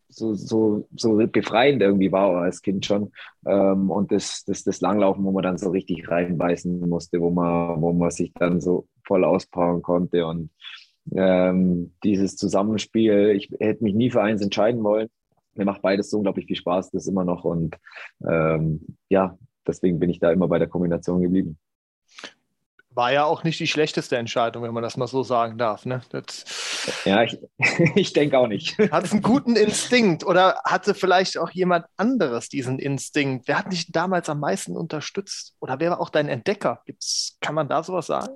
so, 0.08 0.34
so, 0.34 0.88
so 0.96 1.16
befreiend 1.26 1.82
irgendwie 1.82 2.12
war 2.12 2.42
als 2.42 2.62
Kind 2.62 2.86
schon. 2.86 3.12
Ähm, 3.46 3.90
und 3.90 4.10
das, 4.12 4.44
das, 4.44 4.64
das 4.64 4.80
Langlaufen, 4.80 5.24
wo 5.24 5.32
man 5.32 5.42
dann 5.42 5.58
so 5.58 5.70
richtig 5.70 6.08
reinbeißen 6.08 6.80
musste, 6.88 7.20
wo 7.20 7.30
man, 7.30 7.80
wo 7.80 7.92
man 7.92 8.10
sich 8.10 8.32
dann 8.34 8.60
so 8.60 8.86
voll 9.04 9.24
auspowern 9.24 9.82
konnte. 9.82 10.26
Und 10.26 10.50
ähm, 11.14 11.94
dieses 12.04 12.36
Zusammenspiel, 12.36 13.30
ich 13.36 13.50
hätte 13.60 13.84
mich 13.84 13.94
nie 13.94 14.10
für 14.10 14.22
eins 14.22 14.42
entscheiden 14.42 14.82
wollen. 14.82 15.08
Mir 15.54 15.64
macht 15.64 15.82
beides 15.82 16.10
so 16.10 16.18
unglaublich 16.18 16.46
viel 16.46 16.56
Spaß, 16.56 16.90
das 16.90 17.06
immer 17.06 17.24
noch. 17.24 17.44
Und 17.44 17.76
ähm, 18.28 18.80
ja, 19.08 19.36
deswegen 19.66 19.98
bin 19.98 20.10
ich 20.10 20.20
da 20.20 20.30
immer 20.30 20.48
bei 20.48 20.58
der 20.58 20.68
Kombination 20.68 21.20
geblieben 21.20 21.58
war 22.98 23.12
ja 23.12 23.24
auch 23.24 23.44
nicht 23.44 23.60
die 23.60 23.68
schlechteste 23.68 24.16
Entscheidung, 24.16 24.64
wenn 24.64 24.74
man 24.74 24.82
das 24.82 24.96
mal 24.96 25.06
so 25.06 25.22
sagen 25.22 25.56
darf. 25.56 25.86
Ne? 25.86 26.02
Das 26.10 26.44
ja, 27.04 27.22
ich, 27.22 27.38
ich 27.94 28.12
denke 28.12 28.36
auch 28.36 28.48
nicht. 28.48 28.76
Hat 28.90 29.04
es 29.04 29.12
einen 29.12 29.22
guten 29.22 29.54
Instinkt 29.54 30.26
oder 30.26 30.60
hatte 30.64 30.94
vielleicht 30.94 31.38
auch 31.38 31.50
jemand 31.50 31.86
anderes 31.96 32.48
diesen 32.48 32.80
Instinkt? 32.80 33.46
Wer 33.46 33.60
hat 33.60 33.72
dich 33.72 33.92
damals 33.92 34.28
am 34.28 34.40
meisten 34.40 34.76
unterstützt? 34.76 35.54
Oder 35.60 35.78
wer 35.78 35.92
war 35.92 36.00
auch 36.00 36.10
dein 36.10 36.28
Entdecker? 36.28 36.82
Gibt's, 36.86 37.38
kann 37.40 37.54
man 37.54 37.68
da 37.68 37.84
sowas 37.84 38.08
sagen? 38.08 38.34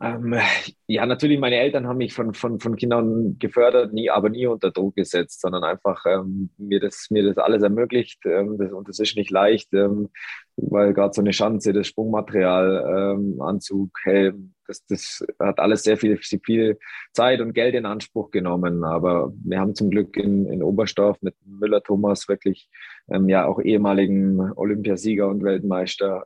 Ähm, 0.00 0.34
ja, 0.86 1.06
natürlich, 1.06 1.38
meine 1.38 1.56
Eltern 1.56 1.86
haben 1.86 1.98
mich 1.98 2.12
von, 2.12 2.34
von, 2.34 2.60
von 2.60 2.76
Kindern 2.76 3.38
gefördert, 3.38 3.92
nie, 3.92 4.10
aber 4.10 4.28
nie 4.28 4.46
unter 4.46 4.70
Druck 4.70 4.96
gesetzt, 4.96 5.40
sondern 5.40 5.64
einfach 5.64 6.04
ähm, 6.06 6.50
mir, 6.58 6.80
das, 6.80 7.06
mir 7.10 7.24
das 7.24 7.38
alles 7.38 7.62
ermöglicht. 7.62 8.20
Ähm, 8.26 8.58
das, 8.58 8.72
und 8.72 8.88
das 8.88 8.98
ist 8.98 9.16
nicht 9.16 9.30
leicht, 9.30 9.72
ähm, 9.72 10.10
weil 10.56 10.92
gerade 10.92 11.14
so 11.14 11.22
eine 11.22 11.32
Schanze, 11.32 11.72
das 11.72 11.86
Sprungmaterial, 11.86 13.14
ähm, 13.16 13.40
Anzug, 13.40 13.90
Helm, 14.04 14.54
das, 14.66 14.84
das 14.86 15.24
hat 15.38 15.60
alles 15.60 15.84
sehr 15.84 15.96
viel, 15.96 16.18
viel 16.18 16.78
Zeit 17.12 17.40
und 17.40 17.52
Geld 17.52 17.74
in 17.74 17.86
Anspruch 17.86 18.30
genommen. 18.30 18.84
Aber 18.84 19.32
wir 19.44 19.60
haben 19.60 19.74
zum 19.74 19.90
Glück 19.90 20.16
in, 20.16 20.46
in 20.46 20.62
Oberstdorf 20.62 21.18
mit 21.22 21.34
Müller 21.44 21.82
Thomas 21.82 22.28
wirklich 22.28 22.68
ähm, 23.08 23.28
ja 23.28 23.46
auch 23.46 23.60
ehemaligen 23.60 24.52
Olympiasieger 24.52 25.28
und 25.28 25.42
Weltmeister 25.42 26.24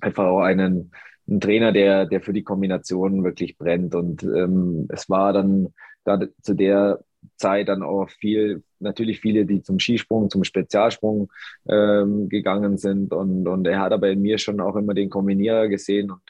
einfach 0.00 0.24
auch 0.24 0.40
einen 0.40 0.90
ein 1.28 1.40
Trainer, 1.40 1.72
der, 1.72 2.06
der 2.06 2.20
für 2.20 2.32
die 2.32 2.42
Kombination 2.42 3.24
wirklich 3.24 3.56
brennt. 3.56 3.94
Und 3.94 4.22
ähm, 4.22 4.86
es 4.88 5.08
war 5.08 5.32
dann 5.32 5.72
gerade 6.04 6.32
zu 6.42 6.54
der 6.54 7.00
Zeit 7.36 7.68
dann 7.68 7.82
auch 7.82 8.08
viel, 8.10 8.62
natürlich 8.80 9.20
viele, 9.20 9.46
die 9.46 9.62
zum 9.62 9.78
Skisprung, 9.78 10.30
zum 10.30 10.44
Spezialsprung 10.44 11.30
ähm, 11.68 12.28
gegangen 12.28 12.78
sind. 12.78 13.12
Und, 13.12 13.46
und 13.46 13.66
er 13.66 13.80
hat 13.80 13.92
aber 13.92 14.10
in 14.10 14.22
mir 14.22 14.38
schon 14.38 14.60
auch 14.60 14.76
immer 14.76 14.94
den 14.94 15.10
Kombinierer 15.10 15.68
gesehen 15.68 16.10
und 16.10 16.22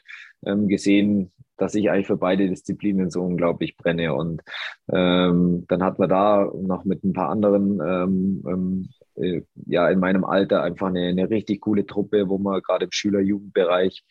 ähm, 0.45 0.67
gesehen, 0.67 1.31
dass 1.57 1.75
ich 1.75 1.89
eigentlich 1.89 2.07
für 2.07 2.17
beide 2.17 2.47
Disziplinen 2.47 3.09
so 3.09 3.21
unglaublich 3.21 3.77
brenne. 3.77 4.13
Und 4.13 4.41
ähm, 4.91 5.65
dann 5.67 5.83
hat 5.83 5.99
man 5.99 6.09
da 6.09 6.51
noch 6.55 6.83
mit 6.83 7.03
ein 7.03 7.13
paar 7.13 7.29
anderen 7.29 7.79
ähm, 7.79 8.43
ähm, 8.47 8.89
äh, 9.15 9.41
ja 9.65 9.89
in 9.89 9.99
meinem 9.99 10.25
Alter 10.25 10.63
einfach 10.63 10.87
eine, 10.87 11.07
eine 11.07 11.29
richtig 11.29 11.61
coole 11.61 11.85
Truppe, 11.85 12.27
wo 12.29 12.37
man 12.37 12.61
gerade 12.61 12.85
im 12.85 12.91
Schüler-Jugendbereich 12.91 14.03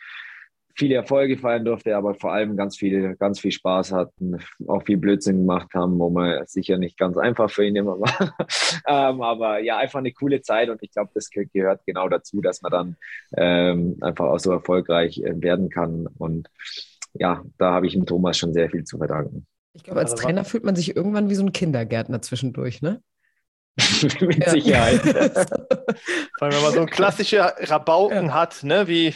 viele 0.75 0.95
Erfolge 0.95 1.37
feiern 1.39 1.65
durfte, 1.65 1.97
aber 1.97 2.15
vor 2.15 2.33
allem 2.33 2.57
ganz 2.57 2.77
viel, 2.77 3.17
ganz 3.17 3.41
viel 3.41 3.53
Spaß 3.53 3.93
hatten, 3.93 4.39
auch 4.67 4.83
viel 4.85 4.97
Blödsinn 4.97 5.39
gemacht 5.39 5.75
haben, 5.75 5.99
wo 5.99 6.11
man 6.11 6.47
sicher 6.47 6.79
nicht 6.79 6.99
ganz 6.99 7.17
einfach 7.17 7.51
für 7.51 7.65
ihn 7.65 7.77
immer 7.77 8.01
war. 8.01 8.37
ähm, 8.87 9.23
aber 9.23 9.61
ja, 9.61 9.79
einfach 9.79 9.99
eine 9.99 10.13
coole 10.13 10.43
Zeit 10.43 10.69
und 10.69 10.83
ich 10.83 10.93
glaube, 10.93 11.11
das 11.15 11.31
gehört 11.31 11.83
genau 11.87 12.09
dazu, 12.09 12.41
dass 12.41 12.63
man 12.63 12.73
dann 12.73 12.97
ähm, 13.37 13.97
einfach 14.01 14.27
auch 14.27 14.39
so 14.39 14.53
erfolgreich 14.53 15.19
äh, 15.19 15.41
werden 15.41 15.69
kann. 15.69 16.09
Und 16.19 16.49
ja, 17.15 17.43
da 17.59 17.73
habe 17.73 17.87
ich 17.87 17.93
dem 17.93 18.07
Thomas 18.07 18.39
schon 18.39 18.53
sehr 18.53 18.71
viel 18.71 18.85
zu 18.85 18.99
verdanken. 18.99 19.47
Ich 19.75 19.85
glaube, 19.85 20.01
als 20.01 20.15
Trainer 20.15 20.45
fühlt 20.45 20.65
man 20.65 20.77
sich 20.77 20.97
irgendwann 20.97 21.31
wie 21.31 21.35
so 21.35 21.43
ein 21.43 21.53
Kindergärtner 21.53 22.21
zwischendurch, 22.21 22.83
ne? 22.83 23.03
Mit 24.21 24.49
Sicherheit. 24.51 25.01
Vor 26.39 26.49
allem, 26.49 26.55
wenn 26.55 26.63
man 26.63 26.75
so 26.75 26.85
klassische 26.85 27.41
Rabauken 27.41 28.27
ja. 28.27 28.35
hat, 28.35 28.63
ne, 28.65 28.87
wie 28.87 29.15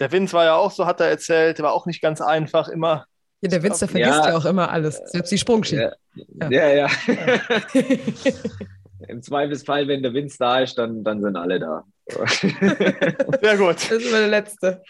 der 0.00 0.12
Vince 0.12 0.32
war 0.32 0.44
ja 0.44 0.56
auch 0.56 0.70
so, 0.70 0.86
hat 0.86 1.00
er 1.00 1.08
erzählt, 1.08 1.60
war 1.60 1.72
auch 1.72 1.86
nicht 1.86 2.00
ganz 2.00 2.20
einfach 2.20 2.68
immer. 2.68 3.06
Ja, 3.40 3.50
der 3.50 3.62
Vince, 3.62 3.86
der 3.86 3.88
vergisst 3.88 4.24
ja, 4.24 4.30
ja 4.30 4.36
auch 4.36 4.44
immer 4.44 4.70
alles, 4.70 5.00
selbst 5.06 5.30
die 5.30 5.38
Sprungski. 5.38 5.76
Ja, 5.76 6.50
ja. 6.50 6.68
ja. 6.68 6.88
Im 9.08 9.22
Zweifelsfall, 9.22 9.86
wenn 9.88 10.02
der 10.02 10.12
Vince 10.12 10.36
da 10.38 10.60
ist, 10.60 10.76
dann, 10.76 11.04
dann 11.04 11.22
sind 11.22 11.36
alle 11.36 11.60
da. 11.60 11.84
Sehr 13.40 13.56
gut. 13.56 13.76
Das 13.76 13.90
ist 13.90 14.08
immer 14.08 14.18
der 14.18 14.28
letzte. 14.28 14.82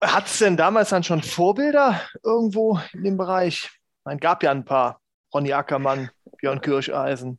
Hat 0.00 0.26
es 0.26 0.38
denn 0.38 0.56
damals 0.56 0.90
dann 0.90 1.02
schon 1.02 1.22
Vorbilder 1.22 2.00
irgendwo 2.22 2.78
in 2.92 3.04
dem 3.04 3.16
Bereich? 3.16 3.70
Es 4.04 4.20
gab 4.20 4.42
ja 4.42 4.50
ein 4.50 4.64
paar. 4.64 5.00
Ronny 5.32 5.52
Ackermann, 5.52 6.10
Björn 6.38 6.60
Kirscheisen. 6.60 7.38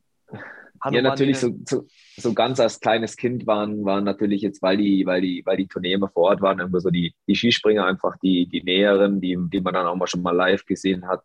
Hanno 0.81 0.97
ja, 0.97 1.01
natürlich 1.03 1.37
so, 1.37 1.51
so, 1.67 1.85
so, 2.17 2.33
ganz 2.33 2.59
als 2.59 2.79
kleines 2.79 3.15
Kind 3.15 3.45
waren, 3.45 3.85
waren 3.85 4.03
natürlich 4.03 4.41
jetzt, 4.41 4.61
weil 4.61 4.77
die, 4.77 5.05
weil 5.05 5.21
die, 5.21 5.43
weil 5.45 5.57
die 5.57 5.67
Tournee 5.67 5.93
immer 5.93 6.09
vor 6.09 6.23
Ort 6.23 6.41
waren, 6.41 6.59
immer 6.59 6.79
so 6.79 6.89
die, 6.89 7.13
die 7.27 7.35
Skispringer 7.35 7.85
einfach 7.85 8.17
die, 8.23 8.47
die 8.47 8.63
Näheren, 8.63 9.21
die, 9.21 9.37
die 9.51 9.61
man 9.61 9.73
dann 9.73 9.85
auch 9.85 9.95
mal 9.95 10.07
schon 10.07 10.21
mal 10.21 10.35
live 10.35 10.65
gesehen 10.65 11.07
hat. 11.07 11.21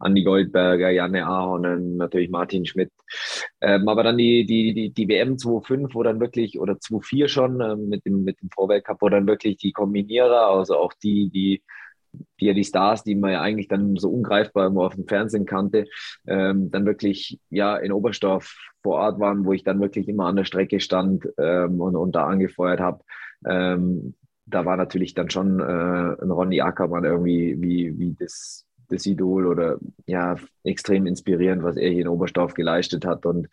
Andi 0.00 0.22
Goldberger, 0.22 0.90
Janne 0.90 1.26
Ahonen, 1.26 1.96
natürlich 1.96 2.30
Martin 2.30 2.64
Schmidt. 2.64 2.92
Ähm, 3.60 3.88
aber 3.88 4.04
dann 4.04 4.16
die, 4.16 4.46
die, 4.46 4.72
die, 4.72 4.90
die 4.90 5.08
WM 5.08 5.34
2.5, 5.34 5.94
wo 5.94 6.02
dann 6.04 6.20
wirklich, 6.20 6.60
oder 6.60 6.74
2.4 6.74 7.28
schon, 7.28 7.60
ähm, 7.60 7.88
mit 7.88 8.04
dem, 8.04 8.22
mit 8.22 8.40
dem 8.40 8.50
Vorweltcup, 8.50 8.98
wo 9.00 9.08
dann 9.08 9.26
wirklich 9.26 9.56
die 9.56 9.72
Kombinierer, 9.72 10.48
also 10.48 10.76
auch 10.76 10.92
die, 11.02 11.30
die 11.30 11.62
die 12.40 12.46
ja 12.46 12.54
die 12.54 12.64
Stars, 12.64 13.04
die 13.04 13.14
man 13.14 13.32
ja 13.32 13.40
eigentlich 13.40 13.68
dann 13.68 13.96
so 13.96 14.10
ungreifbar 14.10 14.66
immer 14.66 14.82
auf 14.82 14.94
dem 14.94 15.06
Fernsehen 15.06 15.46
kannte, 15.46 15.86
ähm, 16.26 16.70
dann 16.70 16.86
wirklich 16.86 17.38
ja 17.50 17.76
in 17.76 17.92
Oberstdorf 17.92 18.56
vor 18.82 18.96
Ort 18.96 19.20
waren, 19.20 19.44
wo 19.44 19.52
ich 19.52 19.64
dann 19.64 19.80
wirklich 19.80 20.08
immer 20.08 20.26
an 20.26 20.36
der 20.36 20.44
Strecke 20.44 20.80
stand 20.80 21.28
ähm, 21.38 21.80
und, 21.80 21.96
und 21.96 22.14
da 22.14 22.26
angefeuert 22.26 22.80
habe. 22.80 23.04
Ähm, 23.46 24.14
da 24.46 24.64
war 24.64 24.76
natürlich 24.76 25.14
dann 25.14 25.30
schon 25.30 25.60
äh, 25.60 25.62
ein 26.22 26.30
Ronny 26.30 26.60
Ackermann 26.60 27.04
irgendwie 27.04 27.56
wie, 27.60 27.98
wie 27.98 28.14
das, 28.18 28.66
das 28.88 29.04
Idol 29.06 29.46
oder 29.46 29.78
ja, 30.06 30.36
extrem 30.64 31.06
inspirierend, 31.06 31.62
was 31.62 31.76
er 31.76 31.90
hier 31.90 32.02
in 32.02 32.08
Oberstdorf 32.08 32.54
geleistet 32.54 33.04
hat. 33.04 33.26
Und 33.26 33.48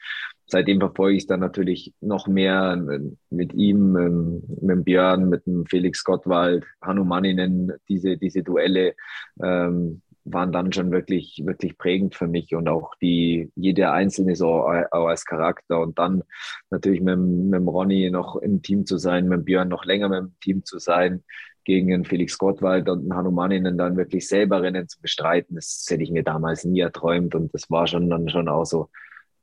seitdem 0.46 0.80
verfolge 0.80 1.18
ich 1.18 1.24
es 1.24 1.28
dann 1.28 1.42
natürlich 1.42 1.94
noch 2.00 2.28
mehr 2.28 2.82
mit 3.30 3.54
ihm, 3.54 3.98
ähm, 3.98 4.44
mit 4.62 4.86
Björn, 4.86 5.28
mit 5.28 5.46
dem 5.46 5.66
Felix 5.66 6.04
Gottwald, 6.04 6.66
Hannu 6.82 7.04
Manninen, 7.04 7.74
diese, 7.90 8.18
diese 8.18 8.44
Duelle 8.44 8.96
ähm, 9.44 10.02
waren 10.26 10.52
dann 10.52 10.74
schon 10.74 10.92
wirklich, 10.92 11.42
wirklich 11.46 11.78
prägend 11.78 12.16
für 12.16 12.28
mich 12.28 12.54
und 12.56 12.68
auch 12.68 12.96
die, 12.96 13.52
jede 13.56 13.92
einzelne 13.92 14.36
so 14.36 14.48
auch 14.50 15.08
als 15.08 15.26
Charakter 15.26 15.80
und 15.80 15.98
dann 16.00 16.24
natürlich 16.70 17.02
mit, 17.02 17.18
mit 17.18 17.54
dem 17.54 17.68
Ronny 17.68 18.10
noch 18.10 18.36
im 18.38 18.62
Team 18.62 18.86
zu 18.86 18.98
sein, 18.98 19.28
mit 19.28 19.46
Björn 19.46 19.70
noch 19.70 19.86
länger 19.86 20.10
mit 20.10 20.20
dem 20.20 20.40
Team 20.42 20.66
zu 20.66 20.80
sein, 20.80 21.24
gegen 21.64 21.94
einen 21.94 22.06
Felix 22.06 22.38
Gottwald 22.38 22.90
und 22.90 23.02
einen 23.02 23.16
Hanumaninen 23.16 23.78
dann 23.78 23.98
wirklich 23.98 24.28
selber 24.28 24.62
Rennen 24.62 24.88
zu 24.88 25.02
bestreiten, 25.02 25.56
das 25.56 25.86
hätte 25.90 26.04
ich 26.04 26.12
mir 26.12 26.24
damals 26.24 26.64
nie 26.64 26.80
erträumt 26.80 27.36
und 27.36 27.54
das 27.54 27.70
war 27.70 27.88
schon 27.88 28.10
dann 28.10 28.30
schon 28.30 28.48
auch 28.48 28.66
so, 28.66 28.90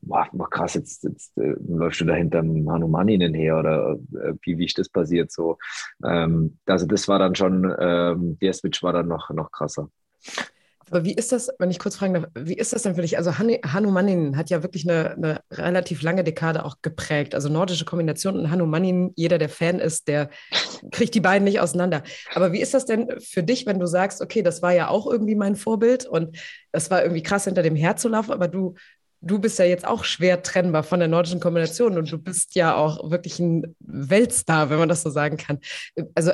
boah, 0.02 0.28
krass, 0.50 0.74
jetzt, 0.74 1.04
jetzt 1.04 1.36
äh, 1.38 1.54
läufst 1.68 2.00
du 2.00 2.04
da 2.04 2.14
hinterm 2.14 2.68
Hanumaninen 2.70 3.34
her 3.34 3.58
oder 3.58 3.98
äh, 4.14 4.34
wie, 4.42 4.58
wie 4.58 4.66
ist 4.66 4.78
das 4.78 4.88
passiert 4.88 5.30
so. 5.30 5.58
Ähm, 6.04 6.58
also 6.66 6.86
das 6.86 7.08
war 7.08 7.18
dann 7.18 7.34
schon, 7.34 7.72
ähm, 7.78 8.38
der 8.40 8.52
Switch 8.52 8.82
war 8.82 8.92
dann 8.92 9.08
noch, 9.08 9.30
noch 9.30 9.50
krasser. 9.50 9.88
Aber 10.92 11.06
wie 11.06 11.14
ist 11.14 11.32
das, 11.32 11.48
wenn 11.58 11.70
ich 11.70 11.78
kurz 11.78 11.96
fragen 11.96 12.12
darf, 12.12 12.26
wie 12.34 12.52
ist 12.52 12.74
das 12.74 12.82
denn 12.82 12.94
für 12.94 13.00
dich? 13.00 13.16
Also 13.16 13.38
Hanumanin 13.38 14.36
hat 14.36 14.50
ja 14.50 14.62
wirklich 14.62 14.86
eine, 14.86 15.12
eine, 15.12 15.40
relativ 15.50 16.02
lange 16.02 16.22
Dekade 16.22 16.66
auch 16.66 16.82
geprägt. 16.82 17.34
Also 17.34 17.48
nordische 17.48 17.86
Kombination 17.86 18.38
und 18.38 18.50
Hanumanin, 18.50 19.10
jeder, 19.16 19.38
der 19.38 19.48
Fan 19.48 19.78
ist, 19.78 20.06
der 20.06 20.28
kriegt 20.90 21.14
die 21.14 21.20
beiden 21.20 21.44
nicht 21.44 21.60
auseinander. 21.60 22.02
Aber 22.34 22.52
wie 22.52 22.60
ist 22.60 22.74
das 22.74 22.84
denn 22.84 23.08
für 23.20 23.42
dich, 23.42 23.64
wenn 23.64 23.80
du 23.80 23.86
sagst, 23.86 24.20
okay, 24.20 24.42
das 24.42 24.60
war 24.60 24.74
ja 24.74 24.88
auch 24.88 25.10
irgendwie 25.10 25.34
mein 25.34 25.56
Vorbild 25.56 26.04
und 26.04 26.36
das 26.72 26.90
war 26.90 27.02
irgendwie 27.02 27.22
krass, 27.22 27.44
hinter 27.44 27.62
dem 27.62 27.74
herzulaufen, 27.74 28.34
aber 28.34 28.48
du, 28.48 28.74
du 29.22 29.38
bist 29.38 29.58
ja 29.58 29.64
jetzt 29.64 29.86
auch 29.86 30.04
schwer 30.04 30.42
trennbar 30.42 30.82
von 30.82 30.98
der 30.98 31.08
nordischen 31.08 31.40
Kombination 31.40 31.96
und 31.96 32.12
du 32.12 32.18
bist 32.18 32.54
ja 32.54 32.76
auch 32.76 33.10
wirklich 33.10 33.38
ein 33.38 33.74
Weltstar, 33.80 34.68
wenn 34.68 34.78
man 34.78 34.90
das 34.90 35.02
so 35.02 35.08
sagen 35.08 35.38
kann. 35.38 35.58
Also 36.14 36.32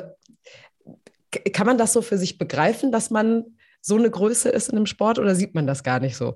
kann 1.53 1.65
man 1.65 1.77
das 1.77 1.93
so 1.93 2.01
für 2.01 2.17
sich 2.17 2.37
begreifen, 2.37 2.91
dass 2.91 3.09
man 3.09 3.45
so 3.81 3.95
eine 3.95 4.09
Größe 4.09 4.49
ist 4.49 4.69
in 4.69 4.77
einem 4.77 4.85
Sport 4.85 5.19
oder 5.19 5.35
sieht 5.35 5.55
man 5.55 5.67
das 5.67 5.83
gar 5.83 5.99
nicht 5.99 6.15
so? 6.15 6.35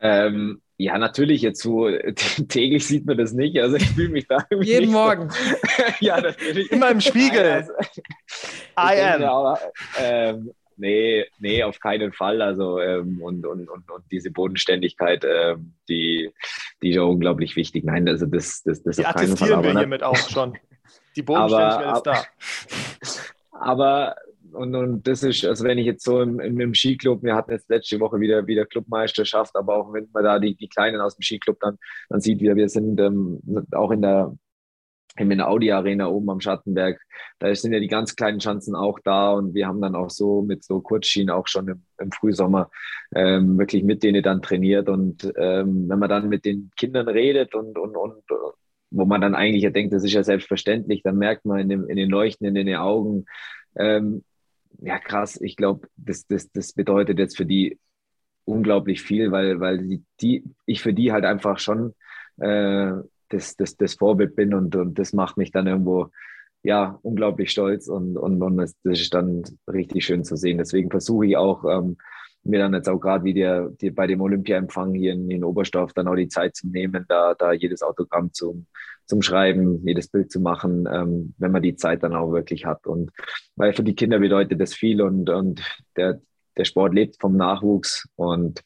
Ähm, 0.00 0.60
ja, 0.76 0.98
natürlich, 0.98 1.42
jetzt 1.42 1.62
so 1.62 1.88
täglich 2.48 2.86
sieht 2.86 3.06
man 3.06 3.16
das 3.16 3.32
nicht. 3.32 3.58
Also 3.58 3.76
ich 3.76 3.88
fühle 3.90 4.08
mich 4.08 4.26
da 4.26 4.44
irgendwie. 4.50 4.72
Jeden 4.72 4.92
Morgen. 4.92 5.30
So. 5.30 5.36
ja, 6.00 6.20
natürlich. 6.20 6.70
Immer 6.72 6.90
im 6.90 7.00
Spiegel. 7.00 7.44
Also, 7.44 7.72
I 8.78 9.00
am. 9.00 9.22
Aber, 9.22 9.58
ähm, 9.98 10.52
nee, 10.76 11.24
nee, 11.38 11.62
auf 11.62 11.78
keinen 11.78 12.12
Fall. 12.12 12.42
Also 12.42 12.80
ähm, 12.80 13.22
und, 13.22 13.46
und, 13.46 13.68
und, 13.68 13.90
und 13.90 14.04
diese 14.10 14.30
Bodenständigkeit, 14.30 15.24
ähm, 15.24 15.74
die, 15.88 16.32
die 16.82 16.90
ist 16.90 16.96
ja 16.96 17.02
unglaublich 17.02 17.54
wichtig. 17.54 17.84
Nein, 17.84 18.08
also 18.08 18.26
das, 18.26 18.62
das, 18.64 18.82
das 18.82 18.96
die 18.96 19.06
auf 19.06 19.14
keinen 19.14 19.36
Fall. 19.36 19.62
wir 19.62 19.78
hiermit 19.78 20.02
auch 20.02 20.16
schon. 20.16 20.58
Die 21.14 21.22
Bodenständigkeit 21.22 21.86
aber, 21.86 21.96
ist 21.96 22.06
da. 22.06 22.24
Aber 23.52 24.16
und, 24.54 24.74
und 24.74 25.06
das 25.06 25.22
ist, 25.22 25.44
also 25.44 25.64
wenn 25.64 25.78
ich 25.78 25.86
jetzt 25.86 26.04
so 26.04 26.20
im, 26.20 26.40
im, 26.40 26.58
im, 26.60 26.74
Skiclub, 26.74 27.22
wir 27.22 27.34
hatten 27.34 27.52
jetzt 27.52 27.68
letzte 27.68 28.00
Woche 28.00 28.20
wieder, 28.20 28.46
wieder 28.46 28.66
Clubmeisterschaft, 28.66 29.54
aber 29.56 29.76
auch 29.76 29.92
wenn 29.92 30.08
man 30.12 30.24
da 30.24 30.38
die, 30.38 30.56
die 30.56 30.68
Kleinen 30.68 31.00
aus 31.00 31.16
dem 31.16 31.22
Skiclub 31.22 31.58
dann, 31.60 31.78
dann 32.08 32.20
sieht, 32.20 32.40
wir, 32.40 32.56
wir 32.56 32.68
sind 32.68 33.00
ähm, 33.00 33.40
auch 33.72 33.90
in 33.90 34.02
der, 34.02 34.36
in 35.16 35.30
der 35.30 35.48
Audi 35.48 35.70
Arena 35.70 36.08
oben 36.08 36.30
am 36.30 36.40
Schattenberg, 36.40 37.00
da 37.38 37.54
sind 37.54 37.72
ja 37.72 37.80
die 37.80 37.88
ganz 37.88 38.16
kleinen 38.16 38.40
Schanzen 38.40 38.74
auch 38.74 38.98
da 39.04 39.32
und 39.32 39.54
wir 39.54 39.66
haben 39.66 39.80
dann 39.80 39.94
auch 39.94 40.10
so 40.10 40.42
mit 40.42 40.64
so 40.64 40.80
Kurzschienen 40.80 41.30
auch 41.30 41.46
schon 41.46 41.68
im, 41.68 41.82
im 41.98 42.10
Frühsommer 42.10 42.70
ähm, 43.14 43.58
wirklich 43.58 43.84
mit 43.84 44.02
denen 44.02 44.22
dann 44.22 44.42
trainiert 44.42 44.88
und 44.88 45.24
ähm, 45.36 45.88
wenn 45.88 45.98
man 45.98 46.08
dann 46.08 46.28
mit 46.28 46.44
den 46.44 46.70
Kindern 46.76 47.08
redet 47.08 47.54
und, 47.54 47.78
und, 47.78 47.96
und 47.96 48.22
wo 48.90 49.04
man 49.04 49.20
dann 49.20 49.34
eigentlich 49.34 49.62
ja 49.62 49.70
denkt, 49.70 49.92
das 49.92 50.04
ist 50.04 50.12
ja 50.12 50.22
selbstverständlich, 50.22 51.02
dann 51.02 51.16
merkt 51.16 51.44
man 51.44 51.58
in, 51.58 51.68
dem, 51.68 51.88
in 51.88 51.96
den 51.96 52.10
Leuchten 52.10 52.46
in 52.46 52.54
den 52.54 52.74
Augen, 52.76 53.24
ähm, 53.76 54.22
ja 54.78 54.98
krass, 54.98 55.40
ich 55.40 55.56
glaube, 55.56 55.88
das, 55.96 56.26
das, 56.26 56.50
das 56.52 56.72
bedeutet 56.72 57.18
jetzt 57.18 57.36
für 57.36 57.46
die 57.46 57.78
unglaublich 58.44 59.02
viel, 59.02 59.32
weil, 59.32 59.60
weil 59.60 59.78
die, 59.78 60.04
die 60.20 60.44
ich 60.66 60.82
für 60.82 60.92
die 60.92 61.12
halt 61.12 61.24
einfach 61.24 61.58
schon 61.58 61.94
äh, 62.38 62.92
das, 63.28 63.56
das, 63.56 63.76
das 63.76 63.94
Vorbild 63.94 64.36
bin 64.36 64.54
und, 64.54 64.76
und 64.76 64.98
das 64.98 65.12
macht 65.12 65.36
mich 65.36 65.50
dann 65.50 65.66
irgendwo 65.66 66.10
ja 66.62 66.98
unglaublich 67.02 67.50
stolz 67.50 67.88
und, 67.88 68.16
und, 68.16 68.42
und 68.42 68.56
das, 68.56 68.74
ist 68.84 69.14
dann 69.14 69.42
richtig 69.68 70.04
schön 70.04 70.24
zu 70.24 70.36
sehen. 70.36 70.58
Deswegen 70.58 70.90
versuche 70.90 71.26
ich 71.26 71.36
auch, 71.36 71.64
ähm, 71.64 71.96
mir 72.44 72.58
dann 72.58 72.74
jetzt 72.74 72.88
auch 72.88 72.98
gerade 72.98 73.24
wie 73.24 73.34
der, 73.34 73.70
die, 73.80 73.90
bei 73.90 74.06
dem 74.06 74.20
Olympiaempfang 74.20 74.94
hier 74.94 75.12
in, 75.12 75.30
in 75.30 75.44
Oberstdorf 75.44 75.92
dann 75.92 76.08
auch 76.08 76.16
die 76.16 76.28
Zeit 76.28 76.56
zu 76.56 76.68
nehmen, 76.68 77.04
da, 77.08 77.34
da 77.34 77.52
jedes 77.52 77.82
Autogramm 77.82 78.32
zum, 78.32 78.66
zum 79.06 79.22
Schreiben, 79.22 79.86
jedes 79.86 80.08
Bild 80.08 80.30
zu 80.30 80.40
machen, 80.40 80.88
ähm, 80.90 81.34
wenn 81.38 81.52
man 81.52 81.62
die 81.62 81.76
Zeit 81.76 82.02
dann 82.02 82.14
auch 82.14 82.32
wirklich 82.32 82.66
hat. 82.66 82.86
Und 82.86 83.10
weil 83.56 83.72
für 83.72 83.82
die 83.82 83.94
Kinder 83.94 84.18
bedeutet 84.18 84.60
das 84.60 84.74
viel 84.74 85.02
und, 85.02 85.30
und 85.30 85.62
der, 85.96 86.20
der 86.56 86.64
Sport 86.64 86.94
lebt 86.94 87.20
vom 87.20 87.36
Nachwuchs 87.36 88.08
und 88.16 88.62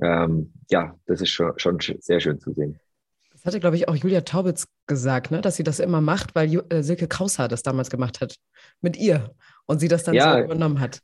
ähm, 0.00 0.52
ja, 0.70 0.94
das 1.06 1.20
ist 1.20 1.30
schon, 1.30 1.52
schon 1.56 1.78
sehr 1.80 2.20
schön 2.20 2.40
zu 2.40 2.52
sehen. 2.52 2.78
Das 3.32 3.44
hatte, 3.46 3.60
glaube 3.60 3.76
ich, 3.76 3.88
auch 3.88 3.96
Julia 3.96 4.20
Taubitz 4.20 4.66
gesagt, 4.86 5.30
ne? 5.30 5.40
dass 5.40 5.56
sie 5.56 5.64
das 5.64 5.80
immer 5.80 6.00
macht, 6.00 6.34
weil 6.34 6.62
äh, 6.68 6.82
Silke 6.82 7.08
Kraushaar 7.08 7.48
das 7.48 7.62
damals 7.62 7.90
gemacht 7.90 8.20
hat. 8.20 8.36
Mit 8.80 8.96
ihr 8.96 9.34
und 9.66 9.78
sie 9.78 9.88
das 9.88 10.04
dann 10.04 10.14
ja, 10.14 10.36
so 10.36 10.44
übernommen 10.44 10.80
hat. 10.80 11.00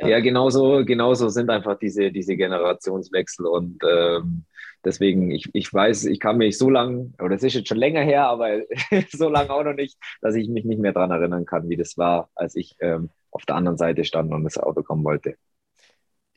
Ja, 0.00 0.08
ja 0.08 0.20
genauso, 0.20 0.84
genauso 0.84 1.28
sind 1.28 1.50
einfach 1.50 1.78
diese, 1.78 2.10
diese 2.10 2.36
Generationswechsel 2.36 3.46
und 3.46 3.78
ähm, 3.88 4.44
deswegen, 4.84 5.30
ich, 5.30 5.48
ich 5.52 5.72
weiß, 5.72 6.06
ich 6.06 6.20
kann 6.20 6.38
mich 6.38 6.58
so 6.58 6.70
lange, 6.70 7.12
oder 7.22 7.34
es 7.34 7.42
ist 7.42 7.54
jetzt 7.54 7.68
schon 7.68 7.78
länger 7.78 8.00
her, 8.00 8.24
aber 8.28 8.60
so 9.12 9.28
lange 9.28 9.50
auch 9.50 9.64
noch 9.64 9.74
nicht, 9.74 9.98
dass 10.20 10.34
ich 10.34 10.48
mich 10.48 10.64
nicht 10.64 10.80
mehr 10.80 10.92
daran 10.92 11.10
erinnern 11.10 11.44
kann, 11.44 11.68
wie 11.68 11.76
das 11.76 11.98
war, 11.98 12.30
als 12.34 12.56
ich 12.56 12.76
ähm, 12.80 13.10
auf 13.30 13.44
der 13.44 13.56
anderen 13.56 13.78
Seite 13.78 14.04
stand 14.04 14.32
und 14.32 14.44
das 14.44 14.58
Auto 14.58 14.82
kommen 14.82 15.04
wollte. 15.04 15.36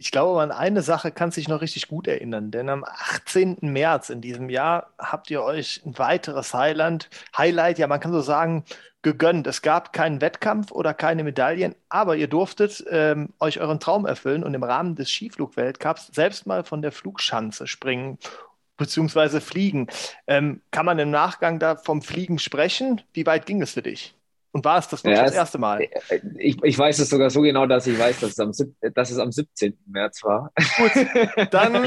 Ich 0.02 0.10
glaube, 0.10 0.42
an 0.42 0.52
eine 0.52 0.82
Sache 0.82 1.12
kann 1.12 1.30
sich 1.30 1.48
noch 1.48 1.62
richtig 1.62 1.88
gut 1.88 2.08
erinnern, 2.08 2.50
denn 2.50 2.70
am 2.70 2.84
18. 2.84 3.58
März 3.62 4.10
in 4.10 4.20
diesem 4.20 4.50
Jahr 4.50 4.94
habt 4.98 5.30
ihr 5.30 5.44
euch 5.44 5.84
ein 5.86 5.96
weiteres 6.00 6.56
Highlight, 6.56 7.08
Highlight, 7.38 7.78
ja, 7.78 7.86
man 7.86 8.00
kann 8.00 8.12
so 8.12 8.22
sagen, 8.22 8.64
gegönnt. 9.04 9.46
Es 9.46 9.62
gab 9.62 9.94
keinen 9.94 10.20
Wettkampf 10.20 10.72
oder 10.72 10.96
keine 10.96 11.24
Medaillen, 11.24 11.76
aber 11.90 12.16
ihr 12.16 12.28
durftet 12.28 12.84
ähm, 12.90 13.30
euch 13.40 13.60
euren 13.60 13.80
Traum 13.80 14.08
erfüllen 14.08 14.44
und 14.44 14.56
im 14.56 14.64
Rahmen 14.64 14.96
des 14.96 15.08
Skiflugweltcups 15.12 16.08
selbst 16.08 16.48
mal 16.48 16.64
von 16.64 16.82
der 16.82 16.92
Flugschanze 16.92 17.68
springen 17.68 18.18
bzw. 18.78 19.40
fliegen. 19.40 19.86
Ähm, 20.26 20.64
kann 20.72 20.88
man 20.88 20.98
im 20.98 21.12
Nachgang 21.12 21.60
da 21.60 21.76
vom 21.76 22.02
Fliegen 22.02 22.40
sprechen? 22.40 23.02
Wie 23.14 23.28
weit 23.28 23.46
ging 23.46 23.62
es 23.62 23.74
für 23.74 23.84
dich? 23.84 24.16
Und 24.54 24.66
war 24.66 24.80
es 24.80 24.88
das 24.90 25.04
ja, 25.04 25.24
das 25.24 25.34
erste 25.34 25.58
Mal? 25.58 25.82
Äh, 25.82 26.20
ich, 26.38 26.62
ich 26.64 26.78
weiß 26.78 27.00
es 27.00 27.10
sogar 27.10 27.30
so 27.30 27.42
genau, 27.42 27.66
dass 27.66 27.88
ich 27.88 27.98
weiß, 27.98 28.20
dass 28.20 28.32
es 28.32 28.40
am, 28.40 28.52
dass 28.94 29.10
es 29.10 29.18
am 29.18 29.32
17. 29.32 29.78
März 29.86 30.24
war. 30.24 30.52
Gut, 30.78 30.92
dann 31.52 31.76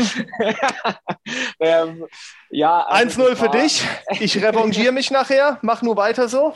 ähm, 1.60 2.06
ja, 2.50 2.80
also 2.80 3.22
1-0 3.22 3.36
für 3.36 3.48
dich. 3.50 3.86
Ich 4.20 4.42
revanchiere 4.42 4.92
mich 4.92 5.10
nachher. 5.10 5.58
Mach 5.62 5.82
nur 5.82 5.96
weiter 5.96 6.28
so. 6.28 6.54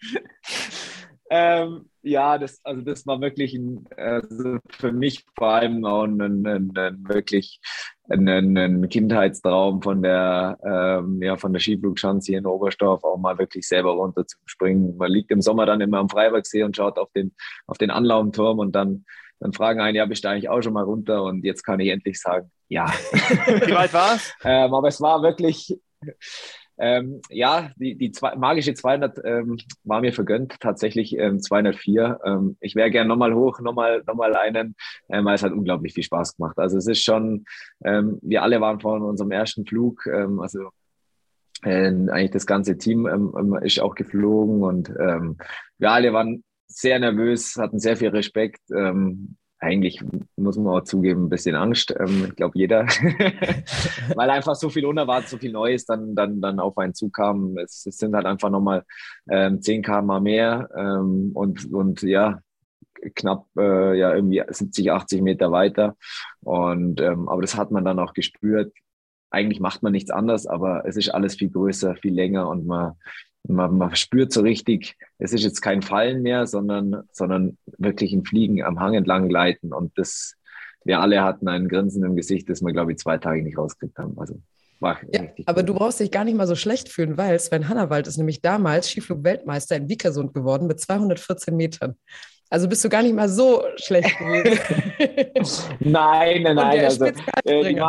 ähm, 1.30 1.90
ja, 2.02 2.38
das, 2.38 2.60
also 2.64 2.80
das 2.80 3.06
war 3.06 3.20
wirklich 3.20 3.52
ein, 3.52 3.86
also 3.96 4.58
für 4.70 4.92
mich 4.92 5.26
vor 5.36 5.48
allem 5.48 5.84
auch 5.84 6.04
ein, 6.04 6.20
ein, 6.20 6.72
ein 6.74 7.04
wirklich 7.06 7.60
ein, 8.10 8.28
ein, 8.28 8.88
Kindheitstraum 8.88 9.82
von 9.82 10.02
der, 10.02 10.58
ähm, 10.64 11.22
ja, 11.22 11.36
von 11.36 11.52
der 11.52 11.60
Skiflugschanze 11.60 12.32
hier 12.32 12.38
in 12.38 12.46
Oberstdorf 12.46 13.04
auch 13.04 13.16
mal 13.16 13.38
wirklich 13.38 13.66
selber 13.66 13.92
runter 13.92 14.26
zu 14.26 14.36
springen. 14.46 14.96
Man 14.96 15.10
liegt 15.10 15.30
im 15.30 15.40
Sommer 15.40 15.66
dann 15.66 15.80
immer 15.80 15.98
am 15.98 16.08
Freibergsee 16.08 16.64
und 16.64 16.76
schaut 16.76 16.98
auf 16.98 17.10
den, 17.12 17.32
auf 17.66 17.78
den 17.78 17.90
Anlaumturm 17.90 18.58
und 18.58 18.72
dann, 18.72 19.04
dann 19.38 19.52
fragen 19.52 19.80
einen, 19.80 19.96
ja, 19.96 20.06
bist 20.06 20.24
du 20.24 20.28
eigentlich 20.28 20.48
auch 20.48 20.60
schon 20.60 20.72
mal 20.72 20.84
runter? 20.84 21.22
Und 21.22 21.44
jetzt 21.44 21.62
kann 21.62 21.80
ich 21.80 21.88
endlich 21.88 22.20
sagen, 22.20 22.50
ja. 22.68 22.86
Wie 23.12 23.74
weit 23.74 23.92
war 23.92 24.16
es? 24.16 24.34
ähm, 24.44 24.74
aber 24.74 24.88
es 24.88 25.00
war 25.00 25.22
wirklich, 25.22 25.78
ähm, 26.80 27.20
ja, 27.28 27.70
die, 27.76 27.94
die 27.94 28.10
zwei, 28.10 28.34
magische 28.36 28.72
200 28.72 29.20
ähm, 29.24 29.58
war 29.84 30.00
mir 30.00 30.14
vergönnt, 30.14 30.58
tatsächlich 30.60 31.16
ähm, 31.18 31.38
204. 31.38 32.20
Ähm, 32.24 32.56
ich 32.60 32.74
wäre 32.74 32.90
gern 32.90 33.06
nochmal 33.06 33.34
hoch, 33.34 33.60
nochmal 33.60 34.02
noch 34.06 34.14
mal 34.14 34.34
einen, 34.34 34.74
ähm, 35.10 35.24
weil 35.26 35.34
es 35.34 35.42
hat 35.42 35.52
unglaublich 35.52 35.92
viel 35.92 36.04
Spaß 36.04 36.36
gemacht. 36.36 36.58
Also 36.58 36.78
es 36.78 36.86
ist 36.86 37.04
schon, 37.04 37.44
ähm, 37.84 38.18
wir 38.22 38.42
alle 38.42 38.60
waren 38.62 38.80
vor 38.80 39.00
unserem 39.00 39.30
ersten 39.30 39.66
Flug, 39.66 40.06
ähm, 40.06 40.40
also 40.40 40.70
äh, 41.62 41.88
eigentlich 41.88 42.30
das 42.30 42.46
ganze 42.46 42.78
Team 42.78 43.06
ähm, 43.06 43.34
ähm, 43.38 43.54
ist 43.62 43.80
auch 43.80 43.94
geflogen 43.94 44.62
und 44.62 44.88
ähm, 44.98 45.36
wir 45.76 45.90
alle 45.90 46.14
waren 46.14 46.42
sehr 46.66 46.98
nervös, 46.98 47.56
hatten 47.56 47.78
sehr 47.78 47.96
viel 47.96 48.08
Respekt. 48.08 48.60
Ähm, 48.74 49.36
eigentlich 49.60 50.02
muss 50.36 50.56
man 50.56 50.74
auch 50.74 50.84
zugeben, 50.84 51.24
ein 51.24 51.28
bisschen 51.28 51.54
Angst. 51.54 51.94
Ähm, 51.98 52.26
ich 52.28 52.36
glaube, 52.36 52.58
jeder, 52.58 52.86
weil 54.14 54.30
einfach 54.30 54.54
so 54.54 54.70
viel 54.70 54.86
unerwartet, 54.86 55.28
so 55.28 55.36
viel 55.38 55.52
Neues 55.52 55.84
dann, 55.84 56.14
dann, 56.14 56.40
dann 56.40 56.58
auf 56.58 56.78
einen 56.78 56.94
zukam. 56.94 57.58
Es, 57.58 57.84
es 57.86 57.98
sind 57.98 58.14
halt 58.14 58.26
einfach 58.26 58.48
nochmal 58.50 58.84
ähm, 59.28 59.60
10 59.60 59.82
km 59.82 60.22
mehr 60.22 60.68
ähm, 60.74 61.32
und, 61.34 61.70
und 61.72 62.02
ja, 62.02 62.40
knapp 63.14 63.46
äh, 63.58 63.98
ja 63.98 64.14
irgendwie 64.14 64.42
70, 64.48 64.90
80 64.90 65.22
Meter 65.22 65.52
weiter. 65.52 65.96
Und 66.40 67.00
ähm, 67.00 67.28
aber 67.28 67.42
das 67.42 67.56
hat 67.56 67.70
man 67.70 67.84
dann 67.84 67.98
auch 67.98 68.14
gespürt. 68.14 68.72
Eigentlich 69.30 69.60
macht 69.60 69.82
man 69.82 69.92
nichts 69.92 70.10
anderes, 70.10 70.46
aber 70.46 70.84
es 70.86 70.96
ist 70.96 71.10
alles 71.10 71.36
viel 71.36 71.50
größer, 71.50 71.96
viel 71.96 72.14
länger 72.14 72.48
und 72.48 72.66
man 72.66 72.94
man, 73.48 73.76
man 73.76 73.94
spürt 73.96 74.32
so 74.32 74.40
richtig, 74.42 74.96
es 75.18 75.32
ist 75.32 75.42
jetzt 75.42 75.60
kein 75.60 75.82
Fallen 75.82 76.22
mehr, 76.22 76.46
sondern, 76.46 77.04
sondern 77.12 77.58
wirklich 77.78 78.12
ein 78.12 78.24
Fliegen 78.24 78.62
am 78.62 78.80
Hang 78.80 78.94
entlang 78.94 79.28
gleiten. 79.28 79.72
Und 79.72 79.96
das, 79.98 80.34
wir 80.84 81.00
alle 81.00 81.22
hatten 81.22 81.48
ein 81.48 81.68
Grinsen 81.68 82.04
im 82.04 82.16
Gesicht, 82.16 82.48
das 82.48 82.62
wir, 82.62 82.72
glaube 82.72 82.92
ich, 82.92 82.98
zwei 82.98 83.18
Tage 83.18 83.42
nicht 83.42 83.58
rausgekriegt 83.58 83.98
haben. 83.98 84.18
Also. 84.18 84.40
war 84.78 84.98
ja, 85.12 85.22
aber 85.46 85.60
cool. 85.60 85.66
du 85.66 85.74
brauchst 85.74 86.00
dich 86.00 86.10
gar 86.10 86.24
nicht 86.24 86.36
mal 86.36 86.46
so 86.46 86.54
schlecht 86.54 86.88
fühlen, 86.88 87.16
weil 87.16 87.38
Sven 87.38 87.68
Hannawald 87.68 88.06
ist 88.06 88.18
nämlich 88.18 88.42
damals 88.42 88.88
Skiflug-Weltmeister 88.88 89.76
in 89.76 89.88
Vikersund 89.88 90.34
geworden 90.34 90.66
mit 90.66 90.80
214 90.80 91.56
Metern. 91.56 91.96
Also 92.50 92.68
bist 92.68 92.84
du 92.84 92.88
gar 92.88 93.02
nicht 93.02 93.14
mal 93.14 93.28
so 93.28 93.62
schlecht 93.76 94.18
gewesen. 94.18 94.58
nein, 95.80 96.42
nein, 96.42 96.56
nein. 96.56 96.84
Also, 96.84 97.04
äh, 97.04 97.12
die, 97.46 97.80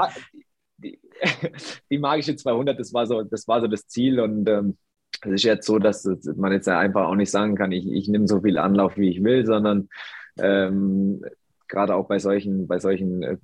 die, 0.78 1.00
die, 1.90 1.98
magische 1.98 2.36
200, 2.36 2.80
das 2.80 2.94
war 2.94 3.08
so 3.08 3.24
das, 3.24 3.48
war 3.48 3.60
so 3.60 3.68
das 3.68 3.88
Ziel 3.88 4.20
und 4.20 4.48
ähm, 4.48 4.78
es 5.22 5.32
ist 5.32 5.44
jetzt 5.44 5.66
so, 5.66 5.80
dass 5.80 6.08
man 6.36 6.52
jetzt 6.52 6.68
einfach 6.68 7.08
auch 7.08 7.16
nicht 7.16 7.32
sagen 7.32 7.56
kann, 7.56 7.72
ich, 7.72 7.90
ich 7.92 8.08
nehme 8.08 8.28
so 8.28 8.42
viel 8.42 8.58
Anlauf, 8.58 8.98
wie 8.98 9.10
ich 9.10 9.24
will, 9.24 9.46
sondern 9.46 9.90
ähm, 10.40 11.24
gerade 11.68 11.96
auch 11.96 12.08
bei 12.08 12.20
solchen, 12.20 12.68
bei 12.68 12.80
solchen, 12.80 13.24
äh, 13.24 13.38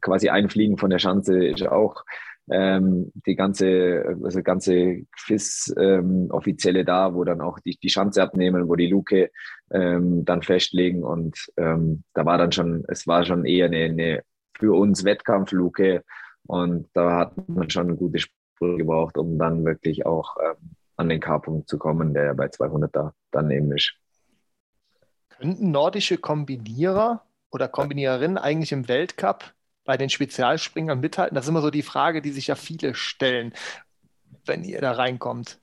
quasi 0.00 0.28
Einfliegen 0.28 0.78
von 0.78 0.90
der 0.90 0.98
Schanze 0.98 1.44
ist 1.44 1.66
auch 1.66 2.04
ähm, 2.50 3.12
die 3.26 3.36
ganze, 3.36 4.16
also 4.22 4.42
ganze 4.42 5.02
FIS-Offizielle 5.16 6.80
ähm, 6.80 6.86
da, 6.86 7.14
wo 7.14 7.24
dann 7.24 7.40
auch 7.40 7.58
die, 7.60 7.78
die 7.80 7.88
Schanze 7.88 8.22
abnehmen, 8.22 8.68
wo 8.68 8.74
die 8.74 8.88
Luke 8.88 9.30
ähm, 9.70 10.24
dann 10.24 10.42
festlegen 10.42 11.04
und 11.04 11.38
ähm, 11.56 12.02
da 12.14 12.26
war 12.26 12.38
dann 12.38 12.52
schon, 12.52 12.84
es 12.88 13.06
war 13.06 13.24
schon 13.24 13.44
eher 13.44 13.66
eine, 13.66 13.84
eine 13.84 14.22
für 14.58 14.76
uns 14.76 15.04
Wettkampfluke 15.04 16.02
und 16.46 16.88
da 16.94 17.18
hat 17.18 17.48
man 17.48 17.70
schon 17.70 17.88
eine 17.88 17.96
gute 17.96 18.18
Spur 18.18 18.76
gebraucht, 18.76 19.16
um 19.16 19.38
dann 19.38 19.64
wirklich 19.64 20.04
auch 20.04 20.36
ähm, 20.42 20.74
an 21.02 21.08
den 21.08 21.20
K-Punkt 21.20 21.68
zu 21.68 21.78
kommen, 21.78 22.14
der 22.14 22.24
ja 22.24 22.32
bei 22.32 22.48
200 22.48 22.94
da 22.94 23.14
dann 23.30 23.50
eben 23.50 23.70
ist. 23.72 23.94
Könnten 25.28 25.70
nordische 25.70 26.18
Kombinierer 26.18 27.24
oder 27.50 27.68
Kombiniererinnen 27.68 28.38
eigentlich 28.38 28.72
im 28.72 28.88
Weltcup 28.88 29.52
bei 29.84 29.96
den 29.96 30.08
Spezialspringern 30.08 31.00
mithalten? 31.00 31.34
Das 31.34 31.44
ist 31.44 31.48
immer 31.50 31.62
so 31.62 31.70
die 31.70 31.82
Frage, 31.82 32.22
die 32.22 32.30
sich 32.30 32.46
ja 32.46 32.54
viele 32.54 32.94
stellen, 32.94 33.52
wenn 34.46 34.64
ihr 34.64 34.80
da 34.80 34.92
reinkommt. 34.92 35.61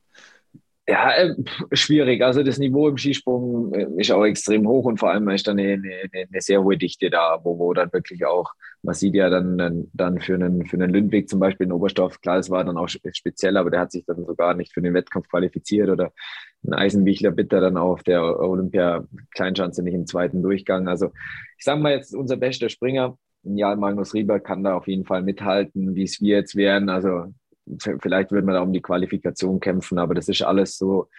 Ja, 0.89 1.11
äh, 1.11 1.35
schwierig. 1.73 2.23
Also 2.23 2.41
das 2.41 2.57
Niveau 2.57 2.87
im 2.89 2.97
Skisprung 2.97 3.71
äh, 3.75 3.85
ist 3.97 4.11
auch 4.11 4.25
extrem 4.25 4.67
hoch 4.67 4.85
und 4.85 4.97
vor 4.97 5.11
allem 5.11 5.29
ist 5.29 5.45
da 5.45 5.51
eine, 5.51 5.73
eine, 5.73 6.09
eine 6.13 6.41
sehr 6.41 6.63
hohe 6.63 6.79
Dichte 6.79 7.11
da, 7.11 7.39
wo, 7.43 7.59
wo 7.59 7.73
dann 7.73 7.93
wirklich 7.93 8.25
auch, 8.25 8.53
man 8.81 8.95
sieht 8.95 9.13
ja 9.13 9.29
dann, 9.29 9.87
dann 9.93 10.19
für 10.19 10.33
einen, 10.33 10.65
für 10.65 10.77
einen 10.77 10.91
Lündwig 10.91 11.29
zum 11.29 11.39
Beispiel 11.39 11.67
in 11.67 11.73
Oberstoff, 11.73 12.19
klar, 12.21 12.39
es 12.39 12.49
war 12.49 12.63
dann 12.63 12.77
auch 12.77 12.87
speziell, 12.89 13.57
aber 13.57 13.69
der 13.69 13.81
hat 13.81 13.91
sich 13.91 14.03
dann 14.05 14.25
sogar 14.25 14.55
nicht 14.55 14.73
für 14.73 14.81
den 14.81 14.95
Wettkampf 14.95 15.29
qualifiziert 15.29 15.89
oder 15.89 16.11
ein 16.65 16.73
Eisenbichler 16.73 17.31
Bitter 17.31 17.61
dann 17.61 17.77
auf 17.77 18.01
der 18.01 18.23
Olympia 18.39 19.05
Kleinschanze 19.35 19.83
nicht 19.83 19.93
im 19.93 20.07
zweiten 20.07 20.41
Durchgang. 20.41 20.87
Also 20.87 21.11
ich 21.59 21.65
sage 21.65 21.81
mal 21.81 21.91
jetzt, 21.91 22.15
unser 22.15 22.37
bester 22.37 22.67
Springer, 22.67 23.15
ja, 23.43 23.75
Magnus 23.75 24.15
Rieber 24.15 24.39
kann 24.39 24.63
da 24.63 24.75
auf 24.75 24.87
jeden 24.87 25.05
Fall 25.05 25.21
mithalten, 25.21 25.93
wie 25.93 26.03
es 26.03 26.19
wir 26.19 26.37
jetzt 26.37 26.55
wären. 26.55 26.89
Also 26.89 27.25
vielleicht 27.77 28.31
würden 28.31 28.45
wir 28.45 28.53
da 28.53 28.61
um 28.61 28.73
die 28.73 28.81
Qualifikation 28.81 29.59
kämpfen, 29.59 29.99
aber 29.99 30.15
das 30.15 30.27
ist 30.27 30.41
alles 30.41 30.77
so 30.77 31.09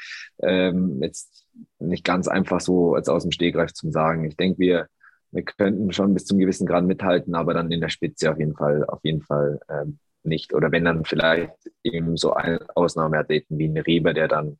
ähm, 0.40 1.02
jetzt 1.02 1.46
nicht 1.78 2.04
ganz 2.04 2.28
einfach 2.28 2.60
so 2.60 2.94
als 2.94 3.08
aus 3.08 3.22
dem 3.22 3.32
Stegreif 3.32 3.72
zu 3.72 3.90
sagen. 3.90 4.24
Ich 4.24 4.36
denke, 4.36 4.58
wir, 4.58 4.88
wir 5.30 5.42
könnten 5.42 5.92
schon 5.92 6.14
bis 6.14 6.24
zum 6.24 6.38
gewissen 6.38 6.66
Grad 6.66 6.84
mithalten, 6.84 7.34
aber 7.34 7.54
dann 7.54 7.70
in 7.70 7.80
der 7.80 7.88
Spitze 7.88 8.30
auf 8.30 8.38
jeden 8.38 8.54
Fall, 8.54 8.84
auf 8.84 9.00
jeden 9.02 9.22
Fall 9.22 9.60
ähm, 9.68 9.98
nicht. 10.22 10.54
Oder 10.54 10.72
wenn 10.72 10.84
dann 10.84 11.04
vielleicht 11.04 11.52
eben 11.82 12.16
so 12.16 12.34
ein 12.34 12.58
Ausnahmeathleten 12.74 13.58
wie 13.58 13.68
ein 13.68 13.78
Rieber, 13.78 14.14
der 14.14 14.28
dann 14.28 14.58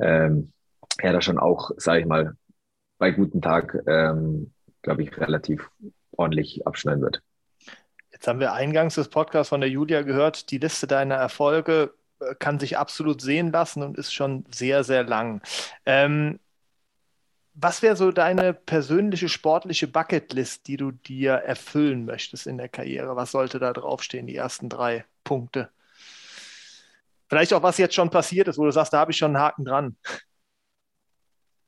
ähm, 0.00 0.52
ja 1.02 1.12
da 1.12 1.20
schon 1.20 1.38
auch, 1.38 1.70
sage 1.76 2.00
ich 2.00 2.06
mal, 2.06 2.34
bei 2.98 3.10
guten 3.10 3.42
Tag, 3.42 3.78
ähm, 3.86 4.52
glaube 4.82 5.02
ich, 5.02 5.16
relativ 5.18 5.68
ordentlich 6.12 6.66
abschneiden 6.66 7.02
wird. 7.02 7.22
Jetzt 8.16 8.28
haben 8.28 8.40
wir 8.40 8.54
eingangs 8.54 8.94
des 8.94 9.08
Podcasts 9.08 9.50
von 9.50 9.60
der 9.60 9.68
Julia 9.68 10.00
gehört, 10.00 10.50
die 10.50 10.56
Liste 10.56 10.86
deiner 10.86 11.16
Erfolge 11.16 11.92
äh, 12.18 12.34
kann 12.36 12.58
sich 12.58 12.78
absolut 12.78 13.20
sehen 13.20 13.52
lassen 13.52 13.82
und 13.82 13.98
ist 13.98 14.14
schon 14.14 14.46
sehr, 14.50 14.84
sehr 14.84 15.04
lang. 15.04 15.42
Ähm, 15.84 16.40
was 17.52 17.82
wäre 17.82 17.94
so 17.94 18.12
deine 18.12 18.54
persönliche 18.54 19.28
sportliche 19.28 19.86
Bucketlist, 19.86 20.66
die 20.66 20.78
du 20.78 20.92
dir 20.92 21.32
erfüllen 21.32 22.06
möchtest 22.06 22.46
in 22.46 22.56
der 22.56 22.70
Karriere? 22.70 23.16
Was 23.16 23.32
sollte 23.32 23.58
da 23.58 23.74
draufstehen, 23.74 24.26
die 24.26 24.36
ersten 24.36 24.70
drei 24.70 25.04
Punkte? 25.22 25.68
Vielleicht 27.28 27.52
auch, 27.52 27.62
was 27.62 27.76
jetzt 27.76 27.94
schon 27.94 28.08
passiert 28.08 28.48
ist, 28.48 28.56
wo 28.56 28.64
du 28.64 28.72
sagst, 28.72 28.94
da 28.94 28.98
habe 29.00 29.10
ich 29.10 29.18
schon 29.18 29.36
einen 29.36 29.44
Haken 29.44 29.66
dran. 29.66 29.96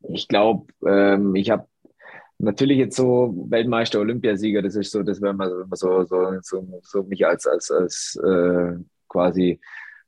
Ich 0.09 0.29
glaube, 0.29 0.73
ähm, 0.87 1.35
ich 1.35 1.51
habe 1.51 1.69
natürlich 2.39 2.79
jetzt 2.79 2.97
so 2.97 3.35
Weltmeister, 3.49 4.01
Olympiasieger, 4.01 4.63
das 4.63 4.77
ist 4.77 4.91
so, 4.91 5.03
das 5.03 5.21
wäre 5.21 5.35
mal 5.35 5.51
so, 5.73 6.05
so, 6.05 6.41
so, 6.41 6.81
so 6.83 7.03
mich 7.05 7.27
als, 7.27 7.47
als, 7.47 7.71
als 7.71 8.21
äh, 8.25 8.75
quasi 9.09 9.61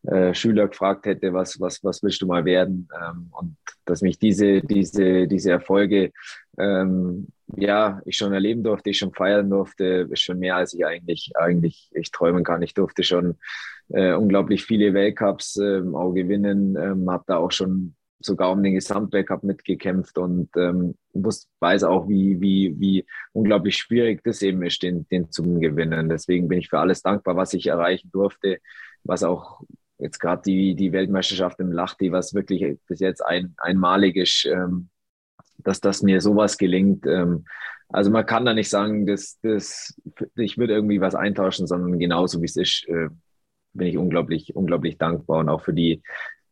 äh, 0.04 0.32
Schüler 0.32 0.68
gefragt 0.68 1.06
hätte, 1.06 1.32
was, 1.32 1.60
was, 1.60 1.84
was 1.84 2.02
willst 2.02 2.22
du 2.22 2.26
mal 2.26 2.44
werden? 2.44 2.88
Ähm, 2.94 3.28
und 3.32 3.56
dass 3.84 4.00
mich 4.00 4.18
diese, 4.18 4.62
diese, 4.62 5.26
diese 5.26 5.50
Erfolge, 5.50 6.12
ähm, 6.58 7.28
ja, 7.56 8.00
ich 8.06 8.16
schon 8.16 8.32
erleben 8.32 8.62
durfte, 8.62 8.90
ich 8.90 8.98
schon 8.98 9.12
feiern 9.12 9.50
durfte, 9.50 10.08
ist 10.10 10.22
schon 10.22 10.38
mehr, 10.38 10.56
als 10.56 10.72
ich 10.72 10.86
eigentlich, 10.86 11.32
eigentlich 11.34 11.90
ich 11.92 12.10
träumen 12.12 12.44
kann. 12.44 12.62
Ich 12.62 12.74
durfte 12.74 13.02
schon 13.02 13.36
äh, 13.88 14.14
unglaublich 14.14 14.64
viele 14.64 14.94
Weltcups 14.94 15.56
ähm, 15.56 15.94
auch 15.94 16.12
gewinnen, 16.12 16.76
ähm, 16.76 17.10
habe 17.10 17.24
da 17.26 17.36
auch 17.36 17.50
schon 17.50 17.94
sogar 18.20 18.52
um 18.52 18.62
den 18.62 18.74
Gesamtbackup 18.74 19.42
mitgekämpft 19.42 20.18
und 20.18 20.50
ähm, 20.56 20.94
wusste, 21.12 21.48
weiß 21.60 21.84
auch, 21.84 22.08
wie, 22.08 22.40
wie, 22.40 22.78
wie 22.78 23.06
unglaublich 23.32 23.76
schwierig 23.76 24.22
das 24.22 24.42
eben 24.42 24.62
ist, 24.62 24.82
den, 24.82 25.08
den 25.08 25.30
zu 25.30 25.42
gewinnen. 25.58 26.08
Deswegen 26.08 26.48
bin 26.48 26.58
ich 26.58 26.68
für 26.68 26.78
alles 26.78 27.02
dankbar, 27.02 27.36
was 27.36 27.54
ich 27.54 27.66
erreichen 27.66 28.10
durfte, 28.12 28.58
was 29.04 29.22
auch 29.22 29.62
jetzt 29.98 30.18
gerade 30.18 30.42
die, 30.42 30.74
die 30.74 30.92
Weltmeisterschaft 30.92 31.58
im 31.60 31.72
Lachti, 31.72 32.12
was 32.12 32.34
wirklich 32.34 32.78
bis 32.86 33.00
jetzt 33.00 33.24
ein, 33.24 33.54
einmalig 33.56 34.16
ist, 34.16 34.46
ähm, 34.46 34.90
dass 35.58 35.80
das 35.80 36.02
mir 36.02 36.20
sowas 36.20 36.58
gelingt. 36.58 37.06
Ähm, 37.06 37.44
also 37.88 38.10
man 38.10 38.26
kann 38.26 38.44
da 38.44 38.54
nicht 38.54 38.70
sagen, 38.70 39.06
dass, 39.06 39.40
dass 39.40 39.98
ich 40.36 40.58
würde 40.58 40.74
irgendwie 40.74 41.00
was 41.00 41.14
eintauschen, 41.14 41.66
sondern 41.66 41.98
genauso 41.98 42.40
wie 42.40 42.46
es 42.46 42.56
ist, 42.56 42.86
äh, 42.88 43.08
bin 43.72 43.86
ich 43.86 43.96
unglaublich, 43.96 44.54
unglaublich 44.54 44.98
dankbar 44.98 45.40
und 45.40 45.48
auch 45.48 45.62
für 45.62 45.72
die, 45.72 46.02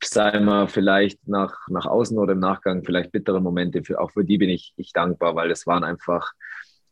sei 0.03 0.38
mal, 0.40 0.68
vielleicht 0.68 1.26
nach, 1.26 1.68
nach 1.68 1.86
außen 1.86 2.18
oder 2.18 2.32
im 2.32 2.40
Nachgang 2.40 2.84
vielleicht 2.84 3.12
bittere 3.12 3.40
Momente, 3.40 3.82
für, 3.82 4.01
auch 4.01 4.12
für 4.12 4.24
die 4.24 4.38
bin 4.38 4.51
ich, 4.51 4.72
ich 4.76 4.92
dankbar, 4.92 5.34
weil 5.34 5.49
das 5.49 5.66
waren 5.66 5.84
einfach 5.84 6.32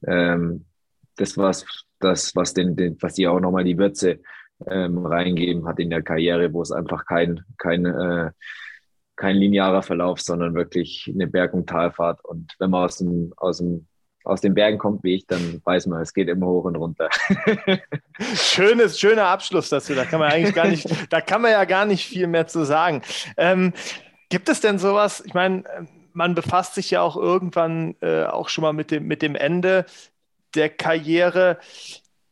ähm, 0.07 0.67
das, 1.17 1.37
was, 1.39 1.65
das, 2.01 2.35
was, 2.35 2.55
den, 2.55 2.77
den, 2.77 2.97
was 3.01 3.15
die 3.15 3.27
auch 3.27 3.41
nochmal 3.41 3.65
die 3.65 3.79
Würze 3.79 4.21
ähm, 4.67 5.05
reingeben 5.05 5.67
hat 5.67 5.79
in 5.79 5.91
der 5.91 6.03
Karriere, 6.03 6.53
wo 6.53 6.63
es 6.63 6.73
einfach 6.73 7.05
kein, 7.07 7.45
kein, 7.59 7.87
äh, 7.87 8.31
kein 9.17 9.37
linearer 9.37 9.83
Verlauf, 9.83 10.21
sondern 10.21 10.55
wirklich 10.55 11.11
eine 11.13 11.27
Berg- 11.27 11.55
und 11.55 11.69
Talfahrt. 11.69 12.25
Und 12.25 12.55
wenn 12.59 12.71
man 12.71 12.85
aus 12.85 12.99
dem, 12.99 13.33
aus 13.37 13.59
dem 13.59 13.87
aus 14.27 14.41
den 14.41 14.55
Bergen 14.55 14.79
kommt 14.79 15.05
wie 15.05 15.15
ich, 15.15 15.27
dann 15.27 15.63
weiß 15.65 15.87
man, 15.87 16.03
es 16.03 16.13
geht 16.13 16.29
immer 16.29 16.47
hoch 16.47 16.65
und 16.65 16.77
runter. 16.77 17.09
Schönes, 18.35 18.99
schöner 18.99 19.27
Abschluss 19.27 19.69
dazu. 19.69 19.95
Da 19.95 20.05
kann 20.05 20.19
man 20.19 20.33
eigentlich 20.33 20.55
gar 20.55 20.67
nicht, 20.67 20.89
da 21.11 21.21
kann 21.21 21.43
man 21.43 21.53
ja 21.53 21.65
gar 21.65 21.85
nicht 21.85 22.07
viel 22.07 22.27
mehr 22.27 22.47
zu 22.47 22.65
sagen. 22.65 23.03
Ähm, 23.37 23.73
gibt 24.29 24.49
es 24.49 24.61
denn 24.61 24.79
sowas? 24.79 25.23
Ich 25.25 25.35
meine, 25.35 25.65
man 26.13 26.35
befasst 26.35 26.75
sich 26.75 26.91
ja 26.91 27.03
auch 27.03 27.17
irgendwann 27.17 27.95
äh, 28.01 28.25
auch 28.25 28.49
schon 28.49 28.63
mal 28.63 28.73
mit 28.73 28.91
dem, 28.91 29.07
mit 29.07 29.23
dem 29.23 29.37
Ende 29.37 29.87
der 30.55 30.71
Karriere. 30.71 31.59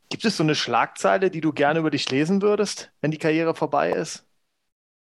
Gibt 0.09 0.25
es 0.25 0.37
so 0.37 0.43
eine 0.43 0.55
Schlagzeile, 0.55 1.31
die 1.31 1.41
du 1.41 1.53
gerne 1.53 1.79
über 1.79 1.91
dich 1.91 2.11
lesen 2.11 2.43
würdest, 2.43 2.91
wenn 3.03 3.13
die 3.13 3.19
Karriere 3.19 3.55
vorbei 3.55 3.93
ist? 3.93 4.25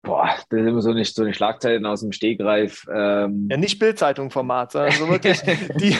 Boah, 0.07 0.37
das 0.49 0.61
ist 0.61 0.67
immer 0.67 0.83
so 0.83 0.93
nicht 0.93 1.15
so 1.15 1.23
eine 1.23 1.35
Schlagzeilen 1.35 1.85
aus 1.85 2.01
dem 2.01 2.13
Stegreif. 2.13 2.87
Ähm. 2.89 3.49
Ja, 3.51 3.57
nicht 3.57 3.81
Bildzeitung-Format, 3.81 4.73
sondern 4.73 4.93
so 4.93 5.09
wirklich 5.09 5.41
die. 5.81 5.97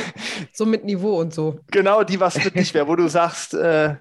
so 0.53 0.65
mit 0.65 0.85
Niveau 0.85 1.21
und 1.21 1.35
so. 1.35 1.59
Genau, 1.73 2.05
die 2.05 2.21
was 2.21 2.39
für 2.39 2.53
dich 2.53 2.73
wäre, 2.73 2.87
wo 2.87 2.95
du 2.95 3.09
sagst, 3.09 3.55
äh, 3.55 3.97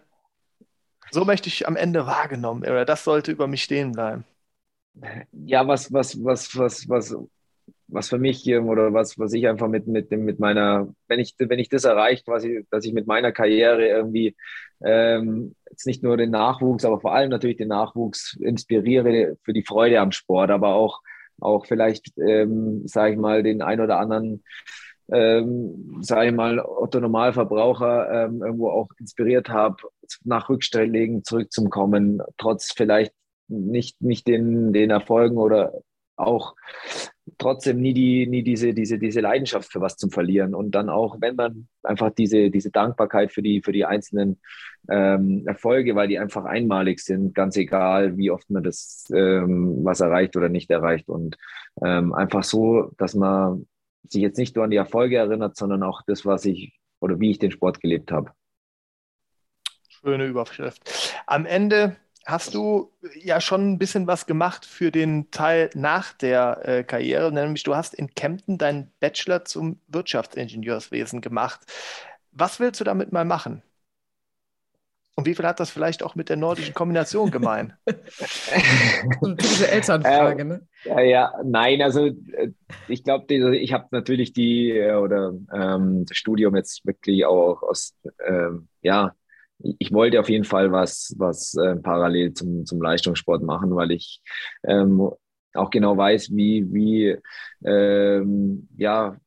so 1.10 1.26
möchte 1.26 1.48
ich 1.48 1.68
am 1.68 1.76
Ende 1.76 2.06
wahrgenommen 2.06 2.62
oder 2.62 2.86
das 2.86 3.04
sollte 3.04 3.32
über 3.32 3.48
mich 3.48 3.64
stehen 3.64 3.94
bleiben. 3.94 4.26
Ja, 5.32 5.68
was, 5.68 5.92
was, 5.92 6.24
was, 6.24 6.56
was, 6.56 6.88
was, 6.88 7.16
was 7.88 8.10
für 8.10 8.18
mich 8.18 8.48
oder 8.48 8.94
was, 8.94 9.18
was 9.20 9.34
ich 9.34 9.48
einfach 9.48 9.68
mit, 9.68 9.88
mit, 9.88 10.12
mit 10.12 10.40
meiner, 10.40 10.94
wenn 11.08 11.20
ich, 11.20 11.36
wenn 11.38 11.60
ich 11.60 11.70
das 11.70 11.84
erreiche, 11.84 12.24
quasi, 12.24 12.66
dass 12.72 12.86
ich 12.86 12.94
mit 12.94 13.08
meiner 13.08 13.32
Karriere 13.32 13.88
irgendwie 13.88 14.36
ähm, 14.84 15.56
jetzt 15.70 15.86
nicht 15.86 16.04
nur 16.04 16.18
den 16.18 16.32
Nachwuchs, 16.32 16.86
aber 16.86 17.00
vor 17.00 17.14
allem 17.14 17.30
natürlich 17.30 17.58
den 17.58 17.70
Nachwuchs 17.70 18.38
inspiriere 18.40 19.38
für 19.44 19.54
die 19.54 19.64
Freude 19.64 20.00
am 20.00 20.12
Sport, 20.12 20.52
aber 20.52 20.74
auch, 20.74 21.02
auch 21.40 21.66
vielleicht, 21.66 22.18
ähm, 22.18 22.88
sage 22.88 23.14
ich 23.14 23.20
mal, 23.20 23.44
den 23.44 23.62
ein 23.62 23.80
oder 23.80 24.00
anderen, 24.00 24.44
ähm, 25.12 26.00
sage 26.02 26.30
ich 26.30 26.36
mal, 26.36 26.60
Otto 26.60 27.00
Normalverbraucher 27.00 28.26
ähm, 28.26 28.42
irgendwo 28.42 28.70
auch 28.70 28.90
inspiriert 29.00 29.50
habe, 29.50 29.78
nach 30.24 30.50
Rückstellungen 30.50 31.24
zurückzukommen, 31.24 32.22
trotz 32.38 32.74
vielleicht 32.76 33.14
nicht, 33.48 34.02
nicht 34.02 34.28
den, 34.28 34.74
den 34.74 34.90
Erfolgen 34.90 35.38
oder 35.38 35.74
auch 36.16 36.56
trotzdem 37.38 37.82
nie, 37.82 37.94
die, 37.94 38.28
nie 38.28 38.44
diese, 38.44 38.74
diese, 38.74 39.00
diese 39.00 39.22
Leidenschaft 39.22 39.72
für 39.72 39.82
was 39.82 39.98
zum 39.98 40.12
Verlieren. 40.12 40.54
Und 40.54 40.72
dann 40.72 40.90
auch, 40.90 41.18
wenn 41.20 41.36
man 41.36 41.68
einfach 41.84 42.12
diese, 42.12 42.50
diese 42.50 42.72
Dankbarkeit 42.72 43.32
für 43.32 43.42
die, 43.42 43.62
für 43.62 43.72
die 43.72 43.86
einzelnen 43.86 44.40
ähm, 44.90 45.44
Erfolge, 45.48 45.96
weil 45.96 46.08
die 46.08 46.20
einfach 46.20 46.46
einmalig 46.46 47.00
sind, 47.00 47.34
ganz 47.34 47.58
egal, 47.58 48.18
wie 48.18 48.32
oft 48.32 48.50
man 48.50 48.64
das 48.64 49.06
ähm, 49.14 49.84
was 49.84 50.00
erreicht 50.00 50.36
oder 50.38 50.50
nicht 50.50 50.70
erreicht. 50.70 51.10
Und 51.10 51.38
ähm, 51.84 52.14
einfach 52.14 52.44
so, 52.44 52.92
dass 52.98 53.16
man 53.16 53.68
sich 54.08 54.22
jetzt 54.22 54.38
nicht 54.38 54.56
nur 54.56 54.66
an 54.66 54.72
die 54.72 54.78
Erfolge 54.78 55.18
erinnert, 55.18 55.58
sondern 55.58 55.84
auch 55.84 56.02
das, 56.06 56.26
was 56.26 56.46
ich 56.46 56.74
oder 57.00 57.20
wie 57.20 57.32
ich 57.32 57.40
den 57.40 57.52
Sport 57.52 57.82
gelebt 57.82 58.12
habe. 58.12 58.32
Schöne 59.90 60.28
Überschrift. 60.28 61.16
Am 61.26 61.46
Ende 61.48 61.96
hast 62.26 62.56
du 62.56 62.92
ja 63.14 63.40
schon 63.40 63.72
ein 63.72 63.78
bisschen 63.78 64.08
was 64.08 64.26
gemacht 64.26 64.66
für 64.66 64.92
den 64.92 65.30
Teil 65.32 65.70
nach 65.76 66.14
der 66.14 66.68
äh, 66.68 66.84
Karriere, 66.84 67.32
nämlich 67.32 67.64
du 67.64 67.76
hast 67.76 67.94
in 67.94 68.14
Kempten 68.14 68.58
deinen 68.58 68.92
Bachelor 69.00 69.46
zum 69.46 69.80
Wirtschaftsingenieurswesen 69.88 71.22
gemacht. 71.22 71.62
Was 72.32 72.60
willst 72.60 72.82
du 72.82 72.84
damit 72.84 73.12
mal 73.12 73.26
machen? 73.26 73.62
Und 75.18 75.26
wie 75.26 75.34
viel 75.34 75.46
hat 75.46 75.62
das 75.62 75.70
vielleicht 75.70 76.04
auch 76.04 76.16
mit 76.16 76.28
der 76.28 76.36
nordischen 76.36 76.74
Kombination 76.74 77.32
gemein? 77.32 77.74
so 77.86 79.28
eine 79.28 79.38
typische 79.38 79.70
Elternfrage, 79.70 80.42
äh, 80.42 80.46
ne? 80.46 80.68
Ja, 80.84 81.00
ja, 81.00 81.34
nein, 81.44 81.82
also 81.82 82.08
äh, 82.08 82.52
ich 82.90 83.04
glaube, 83.04 83.34
ich 83.34 83.72
habe 83.72 83.88
natürlich 83.92 84.34
die 84.34 84.72
äh, 84.72 84.96
oder 84.96 85.34
ähm, 85.54 86.06
das 86.06 86.18
Studium 86.18 86.56
jetzt 86.58 86.86
wirklich 86.86 87.26
auch 87.26 87.64
aus, 87.64 87.96
ähm, 88.28 88.68
ja, 88.82 89.16
ich 89.60 89.92
wollte 89.94 90.20
auf 90.20 90.30
jeden 90.30 90.44
Fall 90.44 90.72
was, 90.72 91.16
was 91.18 91.56
äh, 91.56 91.76
parallel 91.78 92.34
zum, 92.34 92.66
zum 92.66 92.82
Leistungssport 92.82 93.44
machen, 93.44 93.76
weil 93.76 93.92
ich 93.92 94.22
ähm, 94.64 95.10
auch 95.54 95.70
genau 95.70 95.98
weiß, 95.98 96.36
wie, 96.36 96.66
wie 96.74 97.18
ähm, 97.66 98.68
ja, 98.78 99.18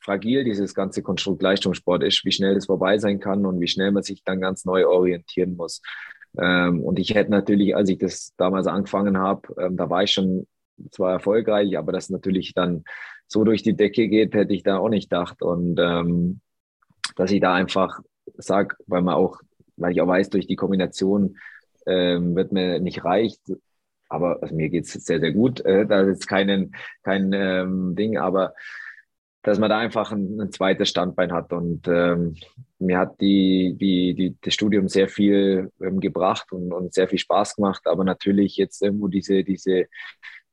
fragil 0.00 0.44
dieses 0.44 0.74
ganze 0.74 1.02
Konstrukt 1.02 1.42
Leistungssport 1.42 2.02
ist, 2.02 2.24
wie 2.24 2.32
schnell 2.32 2.54
das 2.54 2.66
vorbei 2.66 2.98
sein 2.98 3.20
kann 3.20 3.46
und 3.46 3.60
wie 3.60 3.68
schnell 3.68 3.90
man 3.90 4.02
sich 4.02 4.22
dann 4.24 4.40
ganz 4.40 4.64
neu 4.64 4.86
orientieren 4.86 5.56
muss. 5.56 5.82
Ähm, 6.38 6.80
und 6.80 6.98
ich 6.98 7.14
hätte 7.14 7.30
natürlich, 7.30 7.76
als 7.76 7.88
ich 7.88 7.98
das 7.98 8.34
damals 8.36 8.66
angefangen 8.66 9.18
habe, 9.18 9.54
ähm, 9.58 9.76
da 9.76 9.88
war 9.88 10.02
ich 10.02 10.12
schon 10.12 10.46
zwar 10.90 11.12
erfolgreich, 11.12 11.78
aber 11.78 11.92
das 11.92 12.10
natürlich 12.10 12.54
dann 12.54 12.84
so 13.26 13.44
durch 13.44 13.62
die 13.62 13.76
Decke 13.76 14.08
geht, 14.08 14.34
hätte 14.34 14.52
ich 14.52 14.62
da 14.62 14.78
auch 14.78 14.88
nicht 14.88 15.10
gedacht. 15.10 15.42
Und 15.42 15.78
ähm, 15.78 16.40
dass 17.16 17.30
ich 17.30 17.40
da 17.40 17.54
einfach 17.54 18.00
sage, 18.36 18.76
weil 18.86 19.02
man 19.02 19.14
auch 19.14 19.40
weil 19.76 19.92
ich 19.92 20.00
auch 20.00 20.08
weiß, 20.08 20.30
durch 20.30 20.46
die 20.46 20.56
Kombination 20.56 21.36
ähm, 21.86 22.34
wird 22.34 22.52
mir 22.52 22.80
nicht 22.80 23.04
reicht. 23.04 23.40
Aber 24.08 24.42
also 24.42 24.54
mir 24.54 24.68
geht's 24.68 24.92
sehr, 24.92 25.20
sehr 25.20 25.32
gut. 25.32 25.64
Äh, 25.64 25.86
da 25.86 26.02
ist 26.02 26.28
keinen, 26.28 26.74
kein 27.02 27.32
ähm, 27.32 27.94
Ding, 27.96 28.18
aber 28.18 28.54
dass 29.42 29.58
man 29.58 29.68
da 29.68 29.78
einfach 29.78 30.10
ein, 30.10 30.40
ein 30.40 30.52
zweites 30.52 30.88
Standbein 30.88 31.32
hat. 31.32 31.52
Und 31.52 31.86
ähm, 31.86 32.34
mir 32.78 32.98
hat 32.98 33.20
die, 33.20 33.76
die, 33.78 34.14
die, 34.14 34.36
das 34.40 34.54
Studium 34.54 34.88
sehr 34.88 35.08
viel 35.08 35.70
ähm, 35.82 36.00
gebracht 36.00 36.50
und, 36.52 36.72
und 36.72 36.94
sehr 36.94 37.08
viel 37.08 37.18
Spaß 37.18 37.56
gemacht. 37.56 37.86
Aber 37.86 38.04
natürlich 38.04 38.56
jetzt 38.56 38.82
irgendwo 38.82 39.08
diese, 39.08 39.44
diese 39.44 39.86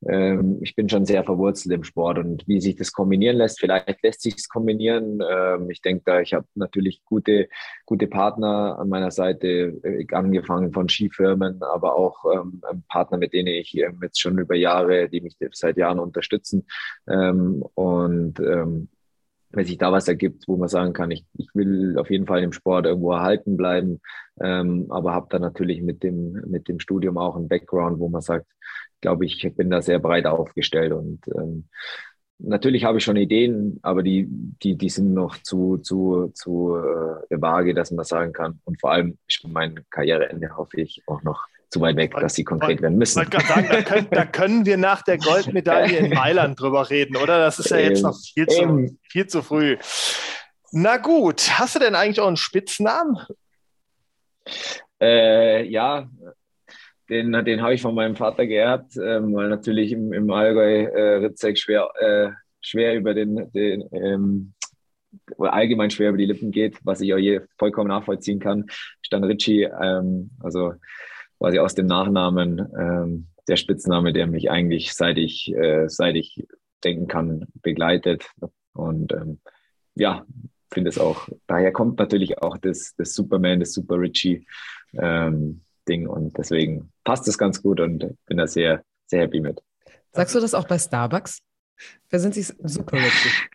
ähm, 0.08 0.60
ich 0.62 0.76
bin 0.76 0.90
schon 0.90 1.06
sehr 1.06 1.24
verwurzelt 1.24 1.74
im 1.74 1.84
Sport 1.84 2.18
und 2.18 2.48
wie 2.48 2.60
sich 2.60 2.76
das 2.76 2.92
kombinieren 2.92 3.38
lässt, 3.38 3.60
vielleicht 3.60 4.02
lässt 4.04 4.22
sich 4.22 4.36
es 4.36 4.50
kombinieren. 4.50 5.20
Ähm, 5.28 5.70
ich 5.70 5.82
denke 5.82 6.04
da, 6.06 6.22
ich 6.22 6.34
habe 6.34 6.48
natürlich 6.56 7.04
gute, 7.06 7.50
gute 7.86 8.08
Partner 8.08 8.80
an 8.80 8.90
meiner 8.90 9.12
Seite, 9.12 9.48
äh, 9.84 10.06
angefangen 10.12 10.74
von 10.74 10.90
Skifirmen, 10.90 11.62
aber 11.62 11.96
auch 11.96 12.26
ähm, 12.34 12.62
Partner, 12.88 13.18
mit 13.18 13.34
denen 13.34 13.48
ich 13.48 13.78
ähm, 13.78 14.00
jetzt 14.02 14.20
schon 14.20 14.38
über 14.40 14.56
Jahre, 14.56 15.08
die 15.10 15.22
mich 15.22 15.38
seit 15.52 15.78
Jahren 15.78 16.00
unterstützen. 16.00 16.66
Ähm, 17.08 17.64
und 17.76 18.40
ähm, 18.40 18.90
wenn 19.52 19.66
sich 19.66 19.78
da 19.78 19.92
was 19.92 20.08
ergibt, 20.08 20.48
wo 20.48 20.58
man 20.58 20.70
sagen 20.70 20.94
kann, 20.94 21.12
ich, 21.12 21.26
ich 21.38 21.50
will 21.54 21.98
auf 22.00 22.10
jeden 22.10 22.26
Fall 22.26 22.42
im 22.42 22.54
Sport 22.54 22.86
irgendwo 22.86 23.12
erhalten 23.12 23.58
bleiben, 23.58 24.00
ähm, 24.40 24.88
aber 24.90 25.14
habe 25.14 25.28
dann 25.30 25.42
natürlich 25.42 25.82
mit 25.82 26.04
dem, 26.04 26.34
mit 26.48 26.68
dem 26.68 26.80
Studium 26.80 27.18
auch 27.18 27.36
einen 27.36 27.50
Background, 27.50 28.00
wo 28.00 28.08
man 28.10 28.22
sagt, 28.22 28.48
glaube 29.02 29.26
ich, 29.26 29.48
bin 29.56 29.70
da 29.70 29.82
sehr 29.82 30.00
breit 30.00 30.26
aufgestellt 30.26 30.94
und 30.94 31.22
ähm, 31.36 31.68
natürlich 32.44 32.86
habe 32.86 32.98
ich 32.98 33.04
schon 33.04 33.18
Ideen, 33.18 33.80
aber 33.82 34.04
die, 34.04 34.28
die, 34.30 34.76
die 34.76 34.90
sind 34.90 35.14
noch 35.14 35.38
zu, 35.42 35.78
zu, 35.78 36.32
zu 36.34 36.76
äh, 36.76 37.42
vage, 37.42 37.74
dass 37.74 37.92
man 37.92 38.06
sagen 38.06 38.34
kann. 38.34 38.60
Und 38.64 38.80
vor 38.80 38.92
allem 38.92 39.18
ist 39.28 39.46
mein 39.48 39.86
Karriereende, 39.90 40.56
hoffe 40.58 40.82
ich, 40.82 41.04
auch 41.08 41.22
noch 41.24 41.46
zu 41.70 41.80
weit 41.80 41.96
weg, 41.96 42.14
dass 42.20 42.36
sie 42.36 42.44
konkret 42.44 42.82
werden 42.82 42.98
müssen. 42.98 43.22
Ich 43.22 43.32
wollte 43.32 43.46
gerade 43.46 43.48
sagen, 43.48 43.68
da 43.72 43.82
können, 43.82 44.08
da 44.12 44.26
können, 44.26 44.66
wir 44.66 44.78
nach 44.78 45.04
der 45.04 45.18
Goldmedaille 45.18 45.98
in 45.98 46.10
Mailand 46.10 46.60
drüber 46.60 46.90
reden, 46.90 47.16
oder? 47.16 47.40
Das 47.40 47.60
ist 47.60 47.70
ja 47.70 47.78
jetzt 47.80 48.04
noch 48.04 48.18
viel 48.34 48.48
zu, 48.48 48.98
viel 49.10 49.28
zu 49.28 49.42
früh. 49.42 49.78
Na 50.74 50.98
gut, 50.98 51.60
hast 51.60 51.76
du 51.76 51.80
denn 51.80 51.96
eigentlich 51.96 52.20
auch 52.20 52.28
einen 52.28 52.38
Spitznamen? 52.38 53.18
Äh, 55.02 55.66
ja, 55.68 56.10
den, 57.12 57.32
den 57.46 57.62
habe 57.62 57.74
ich 57.74 57.82
von 57.82 57.94
meinem 57.94 58.16
Vater 58.16 58.48
geerbt, 58.48 58.96
ähm, 58.96 59.36
weil 59.36 59.50
natürlich 59.50 59.92
im, 59.92 60.14
im 60.14 60.32
Allgäu 60.32 60.86
äh, 60.86 61.16
Ritzek 61.18 61.58
schwer, 61.60 61.90
äh, 62.00 62.30
schwer 62.62 62.96
über 62.96 63.14
den, 63.14 63.52
den 63.52 63.84
ähm, 63.92 64.54
oder 65.36 65.54
allgemein 65.54 65.90
schwer 65.90 66.10
über 66.10 66.18
die 66.18 66.26
Lippen 66.26 66.52
geht, 66.52 66.80
was 66.84 67.02
ich 67.02 67.14
auch 67.14 67.18
je 67.18 67.42
vollkommen 67.58 67.90
nachvollziehen 67.90 68.40
kann, 68.40 68.64
ist 68.70 69.12
dann 69.12 69.26
Ritchie, 69.26 69.64
ähm, 69.64 70.32
also 70.40 70.74
quasi 71.38 71.60
aus 71.60 71.76
dem 71.76 71.88
Nachnamen 71.88 72.60
ähm, 72.80 73.28
der 73.50 73.58
Spitzname, 73.58 74.14
der 74.14 74.28
mich 74.28 74.50
eigentlich 74.50 74.94
seit 74.94 75.18
ich, 75.18 75.54
äh, 75.54 75.90
seit 75.90 76.16
ich 76.16 76.48
denken 76.82 77.08
kann, 77.08 77.46
begleitet. 77.62 78.26
Und 78.72 79.12
ähm, 79.12 79.42
ja, 79.96 80.26
finde 80.72 80.90
es 80.90 80.98
auch, 80.98 81.28
daher 81.48 81.74
kommt 81.74 82.00
natürlich 82.00 82.38
auch 82.42 82.58
das, 82.58 82.96
das 82.96 83.14
Superman, 83.14 83.60
das 83.60 83.74
Super 83.74 84.00
Richie. 84.00 84.46
Ähm, 84.94 85.62
Ding 85.92 86.08
und 86.08 86.38
deswegen 86.38 86.92
passt 87.04 87.28
es 87.28 87.38
ganz 87.38 87.62
gut 87.62 87.80
und 87.80 88.16
bin 88.26 88.38
da 88.38 88.48
sehr, 88.48 88.84
sehr 89.08 89.22
happy 89.22 89.42
mit. 89.42 89.62
Sagst 90.14 90.34
du 90.36 90.40
das 90.40 90.54
auch 90.54 90.68
bei 90.68 90.80
Starbucks? 90.80 91.40
Da 92.10 92.20
sind 92.20 92.34
sie 92.34 92.44
super 92.44 92.98
witzig. 92.98 93.50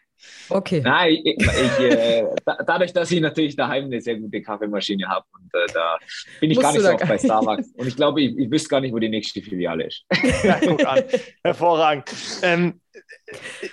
Okay. 0.49 0.81
Nein, 0.81 1.19
ich, 1.25 1.37
ich, 1.39 1.79
äh, 1.81 2.25
dadurch, 2.67 2.93
dass 2.93 3.11
ich 3.11 3.21
natürlich 3.21 3.57
daheim 3.57 3.85
eine 3.85 4.01
sehr 4.01 4.17
gute 4.17 4.41
Kaffeemaschine 4.43 5.07
habe 5.09 5.25
und 5.33 5.53
äh, 5.55 5.67
da 5.73 5.99
bin 6.41 6.51
ich 6.51 6.57
Musst 6.57 6.64
gar 6.64 6.73
nicht 6.73 6.83
so 6.83 6.93
oft 6.93 7.09
bei 7.09 7.19
Starbucks. 7.19 7.69
Und 7.77 7.87
ich 7.87 7.97
glaube, 7.97 8.23
ich, 8.23 8.37
ich 8.39 8.51
wüsste 8.51 8.69
gar 8.69 8.81
nicht, 8.81 8.93
wo 8.93 8.99
die 8.99 9.09
nächste 9.09 9.43
Filiale 9.43 9.87
ist. 9.87 10.05
Ja, 10.43 10.59
guck 10.61 10.85
an. 10.87 11.03
Hervorragend. 11.43 12.11
Ähm, 12.43 12.81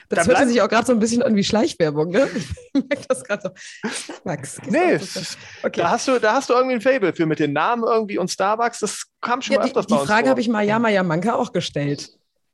das 0.09 0.27
hört 0.27 0.47
sich 0.47 0.61
auch 0.61 0.69
gerade 0.69 0.85
so 0.85 0.93
ein 0.93 0.99
bisschen 0.99 1.21
an 1.21 1.35
wie 1.35 1.43
Schleichwerbung, 1.43 2.09
ne? 2.09 2.27
Ich 2.73 2.73
merke 2.73 3.05
das 3.07 3.23
gerade 3.23 3.43
so. 3.43 3.89
Starbucks. 3.89 4.61
Nee, 4.67 4.95
okay. 5.63 5.81
da, 5.81 5.91
hast 5.91 6.07
du, 6.07 6.19
da 6.19 6.33
hast 6.33 6.49
du 6.49 6.53
irgendwie 6.53 6.75
ein 6.75 6.81
Fable 6.81 7.13
für 7.13 7.25
mit 7.25 7.39
den 7.39 7.53
Namen 7.53 7.83
irgendwie 7.83 8.17
und 8.17 8.31
Starbucks. 8.31 8.79
Das 8.79 9.05
kam 9.21 9.41
schon 9.41 9.53
ja, 9.53 9.59
mal 9.59 9.65
öfters 9.65 9.85
die, 9.85 9.93
bei 9.93 9.99
uns 9.99 10.07
Die 10.07 10.13
Frage 10.13 10.29
habe 10.29 10.41
ich 10.41 10.49
Maya 10.49 10.79
Maya 10.79 11.03
Manka 11.03 11.35
auch 11.35 11.51
gestellt. 11.51 12.09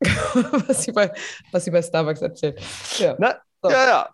was, 0.66 0.84
sie 0.84 0.92
bei, 0.92 1.12
was 1.52 1.64
sie 1.64 1.70
bei 1.70 1.82
Starbucks 1.82 2.22
erzählt. 2.22 2.60
Ja. 2.98 3.16
Na, 3.18 3.40
so. 3.62 3.70
Ja, 3.70 3.86
ja. 3.86 4.08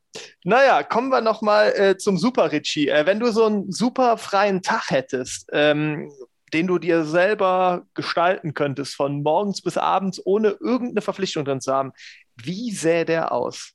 Naja, 0.44 0.82
kommen 0.82 1.10
wir 1.10 1.20
nochmal 1.20 1.72
äh, 1.76 1.96
zum 1.96 2.16
Super 2.16 2.52
Richie. 2.52 2.88
Äh, 2.88 3.06
wenn 3.06 3.20
du 3.20 3.30
so 3.30 3.44
einen 3.44 3.70
super 3.70 4.16
freien 4.16 4.62
Tag 4.62 4.90
hättest, 4.90 5.48
ähm, 5.52 6.10
den 6.52 6.66
du 6.66 6.78
dir 6.78 7.04
selber 7.04 7.86
gestalten 7.94 8.54
könntest, 8.54 8.94
von 8.94 9.22
morgens 9.22 9.62
bis 9.62 9.76
abends, 9.76 10.20
ohne 10.24 10.56
irgendeine 10.60 11.02
Verpflichtung 11.02 11.44
drin 11.44 11.60
zu 11.60 11.72
haben, 11.72 11.92
wie 12.36 12.70
sähe 12.70 13.04
der 13.04 13.32
aus? 13.32 13.72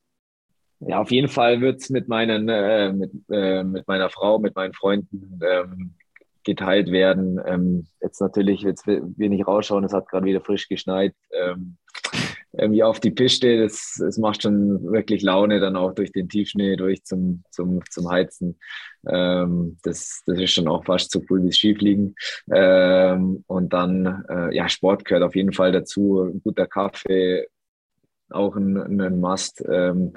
Ja, 0.79 0.99
auf 0.99 1.11
jeden 1.11 1.27
Fall 1.27 1.61
wird 1.61 1.79
es 1.79 1.89
mit, 1.89 2.07
meinen, 2.07 2.49
äh, 2.49 2.91
mit, 2.91 3.11
äh, 3.29 3.63
mit 3.63 3.87
meiner 3.87 4.09
Frau, 4.09 4.39
mit 4.39 4.55
meinen 4.55 4.73
Freunden 4.73 5.39
ähm, 5.45 5.93
geteilt 6.43 6.91
werden. 6.91 7.39
Ähm, 7.45 7.87
jetzt 8.01 8.19
natürlich, 8.19 8.61
jetzt 8.61 8.87
wir 8.87 9.29
nicht 9.29 9.47
rausschauen, 9.47 9.83
es 9.83 9.93
hat 9.93 10.09
gerade 10.09 10.25
wieder 10.25 10.41
frisch 10.41 10.67
geschneit. 10.67 11.13
Ähm, 11.39 11.77
irgendwie 12.53 12.83
auf 12.83 12.99
die 12.99 13.11
Piste, 13.11 13.61
das, 13.61 13.95
das 13.99 14.17
macht 14.17 14.43
schon 14.43 14.83
wirklich 14.91 15.21
Laune, 15.21 15.59
dann 15.59 15.75
auch 15.75 15.93
durch 15.93 16.11
den 16.11 16.27
Tiefschnee 16.27 16.75
durch 16.75 17.03
zum, 17.03 17.43
zum, 17.49 17.81
zum 17.89 18.09
Heizen. 18.09 18.59
Ähm, 19.07 19.77
das, 19.83 20.21
das 20.25 20.39
ist 20.39 20.51
schon 20.51 20.67
auch 20.67 20.83
fast 20.85 21.11
so 21.11 21.21
cool 21.29 21.43
wie 21.43 21.51
Skifliegen. 21.51 22.15
Ähm, 22.53 23.43
und 23.47 23.73
dann, 23.73 24.25
äh, 24.29 24.55
ja, 24.55 24.67
Sport 24.67 25.05
gehört 25.05 25.23
auf 25.23 25.35
jeden 25.35 25.53
Fall 25.53 25.71
dazu. 25.71 26.21
Ein 26.21 26.41
guter 26.43 26.67
Kaffee, 26.67 27.47
auch 28.29 28.55
ein, 28.55 28.77
ein 29.01 29.19
Must. 29.19 29.63
Ähm, 29.69 30.13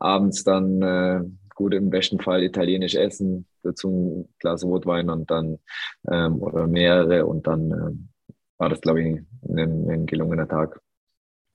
abends 0.00 0.44
dann 0.44 0.82
äh, 0.82 1.20
gut 1.54 1.74
im 1.74 1.90
besten 1.90 2.20
Fall 2.20 2.42
italienisch 2.42 2.94
essen, 2.94 3.46
dazu 3.62 3.88
ein 4.28 4.34
Glas 4.38 4.64
Rotwein 4.64 5.10
und 5.10 5.30
dann 5.30 5.58
ähm, 6.10 6.40
oder 6.40 6.66
mehrere 6.66 7.26
und 7.26 7.46
dann 7.46 7.70
äh, 7.72 8.32
war 8.58 8.68
das, 8.68 8.80
glaube 8.80 9.02
ich, 9.02 9.06
ein, 9.48 9.90
ein 9.90 10.06
gelungener 10.06 10.48
Tag. 10.48 10.80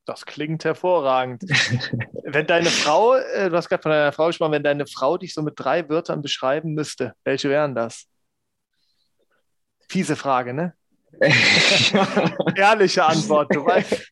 Das 0.06 0.26
klingt 0.26 0.66
hervorragend. 0.66 1.44
wenn 2.24 2.46
deine 2.46 2.70
Frau, 2.70 3.16
äh, 3.16 3.50
du 3.50 3.56
hast 3.56 3.70
gerade 3.70 3.84
von 3.84 3.92
deiner 3.92 4.12
Frau 4.12 4.28
gesprochen, 4.28 4.52
wenn 4.52 4.64
deine 4.64 4.86
Frau 4.86 5.18
dich 5.18 5.34
so 5.34 5.42
mit 5.42 5.54
drei 5.58 5.88
Wörtern 5.88 6.22
beschreiben 6.22 6.74
müsste, 6.74 7.16
welche 7.24 7.50
wären 7.50 7.74
das? 7.74 8.08
Fiese 9.88 10.16
Frage, 10.16 10.54
ne? 10.54 10.76
Ehrliche 12.56 13.06
Antwort, 13.06 13.56
du 13.56 13.66
weißt. 13.66 14.12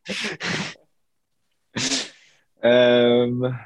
Ähm, 2.62 3.58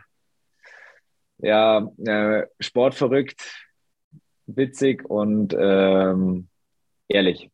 ja, 1.39 1.87
äh, 2.05 2.47
sportverrückt, 2.59 3.41
witzig 4.47 5.05
und 5.05 5.55
ähm, 5.59 6.49
ehrlich. 7.09 7.51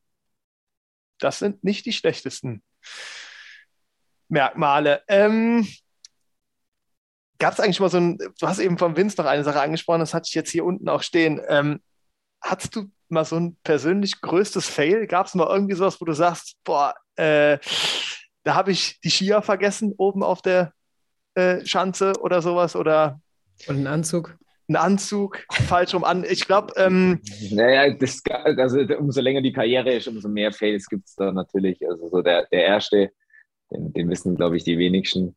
Das 1.19 1.41
sind 1.41 1.65
nicht 1.65 1.85
die 1.85 1.93
schlechtesten 1.93 2.63
Merkmale. 4.33 5.03
Ähm, 5.09 5.67
Gab 7.39 7.55
es 7.55 7.61
eigentlich 7.61 7.81
mal 7.81 7.91
so 7.91 7.99
ein, 7.99 8.19
du 8.19 8.47
hast 8.47 8.61
eben 8.61 8.79
vom 8.79 8.97
Vince 8.97 9.21
noch 9.21 9.29
eine 9.29 9.43
Sache 9.45 9.61
angesprochen, 9.61 10.01
das 10.01 10.15
hatte 10.15 10.29
ich 10.29 10.35
jetzt 10.35 10.51
hier 10.51 10.65
unten 10.65 10.89
auch 10.89 11.03
stehen. 11.03 11.41
Ähm, 11.49 11.81
hattest 12.41 12.77
du 12.77 12.91
mal 13.09 13.25
so 13.25 13.37
ein 13.37 13.57
persönlich 13.65 14.21
größtes 14.21 14.69
Fail? 14.69 15.07
Gab 15.07 15.27
es 15.27 15.35
mal 15.35 15.49
irgendwie 15.49 15.75
sowas, 15.75 16.01
wo 16.01 16.05
du 16.05 16.13
sagst, 16.13 16.57
boah, 16.65 16.95
äh, 17.17 17.59
da 18.45 18.55
habe 18.55 18.71
ich 18.71 19.01
die 19.01 19.11
Skier 19.11 19.43
vergessen 19.43 19.93
oben 19.97 20.23
auf 20.23 20.41
der 20.41 20.73
äh, 21.35 21.65
Schanze 21.67 22.13
oder 22.21 22.43
sowas? 22.43 22.77
Oder 22.77 23.21
und 23.67 23.77
einen 23.77 23.87
Anzug? 23.87 24.39
Ein 24.69 24.77
Anzug, 24.77 25.45
falsch 25.51 25.95
rum 25.95 26.05
an. 26.05 26.25
Ich 26.25 26.47
glaube. 26.47 26.73
Ähm, 26.77 27.21
naja, 27.51 27.93
das, 27.93 28.23
also 28.57 28.79
umso 28.99 29.21
länger 29.21 29.43
die 29.43 29.53
Karriere 29.53 29.93
ist, 29.93 30.07
umso 30.07 30.29
mehr 30.29 30.53
Fails 30.53 30.87
gibt 30.87 31.09
es 31.09 31.17
da 31.17 31.33
natürlich. 31.33 31.79
Also 31.87 32.09
so 32.09 32.23
der, 32.23 32.47
der 32.53 32.65
erste, 32.65 33.11
den, 33.73 33.93
den 33.93 34.11
wissen, 34.11 34.37
glaube 34.37 34.57
ich, 34.57 34.65
die 34.65 34.79
wenigsten. 34.79 35.37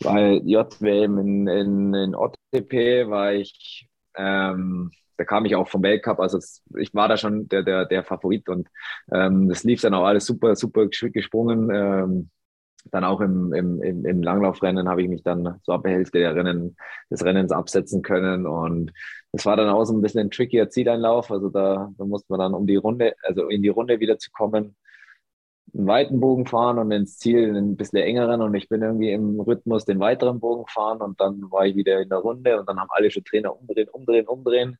Weil 0.00 0.42
JWM 0.44 1.18
in, 1.18 1.48
in, 1.48 1.94
in 1.94 2.14
OTP 2.14 3.08
war 3.08 3.32
ich, 3.32 3.88
ähm, 4.16 4.90
da 5.16 5.24
kam 5.24 5.44
ich 5.44 5.54
auch 5.54 5.68
vom 5.68 5.82
Weltcup, 5.82 6.18
also 6.18 6.38
ich 6.76 6.92
war 6.94 7.08
da 7.08 7.16
schon 7.16 7.48
der, 7.48 7.62
der, 7.62 7.84
der 7.86 8.02
Favorit 8.04 8.48
und 8.48 8.68
ähm, 9.12 9.48
das 9.48 9.62
lief 9.64 9.80
dann 9.80 9.94
auch 9.94 10.04
alles 10.04 10.26
super, 10.26 10.56
super 10.56 10.88
gesprungen. 10.88 11.70
Ähm, 11.72 12.30
dann 12.90 13.04
auch 13.04 13.20
im, 13.20 13.52
im, 13.52 14.04
im 14.04 14.22
Langlaufrennen 14.22 14.88
habe 14.88 15.02
ich 15.02 15.08
mich 15.08 15.22
dann 15.22 15.58
so 15.62 15.72
ab 15.72 15.84
der 15.84 15.92
Hälfte 15.92 16.18
der 16.18 16.34
Rennen, 16.34 16.76
des 17.10 17.24
Rennens 17.24 17.50
absetzen 17.50 18.02
können. 18.02 18.46
Und 18.46 18.92
das 19.32 19.46
war 19.46 19.56
dann 19.56 19.68
auch 19.68 19.84
so 19.84 19.94
ein 19.94 20.02
bisschen 20.02 20.20
ein 20.20 20.30
trickier 20.30 20.68
Zieleinlauf. 20.68 21.30
Also 21.30 21.48
da, 21.48 21.92
da 21.96 22.04
musste 22.04 22.26
man 22.30 22.40
dann 22.40 22.54
um 22.54 22.66
die 22.66 22.76
Runde, 22.76 23.14
also 23.22 23.48
in 23.48 23.62
die 23.62 23.68
Runde 23.68 24.00
wieder 24.00 24.18
zu 24.18 24.30
kommen, 24.30 24.76
einen 25.74 25.86
weiten 25.86 26.20
Bogen 26.20 26.46
fahren 26.46 26.78
und 26.78 26.90
ins 26.90 27.18
Ziel 27.18 27.56
ein 27.56 27.76
bisschen 27.76 27.98
engeren. 27.98 28.42
Und 28.42 28.54
ich 28.54 28.68
bin 28.68 28.82
irgendwie 28.82 29.12
im 29.12 29.40
Rhythmus 29.40 29.84
den 29.84 30.00
weiteren 30.00 30.40
Bogen 30.40 30.66
fahren 30.68 31.00
und 31.00 31.20
dann 31.20 31.50
war 31.50 31.66
ich 31.66 31.76
wieder 31.76 32.00
in 32.00 32.08
der 32.08 32.18
Runde 32.18 32.58
und 32.58 32.68
dann 32.68 32.78
haben 32.78 32.88
alle 32.90 33.10
schon 33.10 33.24
Trainer 33.24 33.58
umdrehen, 33.58 33.88
umdrehen, 33.88 34.26
umdrehen 34.26 34.78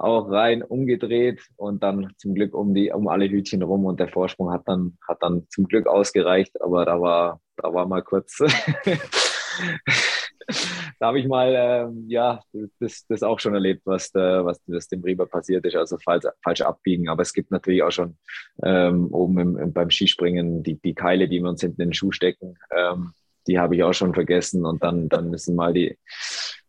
auch 0.00 0.30
rein 0.30 0.62
umgedreht 0.62 1.42
und 1.56 1.82
dann 1.82 2.12
zum 2.16 2.34
Glück 2.34 2.54
um 2.54 2.72
die 2.74 2.90
um 2.90 3.06
alle 3.08 3.28
Hütchen 3.28 3.62
rum 3.62 3.84
und 3.84 4.00
der 4.00 4.08
Vorsprung 4.08 4.50
hat 4.50 4.66
dann 4.66 4.96
hat 5.06 5.18
dann 5.22 5.46
zum 5.50 5.66
Glück 5.66 5.86
ausgereicht, 5.86 6.60
aber 6.62 6.86
da 6.86 7.00
war 7.00 7.40
da 7.56 7.72
war 7.74 7.86
mal 7.86 8.02
kurz 8.02 8.38
da 10.98 11.06
habe 11.06 11.20
ich 11.20 11.26
mal 11.26 11.54
ähm, 11.56 12.04
ja 12.08 12.40
das, 12.78 13.06
das 13.06 13.22
auch 13.22 13.40
schon 13.40 13.54
erlebt, 13.54 13.82
was 13.84 14.10
da, 14.10 14.44
was, 14.44 14.60
was 14.66 14.88
dem 14.88 15.02
Rieber 15.02 15.26
passiert 15.26 15.64
ist, 15.64 15.76
also 15.76 15.98
falsch, 15.98 16.26
falsch 16.42 16.60
abbiegen. 16.60 17.08
Aber 17.08 17.22
es 17.22 17.32
gibt 17.32 17.50
natürlich 17.50 17.82
auch 17.82 17.92
schon 17.92 18.16
ähm, 18.62 19.08
oben 19.12 19.38
im, 19.38 19.58
im, 19.58 19.72
beim 19.72 19.90
Skispringen 19.90 20.62
die, 20.62 20.80
die 20.80 20.94
Keile, 20.94 21.28
die 21.28 21.40
wir 21.40 21.48
uns 21.48 21.60
hinten 21.60 21.82
in 21.82 21.88
den 21.88 21.94
Schuh 21.94 22.12
stecken. 22.12 22.56
Ähm, 22.76 23.12
die 23.46 23.58
habe 23.58 23.74
ich 23.74 23.82
auch 23.82 23.94
schon 23.94 24.14
vergessen 24.14 24.66
und 24.66 24.82
dann, 24.82 25.08
dann 25.08 25.30
müssen 25.30 25.56
mal 25.56 25.72
die 25.72 25.96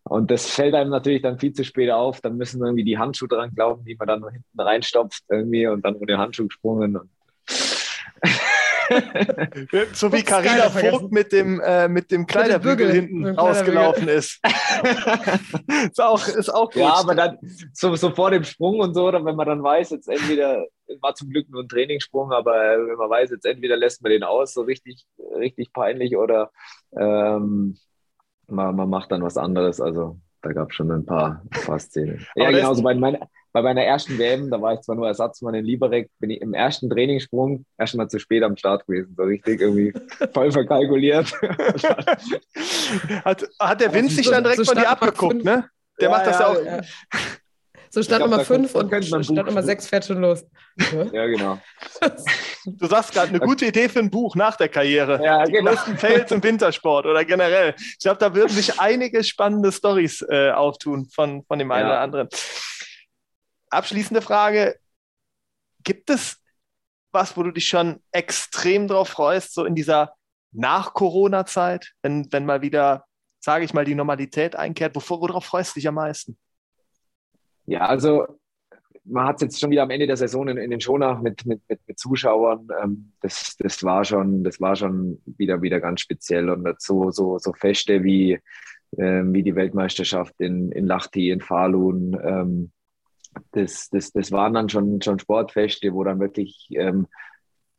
und 0.04 0.32
das 0.32 0.50
fällt 0.50 0.74
einem 0.74 0.90
natürlich 0.90 1.22
dann 1.22 1.38
viel 1.38 1.54
zu 1.54 1.64
spät 1.64 1.92
auf. 1.92 2.22
Dann 2.22 2.38
müssen 2.38 2.62
irgendwie 2.64 2.84
die 2.84 2.98
Handschuhe 2.98 3.28
dran 3.28 3.54
glauben, 3.54 3.86
die 3.86 3.96
man 3.96 4.08
dann 4.08 4.28
hinten 4.30 4.60
reinstopft 4.60 5.24
irgendwie 5.30 5.68
und 5.68 5.86
dann 5.86 5.96
ohne 5.96 6.18
Handschuh 6.18 6.48
gesprungen. 6.48 7.00
So 9.94 10.12
wie 10.12 10.24
Carina 10.24 10.70
Vogt 10.70 11.12
mit 11.12 11.32
dem, 11.32 11.60
äh, 11.62 11.88
mit 11.88 12.12
dem 12.12 12.26
Kleiderbügel 12.26 12.92
hinten 12.92 13.26
rausgelaufen 13.28 14.08
ist. 14.08 14.39
ist, 15.92 16.02
auch, 16.02 16.28
ist 16.28 16.50
auch 16.50 16.72
gut. 16.72 16.82
Ja, 16.82 16.94
aber 16.94 17.16
dann 17.16 17.38
so, 17.74 17.96
so 17.96 18.12
vor 18.12 18.32
dem 18.32 18.44
Sprung 18.44 18.80
und 18.80 18.94
so, 18.94 19.08
oder 19.08 19.24
wenn 19.24 19.36
man 19.36 19.48
dann 19.48 19.64
weiß, 19.64 19.92
jetzt 19.92 20.08
entweder, 20.08 20.66
war 21.00 21.16
zum 21.16 21.30
Glück 21.30 21.50
nur 21.50 21.64
ein 21.64 21.70
Trainingssprung, 21.70 22.32
aber 22.32 22.54
wenn 22.54 22.98
man 22.98 23.10
weiß, 23.10 23.32
jetzt 23.32 23.46
entweder 23.46 23.78
lässt 23.78 24.02
man 24.02 24.12
den 24.12 24.24
aus, 24.24 24.54
so 24.54 24.62
richtig, 24.62 25.06
richtig 25.36 25.74
peinlich, 25.74 26.18
oder 26.18 26.52
ähm, 26.98 27.78
man, 28.48 28.76
man 28.76 28.89
macht 28.89 29.12
dann 29.12 29.24
was 29.24 29.38
anderes. 29.38 29.80
Also 29.80 30.18
da 30.42 30.52
gab 30.54 30.70
es 30.70 30.76
schon 30.76 30.92
ein 30.92 31.06
paar, 31.06 31.42
ein 31.44 31.66
paar 31.66 31.80
Szenen. 31.80 32.26
ja, 32.36 32.52
genauso 32.52 32.84
bei, 32.84 32.96
mein, 32.96 33.18
bei 33.54 33.62
meiner 33.62 33.84
ersten 33.84 34.18
WM, 34.18 34.49
da 34.49 34.62
war 34.62 34.74
ich 34.74 34.82
zwar 34.82 34.95
nur 34.95 35.08
Ersatzmann 35.08 35.56
in 35.56 35.66
Lieberek, 35.66 36.10
bin 36.20 36.30
ich 36.30 36.41
im 36.41 36.54
ersten 36.54 36.89
Trainingssprung 36.89 37.66
erstmal 37.78 38.08
zu 38.10 38.20
spät 38.20 38.43
am 38.43 38.56
Start 38.56 38.86
gewesen. 38.86 39.14
So 39.18 39.24
richtig 39.24 39.62
irgendwie 39.62 39.93
voll 40.34 40.52
verkalkuliert. 40.52 41.34
hat, 43.26 43.45
hat 43.60 43.82
der 43.82 43.93
Wind 43.93 44.12
sich 44.12 44.30
dann 44.30 44.43
direkt 44.43 44.60
so 44.60 44.66
von 44.66 44.78
dir 44.78 44.89
abgeguckt, 44.89 45.43
ne? 45.43 45.66
Der 45.99 46.10
ja, 46.10 46.16
macht 46.16 46.28
das 46.28 46.39
ja, 46.39 46.47
auch. 46.47 46.64
Ja. 46.64 46.82
So 47.93 48.02
Start 48.02 48.22
Nummer 48.22 48.45
5 48.45 48.74
und 48.74 49.06
Start 49.06 49.47
Nummer 49.47 49.64
6 49.64 49.88
fährt 49.88 50.06
schon 50.06 50.22
los. 50.22 50.45
Ja, 51.12 51.26
genau. 51.28 51.60
Du 52.66 52.86
sagst 52.86 53.12
gerade, 53.12 53.30
eine 53.30 53.39
gute 53.39 53.66
Idee 53.66 53.89
für 53.89 53.99
ein 53.99 54.12
Buch 54.12 54.36
nach 54.36 54.56
der 54.56 54.70
Karriere. 54.70 55.20
Ja, 55.24 55.43
Die 55.43 55.52
genau. 55.52 55.72
größten 55.72 55.97
Fails 55.97 56.32
im 56.32 56.43
Wintersport 56.43 57.08
oder 57.08 57.26
generell. 57.26 57.74
Ich 57.78 57.99
glaube, 57.99 58.20
da 58.20 58.36
würden 58.36 58.52
sich 58.52 58.80
einige 58.80 59.24
spannende 59.24 59.72
Stories 59.72 60.24
äh, 60.30 60.52
auftun 60.52 61.10
von, 61.10 61.43
von 61.43 61.58
dem 61.58 61.72
einen 61.72 61.88
ja. 61.88 61.93
oder 61.93 62.02
anderen. 62.02 62.30
Abschließende 63.72 64.22
Frage. 64.22 64.78
Gibt 65.84 66.10
es 66.10 66.38
was, 67.12 67.36
wo 67.36 67.44
du 67.44 67.52
dich 67.52 67.68
schon 67.68 68.02
extrem 68.12 68.88
drauf 68.88 69.10
freust, 69.10 69.54
so 69.54 69.66
in 69.66 69.76
dieser 69.76 70.14
Nach-Corona-Zeit, 70.52 71.94
wenn, 72.02 72.32
wenn 72.32 72.46
mal 72.46 72.62
wieder, 72.62 73.06
sage 73.40 73.66
ich 73.66 73.74
mal, 73.74 73.86
die 73.86 73.96
Normalität 73.96 74.56
einkehrt? 74.56 74.96
worauf 74.96 75.46
freust 75.46 75.76
du 75.76 75.80
dich 75.80 75.88
am 75.88 75.96
meisten? 75.96 76.38
Ja, 77.66 77.86
also 77.88 78.28
man 79.04 79.26
hat 79.26 79.38
es 79.38 79.42
jetzt 79.42 79.60
schon 79.60 79.72
wieder 79.72 79.84
am 79.84 79.90
Ende 79.90 80.08
der 80.08 80.18
Saison 80.18 80.48
in, 80.48 80.58
in 80.58 80.70
den 80.70 80.82
Schoner 80.82 81.20
mit, 81.20 81.46
mit, 81.46 81.62
mit, 81.68 81.80
mit 81.88 82.00
Zuschauern. 82.00 82.68
Ähm, 82.82 83.14
das, 83.22 83.56
das, 83.58 83.84
war 83.84 84.06
schon, 84.06 84.44
das 84.44 84.62
war 84.62 84.76
schon 84.76 85.22
wieder, 85.26 85.62
wieder 85.62 85.80
ganz 85.80 86.02
speziell. 86.02 86.50
Und 86.50 86.68
so, 86.82 87.12
so, 87.12 87.38
so 87.40 87.54
Feste 87.54 88.04
wie, 88.04 88.40
ähm, 88.98 89.34
wie 89.34 89.44
die 89.44 89.56
Weltmeisterschaft 89.56 90.36
in, 90.40 90.72
in 90.72 90.86
Lahti, 90.86 91.32
in 91.32 91.42
Falun, 91.42 92.18
ähm, 92.24 92.72
das, 93.52 93.90
das, 93.90 94.12
das 94.12 94.32
waren 94.32 94.54
dann 94.54 94.70
schon, 94.70 95.02
schon 95.02 95.20
Sportfeste, 95.20 95.94
wo 95.94 96.04
dann 96.04 96.20
wirklich 96.20 96.68
ähm, 96.72 97.08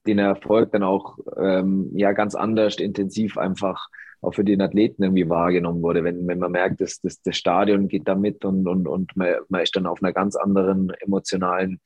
den 0.07 0.19
Erfolg 0.19 0.73
dann 0.73 0.83
auch 0.83 1.19
ähm, 1.37 1.91
ja 1.95 2.13
ganz 2.13 2.35
anders 2.35 2.77
intensiv 2.77 3.39
einfach 3.39 3.89
auch 4.23 4.35
für 4.35 4.45
den 4.45 4.63
Athleten 4.63 5.03
irgendwie 5.03 5.29
wahrgenommen 5.29 5.83
wurde. 5.83 6.05
Wenn, 6.05 6.27
wenn 6.29 6.39
man 6.39 6.53
merkt, 6.53 6.81
dass, 6.81 7.01
dass 7.01 7.21
das 7.23 7.37
Stadion 7.37 7.89
geht 7.89 8.07
da 8.07 8.15
mit 8.15 8.45
und, 8.45 8.69
und, 8.69 8.87
und 8.87 9.17
man, 9.17 9.35
man 9.49 9.63
ist 9.63 9.75
dann 9.75 9.87
auf 9.87 10.03
einer 10.03 10.13
ganz 10.13 10.37
anderen 10.37 10.91
emotionalen, 11.01 11.81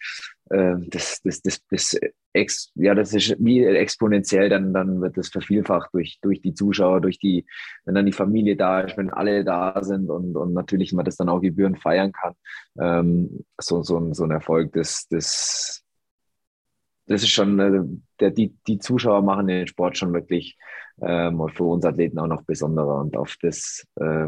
äh, 0.50 0.74
das, 0.88 1.22
das, 1.22 1.40
das, 1.40 1.60
das, 1.70 1.98
ex, 2.36 2.70
ja, 2.74 2.94
das 2.94 3.14
ist 3.14 3.36
wie 3.38 3.64
exponentiell, 3.64 4.48
dann, 4.48 4.72
dann 4.72 5.00
wird 5.00 5.16
das 5.16 5.28
vervielfacht 5.28 5.90
durch, 5.92 6.18
durch 6.20 6.40
die 6.42 6.54
Zuschauer, 6.54 7.00
durch 7.00 7.18
die, 7.18 7.46
wenn 7.84 7.94
dann 7.94 8.06
die 8.06 8.12
Familie 8.12 8.56
da 8.56 8.80
ist, 8.80 8.96
wenn 8.96 9.10
alle 9.10 9.42
da 9.44 9.82
sind 9.82 10.10
und, 10.10 10.36
und 10.36 10.52
natürlich 10.52 10.92
man 10.92 11.04
das 11.04 11.16
dann 11.16 11.30
auch 11.30 11.40
gebührend 11.40 11.80
feiern 11.80 12.12
kann. 12.12 12.34
Ähm, 12.78 13.44
so, 13.58 13.82
so, 13.82 14.12
so 14.12 14.24
ein 14.24 14.30
Erfolg, 14.30 14.72
das, 14.74 15.06
das, 15.08 15.82
das 17.06 17.22
ist 17.22 17.30
schon, 17.30 17.58
äh, 17.58 17.82
der, 18.20 18.30
die, 18.30 18.54
die 18.66 18.78
Zuschauer 18.78 19.22
machen 19.22 19.46
den 19.46 19.66
Sport 19.66 19.96
schon 19.96 20.12
wirklich 20.12 20.56
ähm, 21.00 21.46
für 21.54 21.64
uns 21.64 21.84
Athleten 21.84 22.18
auch 22.18 22.26
noch 22.26 22.42
besonderer. 22.42 23.00
Und 23.00 23.16
auf 23.16 23.36
das, 23.40 23.84
äh, 23.96 24.26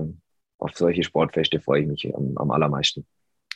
auf 0.58 0.70
solche 0.74 1.02
Sportfeste 1.02 1.60
freue 1.60 1.82
ich 1.82 1.88
mich 1.88 2.14
am, 2.14 2.36
am 2.36 2.50
allermeisten. 2.50 3.06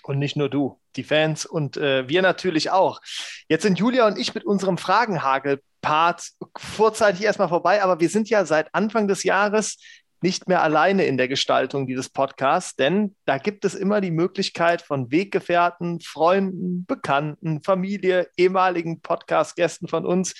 Und 0.02 0.18
nicht 0.18 0.36
nur 0.36 0.48
du, 0.48 0.80
die 0.96 1.04
Fans 1.04 1.46
und 1.46 1.76
äh, 1.76 2.08
wir 2.08 2.22
natürlich 2.22 2.70
auch. 2.70 3.00
Jetzt 3.48 3.62
sind 3.62 3.78
Julia 3.78 4.06
und 4.08 4.18
ich 4.18 4.34
mit 4.34 4.44
unserem 4.44 4.76
Fragenhagel-Part 4.76 6.30
vorzeitig 6.58 7.22
erstmal 7.22 7.48
vorbei, 7.48 7.82
aber 7.82 8.00
wir 8.00 8.08
sind 8.08 8.28
ja 8.28 8.44
seit 8.44 8.74
Anfang 8.74 9.06
des 9.06 9.22
Jahres 9.22 9.78
nicht 10.22 10.48
mehr 10.48 10.62
alleine 10.62 11.04
in 11.04 11.16
der 11.16 11.28
Gestaltung 11.28 11.86
dieses 11.86 12.08
Podcasts, 12.08 12.76
denn 12.76 13.16
da 13.24 13.38
gibt 13.38 13.64
es 13.64 13.74
immer 13.74 14.00
die 14.00 14.10
Möglichkeit 14.10 14.82
von 14.82 15.10
Weggefährten, 15.10 16.00
Freunden, 16.00 16.84
Bekannten, 16.86 17.62
Familie, 17.62 18.28
ehemaligen 18.36 19.00
Podcast-Gästen 19.00 19.88
von 19.88 20.06
uns, 20.06 20.34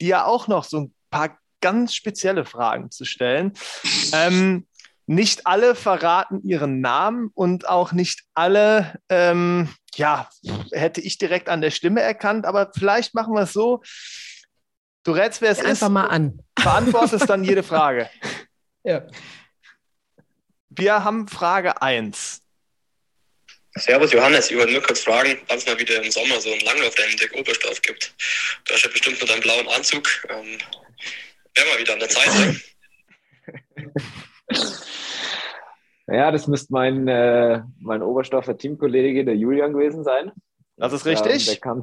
die 0.00 0.06
ja 0.06 0.24
auch 0.24 0.48
noch 0.48 0.64
so 0.64 0.80
ein 0.80 0.94
paar 1.10 1.38
ganz 1.60 1.94
spezielle 1.94 2.44
Fragen 2.44 2.90
zu 2.90 3.04
stellen. 3.04 3.52
Ähm, 4.12 4.66
nicht 5.06 5.46
alle 5.46 5.74
verraten 5.74 6.42
ihren 6.42 6.80
Namen 6.80 7.30
und 7.34 7.68
auch 7.68 7.92
nicht 7.92 8.22
alle, 8.34 8.98
ähm, 9.08 9.68
ja, 9.94 10.28
hätte 10.72 11.00
ich 11.00 11.18
direkt 11.18 11.48
an 11.48 11.60
der 11.60 11.70
Stimme 11.70 12.00
erkannt, 12.00 12.46
aber 12.46 12.70
vielleicht 12.74 13.14
machen 13.14 13.34
wir 13.34 13.42
es 13.42 13.52
so. 13.52 13.82
Du 15.04 15.12
rätst, 15.12 15.42
wer 15.42 15.50
es 15.50 15.58
Einfach 15.58 15.72
ist. 15.72 15.82
Einfach 15.82 15.90
mal 15.90 16.06
an. 16.06 16.38
Beantwortest 16.54 17.28
dann 17.28 17.44
jede 17.44 17.62
Frage. 17.62 18.08
Ja. 18.84 19.06
Wir 20.68 21.04
haben 21.04 21.26
Frage 21.26 21.80
1. 21.80 22.42
Servus 23.76 24.12
Johannes, 24.12 24.50
ich 24.50 24.56
wollte 24.56 24.72
nur 24.72 24.82
kurz 24.82 25.00
fragen, 25.00 25.36
wann 25.48 25.58
es 25.58 25.66
mal 25.66 25.78
wieder 25.78 26.00
im 26.00 26.10
Sommer 26.10 26.40
so 26.40 26.52
einen 26.52 26.60
Langlaufrennen 26.60 27.12
in 27.12 27.18
der 27.18 27.40
Oberstdorf 27.40 27.82
gibt. 27.82 28.14
Du 28.64 28.74
hast 28.74 28.84
ja 28.84 28.90
bestimmt 28.90 29.18
nur 29.18 29.28
deinen 29.28 29.40
blauen 29.40 29.66
Anzug. 29.68 30.06
Ähm, 30.28 30.58
Wäre 31.54 31.68
mal 31.68 31.78
wieder 31.78 31.94
an 31.94 32.00
der 32.00 32.08
Zeit. 32.08 32.28
Ne? 32.34 33.92
Ja, 36.06 36.30
das 36.30 36.46
müsste 36.46 36.70
mein, 36.70 37.08
äh, 37.08 37.62
mein 37.80 38.02
Oberstoffer 38.02 38.58
Teamkollege, 38.58 39.24
der 39.24 39.36
Julian, 39.36 39.72
gewesen 39.72 40.04
sein. 40.04 40.32
Das 40.76 40.92
ist 40.92 41.06
richtig. 41.06 41.48
Ähm, 41.48 41.54
der, 41.54 41.56
kann, 41.56 41.82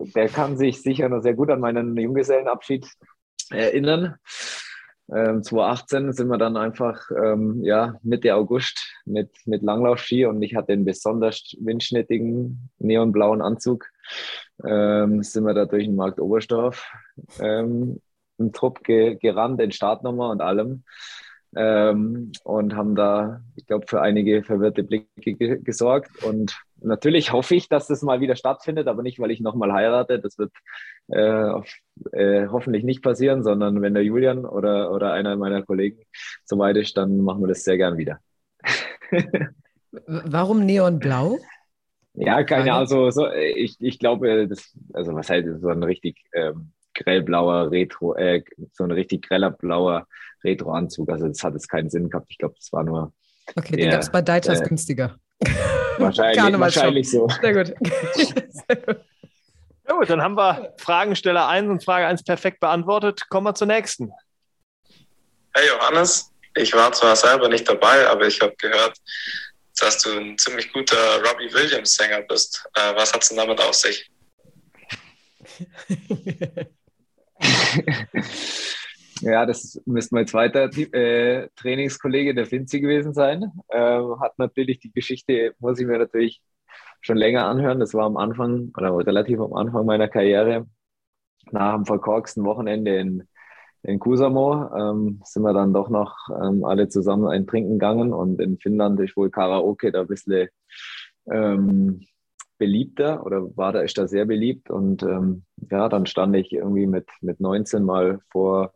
der 0.00 0.28
kann 0.28 0.56
sich 0.56 0.82
sicher 0.82 1.08
noch 1.08 1.20
sehr 1.20 1.34
gut 1.34 1.50
an 1.50 1.60
meinen 1.60 1.96
Junggesellenabschied 1.96 2.84
erinnern. 3.50 4.16
Ähm, 5.12 5.42
2018 5.42 6.12
sind 6.12 6.28
wir 6.28 6.38
dann 6.38 6.56
einfach 6.56 7.10
ähm, 7.10 7.62
ja, 7.62 7.98
Mitte 8.02 8.34
August 8.34 8.78
mit, 9.04 9.30
mit 9.44 9.62
Langlaufski 9.62 10.24
und 10.26 10.40
ich 10.42 10.54
hatte 10.56 10.68
den 10.68 10.84
besonders 10.84 11.54
windschnittigen 11.60 12.70
neonblauen 12.78 13.42
Anzug. 13.42 13.86
Ähm, 14.64 15.22
sind 15.22 15.44
wir 15.44 15.54
da 15.54 15.66
durch 15.66 15.84
den 15.84 15.96
Markt 15.96 16.20
Oberstdorf 16.20 16.90
ähm, 17.40 18.00
im 18.38 18.52
Trupp 18.52 18.82
ge 18.82 19.16
gerannt, 19.16 19.60
in 19.60 19.72
Startnummer 19.72 20.30
und 20.30 20.40
allem. 20.40 20.84
Ähm, 21.56 22.32
und 22.42 22.74
haben 22.74 22.94
da, 22.96 23.42
ich 23.54 23.66
glaube, 23.66 23.86
für 23.86 24.00
einige 24.00 24.42
verwirrte 24.42 24.82
Blicke 24.82 25.34
ge 25.34 25.60
gesorgt. 25.62 26.24
Und 26.24 26.56
natürlich 26.84 27.32
hoffe 27.32 27.54
ich, 27.54 27.68
dass 27.68 27.86
das 27.86 28.02
mal 28.02 28.20
wieder 28.20 28.36
stattfindet, 28.36 28.88
aber 28.88 29.02
nicht, 29.02 29.18
weil 29.18 29.30
ich 29.30 29.40
nochmal 29.40 29.72
heirate. 29.72 30.20
Das 30.20 30.38
wird 30.38 30.52
äh, 31.08 31.52
äh, 32.12 32.48
hoffentlich 32.48 32.84
nicht 32.84 33.02
passieren, 33.02 33.42
sondern 33.42 33.82
wenn 33.82 33.94
der 33.94 34.04
Julian 34.04 34.44
oder, 34.44 34.92
oder 34.92 35.12
einer 35.12 35.36
meiner 35.36 35.62
Kollegen 35.62 36.02
soweit 36.44 36.76
ist, 36.76 36.96
dann 36.96 37.18
machen 37.18 37.42
wir 37.42 37.48
das 37.48 37.64
sehr 37.64 37.76
gern 37.76 37.96
wieder. 37.96 38.20
Warum 40.06 40.64
Neonblau? 40.64 41.38
Ja, 42.14 42.42
keine 42.44 42.72
Ahnung. 42.72 42.80
Also, 42.80 43.10
so, 43.10 43.30
ich, 43.32 43.76
ich 43.80 43.98
glaube, 43.98 44.46
das, 44.48 44.76
also 44.92 45.14
was 45.14 45.28
heißt 45.28 45.48
so 45.60 45.68
ein 45.68 45.82
richtig 45.82 46.24
ähm, 46.32 46.72
grellblauer 46.94 47.70
Retro, 47.70 48.14
äh, 48.14 48.42
so 48.72 48.84
ein 48.84 48.92
richtig 48.92 49.26
greller 49.28 49.50
blauer 49.50 50.06
Retro-Anzug. 50.44 51.10
Also 51.10 51.26
das 51.26 51.42
hat 51.42 51.54
jetzt 51.54 51.68
keinen 51.68 51.90
Sinn 51.90 52.10
gehabt. 52.10 52.26
Ich 52.30 52.38
glaube, 52.38 52.54
das 52.56 52.72
war 52.72 52.84
nur. 52.84 53.12
Okay, 53.56 53.76
den 53.76 53.90
gab 53.90 54.00
es 54.00 54.10
bei 54.10 54.22
Deiters 54.22 54.60
äh, 54.60 54.68
günstiger. 54.68 55.16
Wahrscheinlich, 55.98 56.60
wahrscheinlich 56.60 57.10
so. 57.10 57.28
Sehr 57.40 57.52
gut. 57.52 57.74
Sehr 58.14 58.76
gut. 58.76 59.00
Ja 59.86 59.94
gut, 59.94 60.08
dann 60.08 60.22
haben 60.22 60.36
wir 60.36 60.74
Fragensteller 60.78 61.46
1 61.46 61.68
und 61.68 61.84
Frage 61.84 62.06
1 62.06 62.24
perfekt 62.24 62.60
beantwortet. 62.60 63.28
Kommen 63.28 63.46
wir 63.46 63.54
zur 63.54 63.66
nächsten. 63.66 64.12
Hey 65.52 65.68
Johannes, 65.68 66.32
ich 66.56 66.74
war 66.74 66.90
zwar 66.92 67.14
selber 67.14 67.48
nicht 67.48 67.68
dabei, 67.68 68.08
aber 68.08 68.26
ich 68.26 68.40
habe 68.40 68.54
gehört, 68.56 68.96
dass 69.78 69.98
du 69.98 70.18
ein 70.18 70.38
ziemlich 70.38 70.72
guter 70.72 71.22
Robbie 71.22 71.52
Williams-Sänger 71.52 72.22
bist. 72.22 72.64
Äh, 72.74 72.94
was 72.94 73.12
hat 73.12 73.22
es 73.22 73.28
denn 73.28 73.38
damit 73.38 73.60
auf 73.60 73.74
sich? 73.74 74.10
ja, 79.24 79.46
das 79.46 79.80
müsste 79.86 80.14
mein 80.14 80.26
zweiter 80.26 80.64
äh, 80.92 81.48
Trainingskollege, 81.56 82.34
der 82.34 82.46
Finzi, 82.46 82.80
gewesen 82.80 83.14
sein. 83.14 83.52
Ähm, 83.70 84.20
hat 84.20 84.38
natürlich 84.38 84.80
die 84.80 84.92
Geschichte, 84.92 85.54
muss 85.58 85.80
ich 85.80 85.86
mir 85.86 85.98
natürlich 85.98 86.42
schon 87.00 87.16
länger 87.16 87.46
anhören. 87.46 87.80
Das 87.80 87.94
war 87.94 88.04
am 88.04 88.16
Anfang 88.16 88.70
oder 88.76 88.98
relativ 88.98 89.40
am 89.40 89.54
Anfang 89.54 89.86
meiner 89.86 90.08
Karriere. 90.08 90.66
Nach 91.52 91.74
dem 91.74 91.86
verkorksten 91.86 92.44
Wochenende 92.44 92.96
in, 92.96 93.22
in 93.82 93.98
Kusamo 93.98 94.70
ähm, 94.76 95.20
sind 95.24 95.42
wir 95.42 95.52
dann 95.54 95.72
doch 95.72 95.88
noch 95.88 96.16
ähm, 96.42 96.64
alle 96.64 96.88
zusammen 96.88 97.28
ein 97.28 97.46
Trinken 97.46 97.74
gegangen 97.74 98.12
und 98.12 98.40
in 98.40 98.58
Finnland 98.58 99.00
ist 99.00 99.16
wohl 99.16 99.30
Karaoke 99.30 99.92
da 99.92 100.02
ein 100.02 100.06
bisschen 100.06 100.48
ähm, 101.30 102.00
beliebter 102.58 103.24
oder 103.24 103.56
war 103.56 103.72
da, 103.72 103.80
ist 103.80 103.98
da 103.98 104.06
sehr 104.06 104.26
beliebt 104.26 104.70
und 104.70 105.02
ähm, 105.02 105.44
ja, 105.70 105.88
dann 105.88 106.06
stand 106.06 106.36
ich 106.36 106.52
irgendwie 106.52 106.86
mit, 106.86 107.08
mit 107.20 107.40
19 107.40 107.82
mal 107.84 108.20
vor 108.30 108.72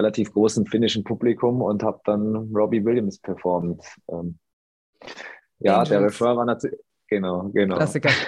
relativ 0.00 0.32
großem 0.32 0.66
finnischen 0.66 1.04
Publikum 1.04 1.62
und 1.62 1.82
habe 1.82 2.00
dann 2.04 2.50
Robbie 2.54 2.84
Williams 2.84 3.18
performt. 3.18 3.84
Ähm, 4.08 4.38
ja, 5.58 5.74
Angels. 5.74 5.88
der 5.90 6.02
Refrain 6.02 6.36
war 6.36 6.44
natürlich, 6.44 6.80
Genau, 7.10 7.50
genau. 7.52 7.76
Klassiker. 7.76 8.10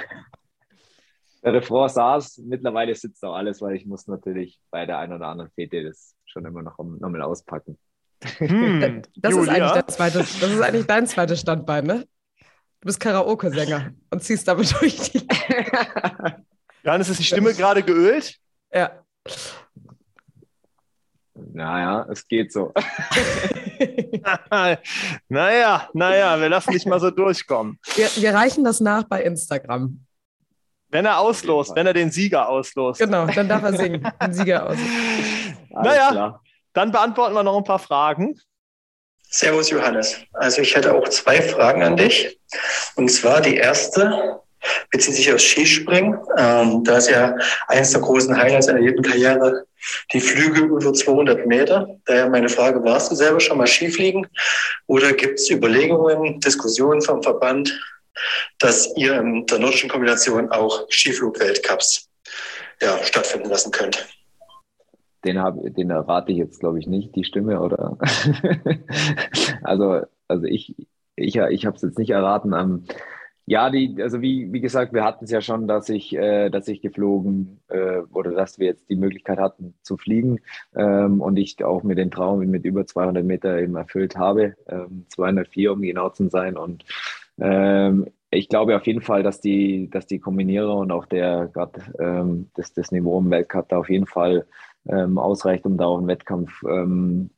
Der 1.44 1.54
Refrain 1.54 1.88
saß, 1.88 2.38
mittlerweile 2.44 2.94
sitzt 2.94 3.24
auch 3.24 3.34
alles, 3.34 3.60
weil 3.60 3.74
ich 3.74 3.84
muss 3.84 4.06
natürlich 4.06 4.60
bei 4.70 4.86
der 4.86 4.98
einen 4.98 5.14
oder 5.14 5.26
anderen 5.26 5.50
Fete 5.50 5.82
das 5.82 6.14
schon 6.24 6.44
immer 6.44 6.62
noch 6.62 6.78
nochmal 6.78 7.22
auspacken. 7.22 7.76
Hm, 8.38 9.02
das, 9.16 9.34
ist 9.34 9.48
eigentlich 9.48 9.72
dein 9.72 9.88
zweites, 9.88 10.38
das 10.38 10.50
ist 10.52 10.60
eigentlich 10.60 10.86
dein 10.86 11.06
zweites 11.08 11.40
Standbein, 11.40 11.84
ne? 11.84 12.06
Du 12.38 12.86
bist 12.86 13.00
Karaoke-Sänger 13.00 13.92
und 14.10 14.22
ziehst 14.22 14.46
damit 14.46 14.72
durch 14.80 15.10
die. 15.10 15.26
Johannes, 16.84 17.08
ist 17.08 17.18
die 17.18 17.24
Stimme 17.24 17.54
gerade 17.54 17.82
geölt? 17.82 18.38
Ja. 18.72 19.04
Naja, 21.54 22.06
es 22.10 22.26
geht 22.26 22.50
so. 22.52 22.72
naja, 25.28 25.88
naja, 25.92 26.40
wir 26.40 26.48
lassen 26.48 26.72
dich 26.72 26.86
mal 26.86 26.98
so 26.98 27.10
durchkommen. 27.10 27.78
Wir, 27.94 28.08
wir 28.16 28.34
reichen 28.34 28.64
das 28.64 28.80
nach 28.80 29.04
bei 29.04 29.22
Instagram. 29.22 30.04
Wenn 30.88 31.04
er 31.04 31.18
auslost, 31.18 31.74
wenn 31.76 31.86
er 31.86 31.92
den 31.92 32.10
Sieger 32.10 32.48
auslost. 32.48 33.00
Genau, 33.00 33.26
dann 33.26 33.48
darf 33.48 33.62
er 33.62 33.74
singen. 33.74 34.06
Den 34.22 34.32
Sieger 34.34 34.68
aus. 34.68 34.76
naja, 35.70 36.10
klar. 36.10 36.42
dann 36.74 36.92
beantworten 36.92 37.34
wir 37.34 37.42
noch 37.42 37.56
ein 37.56 37.64
paar 37.64 37.78
Fragen. 37.78 38.38
Servus 39.22 39.70
Johannes. 39.70 40.18
Also 40.34 40.60
ich 40.60 40.76
hätte 40.76 40.94
auch 40.94 41.08
zwei 41.08 41.40
Fragen 41.40 41.82
an 41.82 41.96
dich. 41.96 42.38
Und 42.96 43.10
zwar 43.10 43.40
die 43.40 43.56
erste 43.56 44.40
bezieht 44.90 45.14
sich 45.14 45.32
aufs 45.32 45.44
Skispringen. 45.44 46.18
Ähm, 46.36 46.84
da 46.84 46.98
ist 46.98 47.10
ja 47.10 47.36
eines 47.68 47.92
der 47.92 48.00
großen 48.00 48.36
Highlights 48.36 48.68
einer 48.68 48.80
jeden 48.80 49.02
Karriere 49.02 49.66
die 50.12 50.20
Flüge 50.20 50.60
über 50.60 50.92
200 50.92 51.46
Meter. 51.46 51.88
Daher 52.04 52.28
meine 52.28 52.48
Frage, 52.48 52.82
warst 52.84 53.10
du 53.10 53.14
selber 53.14 53.40
schon 53.40 53.58
mal 53.58 53.66
Skifliegen 53.66 54.26
oder 54.86 55.12
gibt 55.12 55.40
es 55.40 55.50
Überlegungen, 55.50 56.40
Diskussionen 56.40 57.02
vom 57.02 57.22
Verband, 57.22 57.78
dass 58.58 58.94
ihr 58.96 59.18
in 59.18 59.46
der 59.46 59.58
nordischen 59.58 59.90
Kombination 59.90 60.50
auch 60.50 60.86
Skiflugweltcups 60.90 62.08
ja, 62.80 63.02
stattfinden 63.02 63.48
lassen 63.48 63.72
könnt? 63.72 64.06
Den, 65.24 65.40
hab, 65.40 65.54
den 65.60 65.90
errate 65.90 66.32
ich 66.32 66.38
jetzt, 66.38 66.60
glaube 66.60 66.80
ich, 66.80 66.86
nicht, 66.86 67.14
die 67.14 67.24
Stimme, 67.24 67.60
oder? 67.60 67.96
also, 69.62 70.02
also 70.26 70.44
ich, 70.46 70.74
ich, 71.14 71.36
ich 71.36 71.66
habe 71.66 71.76
es 71.76 71.82
jetzt 71.82 71.98
nicht 71.98 72.10
erraten. 72.10 72.52
Ähm, 72.52 72.84
ja, 73.52 73.68
die, 73.68 73.96
also 74.00 74.22
wie, 74.22 74.50
wie 74.50 74.62
gesagt, 74.62 74.94
wir 74.94 75.04
hatten 75.04 75.26
es 75.26 75.30
ja 75.30 75.42
schon, 75.42 75.68
dass 75.68 75.90
ich, 75.90 76.16
äh, 76.16 76.48
dass 76.48 76.68
ich 76.68 76.80
geflogen 76.80 77.60
äh, 77.68 77.98
oder 78.10 78.30
dass 78.30 78.58
wir 78.58 78.66
jetzt 78.66 78.88
die 78.88 78.96
Möglichkeit 78.96 79.38
hatten 79.38 79.74
zu 79.82 79.98
fliegen 79.98 80.40
ähm, 80.74 81.20
und 81.20 81.36
ich 81.36 81.62
auch 81.62 81.82
mir 81.82 81.94
den 81.94 82.10
Traum 82.10 82.38
mit 82.38 82.64
über 82.64 82.86
200 82.86 83.22
Meter 83.22 83.58
eben 83.58 83.76
erfüllt 83.76 84.16
habe, 84.16 84.54
ähm, 84.68 85.04
204 85.10 85.70
um 85.70 85.82
genau 85.82 86.08
zu 86.08 86.30
sein. 86.30 86.56
Und 86.56 86.86
ähm, 87.38 88.06
ich 88.30 88.48
glaube 88.48 88.74
auf 88.74 88.86
jeden 88.86 89.02
Fall, 89.02 89.22
dass 89.22 89.42
die, 89.42 89.90
dass 89.90 90.06
die 90.06 90.18
Kombinierer 90.18 90.74
und 90.74 90.90
auch 90.90 91.04
der 91.04 91.50
gerade 91.52 91.82
ähm, 91.98 92.48
das, 92.54 92.72
das 92.72 92.90
Niveau 92.90 93.18
im 93.18 93.30
Weltcup 93.30 93.68
da 93.68 93.76
auf 93.76 93.90
jeden 93.90 94.06
Fall 94.06 94.46
ähm, 94.88 95.18
ausreicht, 95.18 95.66
um 95.66 95.76
da 95.76 95.84
auch 95.84 95.98
einen 95.98 96.08
Wettkampf 96.08 96.62
ähm, 96.66 97.28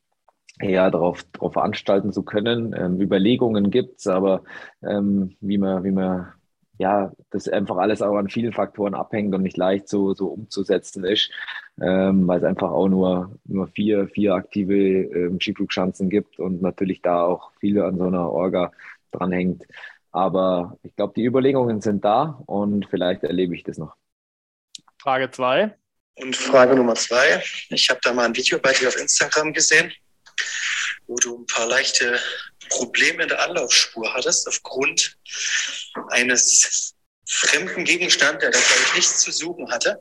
ja, 0.60 0.90
darauf, 0.90 1.24
darauf 1.32 1.52
veranstalten 1.52 2.12
zu 2.12 2.22
können. 2.22 2.74
Ähm, 2.78 3.00
Überlegungen 3.00 3.70
gibt's, 3.70 4.06
aber 4.06 4.42
ähm, 4.82 5.36
wie 5.40 5.58
man, 5.58 5.84
wie 5.84 5.90
man, 5.90 6.32
ja, 6.78 7.12
das 7.30 7.48
einfach 7.48 7.76
alles 7.76 8.02
auch 8.02 8.16
an 8.16 8.28
vielen 8.28 8.52
Faktoren 8.52 8.94
abhängt 8.94 9.34
und 9.34 9.42
nicht 9.42 9.56
leicht 9.56 9.88
so, 9.88 10.14
so 10.14 10.28
umzusetzen 10.28 11.04
ist, 11.04 11.30
ähm, 11.80 12.26
weil 12.26 12.38
es 12.38 12.44
einfach 12.44 12.70
auch 12.70 12.88
nur, 12.88 13.36
nur 13.44 13.68
vier, 13.68 14.08
vier 14.08 14.34
aktive 14.34 14.74
ähm, 14.76 15.40
Skiflugschanzen 15.40 16.08
gibt 16.08 16.38
und 16.38 16.62
natürlich 16.62 17.02
da 17.02 17.24
auch 17.24 17.52
viel 17.60 17.80
an 17.80 17.98
so 17.98 18.04
einer 18.04 18.30
Orga 18.30 18.72
dranhängt. 19.10 19.64
Aber 20.10 20.78
ich 20.82 20.94
glaube, 20.94 21.14
die 21.16 21.24
Überlegungen 21.24 21.80
sind 21.80 22.04
da 22.04 22.40
und 22.46 22.86
vielleicht 22.86 23.24
erlebe 23.24 23.54
ich 23.54 23.64
das 23.64 23.78
noch. 23.78 23.96
Frage 24.98 25.30
zwei. 25.30 25.74
Und 26.16 26.36
Frage 26.36 26.76
Nummer 26.76 26.94
zwei. 26.94 27.42
Ich 27.70 27.90
habe 27.90 27.98
da 28.04 28.12
mal 28.12 28.24
ein 28.24 28.36
Video 28.36 28.60
bei 28.60 28.72
dir 28.72 28.86
auf 28.86 28.96
Instagram 28.96 29.52
gesehen 29.52 29.92
wo 31.06 31.16
du 31.16 31.38
ein 31.38 31.46
paar 31.46 31.66
leichte 31.66 32.20
Probleme 32.70 33.22
in 33.22 33.28
der 33.28 33.42
Anlaufspur 33.42 34.12
hattest, 34.14 34.48
aufgrund 34.48 35.16
eines 36.10 36.94
fremden 37.26 37.84
Gegenstands, 37.84 38.40
der 38.40 38.50
da, 38.50 38.58
glaube 38.58 38.82
ich, 38.86 38.94
nichts 38.94 39.20
zu 39.20 39.32
suchen 39.32 39.70
hatte. 39.70 40.00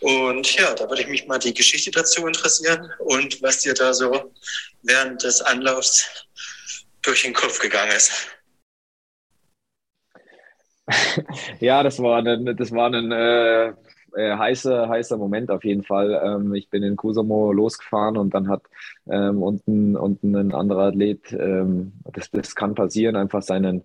Und 0.00 0.54
ja, 0.56 0.74
da 0.74 0.88
würde 0.88 1.02
ich 1.02 1.08
mich 1.08 1.26
mal 1.26 1.38
die 1.38 1.54
Geschichte 1.54 1.90
dazu 1.90 2.26
interessieren 2.26 2.92
und 2.98 3.40
was 3.40 3.60
dir 3.60 3.74
da 3.74 3.94
so 3.94 4.32
während 4.82 5.22
des 5.22 5.40
Anlaufs 5.40 6.26
durch 7.02 7.22
den 7.22 7.32
Kopf 7.32 7.58
gegangen 7.58 7.92
ist. 7.92 8.12
Ja, 11.60 11.82
das 11.82 11.98
war 11.98 12.18
ein, 12.18 12.56
das 12.56 12.70
war 12.70 12.92
ein 12.92 13.10
äh, 13.10 13.72
äh, 14.16 14.36
heißer, 14.36 14.88
heißer 14.88 15.16
Moment 15.16 15.50
auf 15.50 15.64
jeden 15.64 15.82
Fall. 15.82 16.20
Ähm, 16.24 16.54
ich 16.54 16.70
bin 16.70 16.82
in 16.82 16.96
Kusamo 16.96 17.52
losgefahren 17.52 18.16
und 18.16 18.34
dann 18.34 18.48
hat 18.48 18.62
ähm, 19.10 19.42
unten, 19.42 19.96
unten 19.96 20.34
ein 20.36 20.54
anderer 20.54 20.84
Athlet, 20.88 21.32
ähm, 21.32 21.92
das, 22.12 22.30
das 22.30 22.54
kann 22.54 22.74
passieren, 22.74 23.16
einfach 23.16 23.42
seinen, 23.42 23.84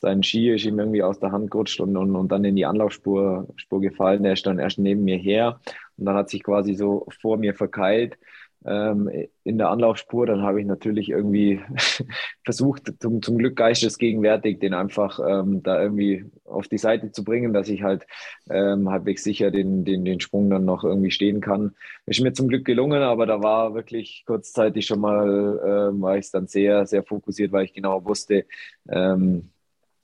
seinen 0.00 0.22
Ski 0.22 0.50
ist 0.54 0.64
ihm 0.64 0.78
irgendwie 0.78 1.02
aus 1.02 1.18
der 1.20 1.32
Hand 1.32 1.50
gerutscht 1.50 1.80
und, 1.80 1.96
und, 1.96 2.16
und 2.16 2.32
dann 2.32 2.44
in 2.44 2.56
die 2.56 2.66
Anlaufspur 2.66 3.48
Spur 3.56 3.80
gefallen. 3.80 4.22
Der 4.22 4.32
ist 4.34 4.46
dann 4.46 4.58
erst 4.58 4.78
neben 4.78 5.04
mir 5.04 5.18
her 5.18 5.60
und 5.96 6.06
dann 6.06 6.16
hat 6.16 6.30
sich 6.30 6.42
quasi 6.42 6.74
so 6.74 7.06
vor 7.20 7.36
mir 7.36 7.54
verkeilt. 7.54 8.18
Ähm, 8.64 9.10
in 9.42 9.58
der 9.58 9.70
Anlaufspur, 9.70 10.26
dann 10.26 10.42
habe 10.42 10.60
ich 10.60 10.66
natürlich 10.66 11.08
irgendwie 11.08 11.60
versucht, 12.44 12.92
zum, 13.00 13.22
zum 13.22 13.38
Glück 13.38 13.56
geistesgegenwärtig, 13.56 14.58
den 14.58 14.74
einfach 14.74 15.18
ähm, 15.26 15.62
da 15.62 15.82
irgendwie 15.82 16.26
auf 16.44 16.68
die 16.68 16.78
Seite 16.78 17.10
zu 17.10 17.24
bringen, 17.24 17.52
dass 17.52 17.68
ich 17.68 17.82
halt 17.82 18.06
ähm, 18.50 18.90
halbwegs 18.90 19.24
sicher 19.24 19.50
den, 19.50 19.84
den, 19.84 20.04
den 20.04 20.20
Sprung 20.20 20.50
dann 20.50 20.64
noch 20.64 20.84
irgendwie 20.84 21.10
stehen 21.10 21.40
kann. 21.40 21.74
Ist 22.06 22.20
mir 22.20 22.32
zum 22.32 22.48
Glück 22.48 22.64
gelungen, 22.64 23.02
aber 23.02 23.26
da 23.26 23.42
war 23.42 23.74
wirklich 23.74 24.24
kurzzeitig 24.26 24.86
schon 24.86 25.00
mal, 25.00 25.90
ähm, 25.92 26.02
war 26.02 26.18
ich 26.18 26.30
dann 26.30 26.46
sehr, 26.46 26.86
sehr 26.86 27.02
fokussiert, 27.02 27.52
weil 27.52 27.64
ich 27.64 27.72
genau 27.72 28.04
wusste, 28.04 28.44
ähm, 28.88 29.50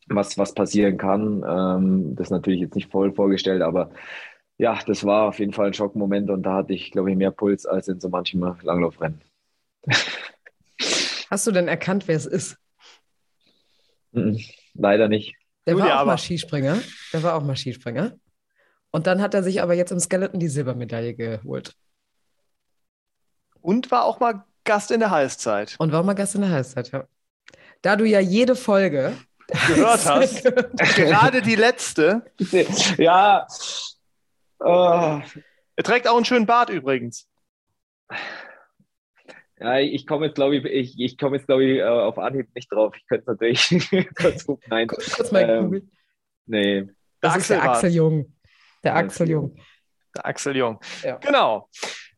was, 0.09 0.39
was 0.39 0.55
passieren 0.55 0.97
kann. 0.97 1.45
Ähm, 1.47 2.17
das 2.17 2.31
natürlich 2.31 2.61
jetzt 2.61 2.75
nicht 2.75 2.91
voll 2.91 3.13
vorgestellt, 3.13 3.63
aber 3.63 3.91
ja, 4.59 4.79
das 4.87 5.05
war 5.05 5.29
auf 5.29 5.39
jeden 5.39 5.53
Fall 5.53 5.69
ein 5.69 5.75
Schockmoment 5.75 6.31
und 6.31 6.43
da 6.43 6.55
hatte 6.55 6.73
ich, 6.73 6.91
glaube 6.91 7.11
ich, 7.11 7.17
mehr 7.17 7.31
Puls 7.31 7.67
als 7.67 7.89
in 7.89 8.01
so 8.01 8.09
manchem 8.09 8.41
Langlaufrennen. 8.63 9.21
Hast 11.31 11.47
du 11.47 11.53
denn 11.53 11.69
erkannt, 11.69 12.09
wer 12.09 12.17
es 12.17 12.27
ist? 12.27 12.57
Leider 14.75 15.09
nicht. 15.09 15.35
Der 15.67 15.75
Julia, 15.75 15.89
war 15.89 16.03
auch 16.03 16.07
mal 16.07 16.19
Skispringer. 16.19 16.81
Der 17.13 17.23
war 17.23 17.35
auch 17.35 17.43
mal 17.43 17.57
Skispringer. 17.57 18.17
Und 18.91 19.07
dann 19.07 19.21
hat 19.21 19.35
er 19.35 19.43
sich 19.43 19.61
aber 19.61 19.75
jetzt 19.75 19.91
im 19.91 20.01
Skeleton 20.01 20.41
die 20.41 20.49
Silbermedaille 20.49 21.15
geholt. 21.15 21.75
Und 23.61 23.91
war 23.91 24.05
auch 24.05 24.21
mal 24.21 24.45
Gast 24.65 24.91
in 24.91 25.01
der 25.01 25.11
Heißzeit. 25.11 25.77
Und 25.79 25.93
war 25.93 26.01
auch 26.01 26.05
mal 26.05 26.15
Gast 26.15 26.35
in 26.35 26.41
der 26.41 26.51
Heißzeit, 26.51 26.93
ja. 26.93 27.05
Da 27.83 27.97
du 27.97 28.05
ja 28.05 28.21
jede 28.21 28.57
Folge 28.57 29.13
gehört 29.67 30.05
hast, 30.07 30.45
gerade 30.95 31.43
die 31.43 31.57
letzte. 31.57 32.23
Ja, 32.97 33.47
Oh. 34.61 35.21
Er 35.77 35.85
trägt 35.85 36.09
auch 36.09 36.17
einen 36.17 36.25
schönen 36.25 36.47
Bart 36.47 36.71
übrigens. 36.71 37.29
Ja, 39.59 39.79
ich 39.79 40.07
komme 40.07 40.27
jetzt, 40.27 40.35
glaube 40.35 40.57
ich, 40.57 40.65
ich, 40.65 41.01
ich 41.01 41.19
komme 41.19 41.37
jetzt, 41.37 41.47
glaube 41.47 41.65
ich, 41.65 41.79
äh, 41.79 41.85
auf 41.85 42.19
Anhieb 42.19 42.55
nicht 42.55 42.71
drauf. 42.71 42.95
Ich 42.97 43.07
könnte 43.07 43.31
natürlich 43.31 43.69
kurz 44.15 44.45
gucken. 44.47 44.65
Nein. 44.69 44.87
Kurz, 44.87 45.17
kurz 45.17 45.33
mal 45.33 45.49
ähm, 45.49 45.91
Nee. 46.47 46.87
Das 47.21 47.33
der 47.33 47.41
ist 47.41 47.51
der 47.51 47.63
Axel 47.63 47.91
Jung. 47.91 48.35
Der 48.85 48.95
Axel 48.95 49.29
Jung. 49.29 49.57
Der 50.15 50.27
Axel 50.27 50.57
Jung. 50.57 50.81
Ja. 51.03 51.17
Genau. 51.17 51.69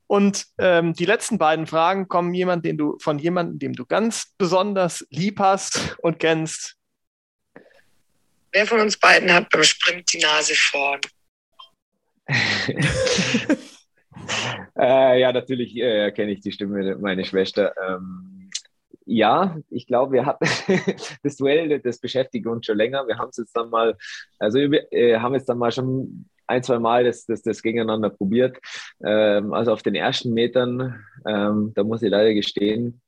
Und 0.06 0.46
ähm, 0.58 0.94
die 0.94 1.04
letzten 1.04 1.38
beiden 1.38 1.66
Fragen 1.66 2.08
kommen 2.08 2.34
jemand, 2.34 2.64
den 2.64 2.76
du, 2.76 2.98
von 2.98 3.18
jemandem, 3.18 3.58
dem 3.58 3.72
du 3.74 3.86
ganz 3.86 4.34
besonders 4.38 5.06
lieb 5.10 5.38
hast 5.38 5.96
und 6.02 6.18
kennst. 6.18 6.76
Wer 8.52 8.66
von 8.66 8.80
uns 8.80 8.98
beiden 8.98 9.32
hat 9.32 9.48
beim 9.50 9.62
Sprint 9.62 10.12
die 10.12 10.18
Nase 10.18 10.54
vorn? 10.54 11.00
Äh, 14.78 15.20
ja, 15.20 15.32
natürlich 15.32 15.76
äh, 15.76 16.10
kenne 16.12 16.32
ich 16.32 16.40
die 16.40 16.52
Stimme 16.52 16.96
meiner 16.96 17.24
Schwester. 17.24 17.74
Ähm, 17.88 18.50
ja, 19.06 19.56
ich 19.70 19.86
glaube, 19.86 20.12
wir 20.12 20.26
hatten 20.26 20.44
das 21.22 21.36
Duell, 21.36 21.80
das 21.80 21.98
beschäftigt 21.98 22.46
uns 22.46 22.66
schon 22.66 22.76
länger. 22.76 23.06
Wir 23.06 23.16
haben 23.18 23.30
es 23.30 23.38
jetzt 23.38 23.56
dann 23.56 23.70
mal, 23.70 23.96
also 24.38 24.58
äh, 24.58 25.18
haben 25.18 25.34
jetzt 25.34 25.48
dann 25.48 25.58
mal 25.58 25.72
schon 25.72 26.26
ein, 26.46 26.62
zwei 26.62 26.78
Mal 26.78 27.04
das, 27.04 27.24
das, 27.26 27.42
das 27.42 27.62
gegeneinander 27.62 28.10
probiert. 28.10 28.58
Ähm, 29.04 29.52
also 29.52 29.72
auf 29.72 29.82
den 29.82 29.94
ersten 29.94 30.34
Metern, 30.34 31.02
ähm, 31.26 31.72
da 31.74 31.84
muss 31.84 32.02
ich 32.02 32.10
leider 32.10 32.34
gestehen, 32.34 33.00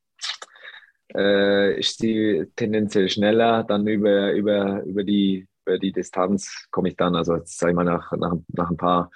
äh, 1.15 1.79
ist 1.79 1.99
sie 1.99 2.47
tendenziell 2.57 3.09
schneller. 3.09 3.65
Dann 3.65 3.87
über, 3.87 4.33
über, 4.33 4.83
über 4.85 5.05
die 5.05 5.49
über 5.71 5.79
die 5.79 5.93
Distanz 5.93 6.67
komme 6.71 6.89
ich 6.89 6.97
dann, 6.97 7.15
also 7.15 7.37
jetzt 7.37 7.59
sage 7.59 7.73
ich 7.73 7.77
mal 7.77 7.85
nach, 7.85 8.13
nach, 8.13 8.35
nach 8.49 8.71
ein 8.71 8.77
paar, 8.77 9.11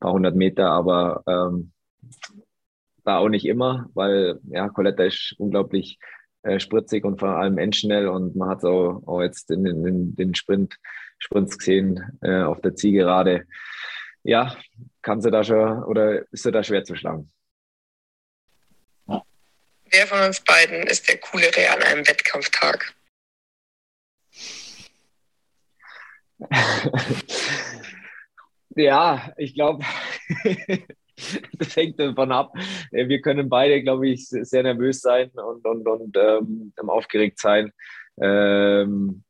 paar 0.00 0.12
hundert 0.12 0.34
Meter, 0.34 0.70
aber 0.70 1.22
ähm, 1.26 1.72
da 3.04 3.18
auch 3.18 3.28
nicht 3.28 3.46
immer, 3.46 3.88
weil 3.94 4.40
ja, 4.48 4.68
Coletta 4.68 5.04
ist 5.04 5.34
unglaublich 5.38 5.98
äh, 6.42 6.58
spritzig 6.58 7.04
und 7.04 7.20
vor 7.20 7.30
allem 7.30 7.58
endschnell 7.58 8.08
und 8.08 8.36
man 8.36 8.48
hat 8.48 8.58
es 8.58 8.64
auch, 8.64 9.02
auch 9.06 9.22
jetzt 9.22 9.50
in, 9.50 9.66
in, 9.66 9.86
in 9.86 10.16
den 10.16 10.34
Sprint, 10.34 10.76
Sprints 11.18 11.58
gesehen 11.58 12.18
äh, 12.22 12.42
auf 12.42 12.60
der 12.60 12.74
Zielgerade. 12.74 13.46
Ja, 14.22 14.56
kann 15.02 15.20
sie 15.20 15.30
da 15.30 15.44
schon 15.44 15.82
oder 15.84 16.30
ist 16.32 16.42
sie 16.42 16.52
da 16.52 16.62
schwer 16.62 16.84
zu 16.84 16.96
schlagen? 16.96 17.30
Wer 19.90 20.06
von 20.06 20.20
uns 20.20 20.40
beiden 20.40 20.86
ist 20.86 21.08
der 21.08 21.18
coolere 21.18 21.70
an 21.70 21.82
einem 21.82 22.06
Wettkampftag? 22.06 22.94
ja, 28.76 29.32
ich 29.36 29.54
glaube, 29.54 29.84
das 31.58 31.76
hängt 31.76 31.98
davon 31.98 32.32
ab. 32.32 32.52
Wir 32.90 33.20
können 33.20 33.48
beide, 33.48 33.82
glaube 33.82 34.08
ich, 34.08 34.28
sehr 34.28 34.62
nervös 34.62 35.00
sein 35.00 35.30
und, 35.30 35.66
und, 35.66 35.86
und 35.86 36.16
ähm, 36.16 36.72
aufgeregt 36.88 37.40
sein. 37.40 37.72
Ähm, 38.20 39.24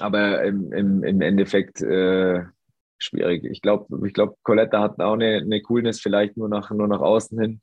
aber 0.00 0.44
im, 0.44 0.72
im, 0.72 1.04
im 1.04 1.20
Endeffekt 1.20 1.80
äh, 1.80 2.42
schwierig. 2.98 3.44
Ich 3.44 3.62
glaube, 3.62 4.06
ich 4.06 4.12
glaub, 4.12 4.42
Coletta 4.42 4.80
hat 4.80 5.00
auch 5.00 5.14
eine, 5.14 5.36
eine 5.36 5.62
Coolness, 5.62 6.00
vielleicht 6.00 6.36
nur 6.36 6.48
nach, 6.48 6.70
nur 6.70 6.88
nach 6.88 7.00
außen 7.00 7.40
hin. 7.40 7.60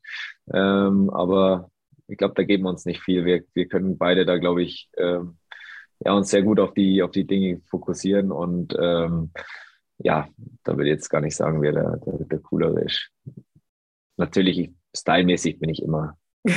Ähm, 0.52 1.10
aber 1.10 1.70
ich 2.08 2.18
glaube, 2.18 2.34
da 2.34 2.42
geben 2.42 2.64
wir 2.64 2.70
uns 2.70 2.84
nicht 2.84 3.02
viel. 3.02 3.24
Wir, 3.24 3.44
wir 3.54 3.66
können 3.66 3.98
beide 3.98 4.24
da, 4.24 4.38
glaube 4.38 4.62
ich, 4.62 4.88
ähm, 4.96 5.38
ja, 6.04 6.12
uns 6.12 6.30
sehr 6.30 6.42
gut 6.42 6.60
auf 6.60 6.74
die, 6.74 7.02
auf 7.02 7.10
die 7.10 7.26
Dinge 7.26 7.60
fokussieren 7.66 8.30
und 8.30 8.76
ähm, 8.78 9.30
ja, 9.98 10.28
da 10.64 10.72
würde 10.76 10.90
ich 10.90 10.96
jetzt 10.96 11.08
gar 11.08 11.20
nicht 11.20 11.36
sagen, 11.36 11.62
wer 11.62 11.72
der, 11.72 11.96
der, 11.98 12.24
der 12.24 12.38
coolere 12.40 12.82
ist. 12.84 13.10
Natürlich, 14.16 14.70
stylmäßig 14.94 15.58
bin 15.58 15.70
ich 15.70 15.82
immer. 15.82 16.16
ich 16.44 16.54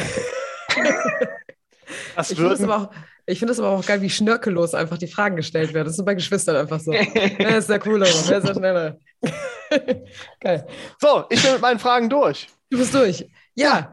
finde 2.27 2.53
es 2.53 2.61
aber, 2.61 2.91
find 3.27 3.59
aber, 3.59 3.69
auch 3.69 3.85
geil, 3.85 4.01
wie 4.01 4.09
schnörkellos 4.09 4.73
einfach 4.73 4.97
die 4.97 5.07
Fragen 5.07 5.35
gestellt 5.35 5.73
werden. 5.73 5.87
Das 5.87 5.97
ist 5.97 6.05
bei 6.05 6.15
Geschwistern 6.15 6.55
einfach 6.55 6.79
so. 6.79 6.91
wer 7.37 7.57
ist 7.57 7.69
der 7.69 7.79
coolere? 7.79 8.09
Wer 8.27 8.37
ist 8.39 8.47
der 8.47 8.53
schnellere? 8.53 8.99
geil. 10.39 10.67
So, 10.99 11.25
ich 11.29 11.41
bin 11.41 11.53
mit 11.53 11.61
meinen 11.61 11.79
Fragen 11.79 12.09
durch. 12.09 12.47
Du 12.69 12.77
bist 12.77 12.93
durch. 12.93 13.27
Ja, 13.59 13.91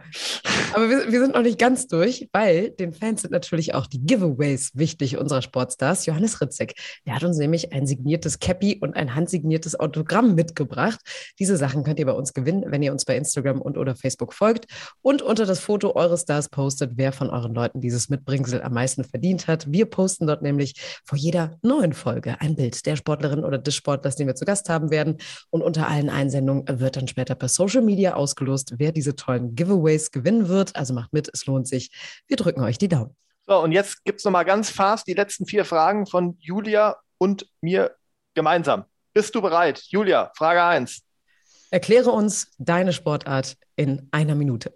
aber 0.74 0.90
wir, 0.90 1.10
wir, 1.10 1.20
sind 1.20 1.32
noch 1.34 1.40
nicht 1.40 1.58
ganz 1.58 1.86
durch, 1.86 2.28
weil 2.32 2.68
den 2.72 2.92
Fans 2.92 3.22
sind 3.22 3.30
natürlich 3.30 3.74
auch 3.74 3.86
die 3.86 4.04
Giveaways 4.04 4.72
wichtig 4.74 5.16
unserer 5.16 5.40
Sportstars. 5.40 6.04
Johannes 6.04 6.42
Ritzek, 6.42 6.74
der 7.06 7.14
hat 7.14 7.24
uns 7.24 7.38
nämlich 7.38 7.72
ein 7.72 7.86
signiertes 7.86 8.38
Cappy 8.38 8.78
und 8.82 8.94
ein 8.94 9.14
handsigniertes 9.14 9.80
Autogramm 9.80 10.34
mitgebracht. 10.34 11.00
Diese 11.38 11.56
Sachen 11.56 11.82
könnt 11.82 11.98
ihr 11.98 12.04
bei 12.04 12.12
uns 12.12 12.34
gewinnen, 12.34 12.64
wenn 12.66 12.82
ihr 12.82 12.92
uns 12.92 13.06
bei 13.06 13.16
Instagram 13.16 13.62
und 13.62 13.78
oder 13.78 13.96
Facebook 13.96 14.34
folgt 14.34 14.66
und 15.00 15.22
unter 15.22 15.46
das 15.46 15.60
Foto 15.60 15.96
eures 15.96 16.22
Stars 16.22 16.50
postet, 16.50 16.92
wer 16.96 17.12
von 17.12 17.30
euren 17.30 17.54
Leuten 17.54 17.80
dieses 17.80 18.10
Mitbringsel 18.10 18.60
am 18.60 18.74
meisten 18.74 19.02
verdient 19.02 19.46
hat. 19.46 19.72
Wir 19.72 19.86
posten 19.86 20.26
dort 20.26 20.42
nämlich 20.42 20.74
vor 21.06 21.16
jeder 21.16 21.56
neuen 21.62 21.94
Folge 21.94 22.38
ein 22.38 22.54
Bild 22.54 22.84
der 22.84 22.96
Sportlerin 22.96 23.44
oder 23.44 23.56
des 23.56 23.74
Sportlers, 23.74 24.16
den 24.16 24.26
wir 24.26 24.34
zu 24.34 24.44
Gast 24.44 24.68
haben 24.68 24.90
werden. 24.90 25.16
Und 25.48 25.62
unter 25.62 25.88
allen 25.88 26.10
Einsendungen 26.10 26.64
wird 26.80 26.96
dann 26.96 27.08
später 27.08 27.34
per 27.34 27.48
Social 27.48 27.80
Media 27.80 28.12
ausgelost, 28.12 28.74
wer 28.76 28.92
diese 28.92 29.16
tollen 29.16 29.53
Giveaways 29.54 30.10
gewinnen 30.10 30.48
wird. 30.48 30.74
Also 30.76 30.94
macht 30.94 31.12
mit, 31.12 31.30
es 31.32 31.46
lohnt 31.46 31.68
sich. 31.68 31.90
Wir 32.26 32.36
drücken 32.36 32.62
euch 32.62 32.78
die 32.78 32.88
Daumen. 32.88 33.16
So, 33.46 33.58
und 33.62 33.72
jetzt 33.72 34.04
gibt 34.04 34.20
es 34.20 34.24
nochmal 34.24 34.44
ganz 34.44 34.70
fast 34.70 35.06
die 35.06 35.14
letzten 35.14 35.46
vier 35.46 35.64
Fragen 35.64 36.06
von 36.06 36.36
Julia 36.40 36.96
und 37.18 37.46
mir 37.60 37.94
gemeinsam. 38.34 38.84
Bist 39.12 39.34
du 39.34 39.42
bereit? 39.42 39.82
Julia, 39.88 40.32
Frage 40.36 40.62
1. 40.62 41.02
Erkläre 41.70 42.10
uns 42.10 42.48
deine 42.58 42.92
Sportart 42.92 43.56
in 43.76 44.08
einer 44.12 44.34
Minute 44.34 44.74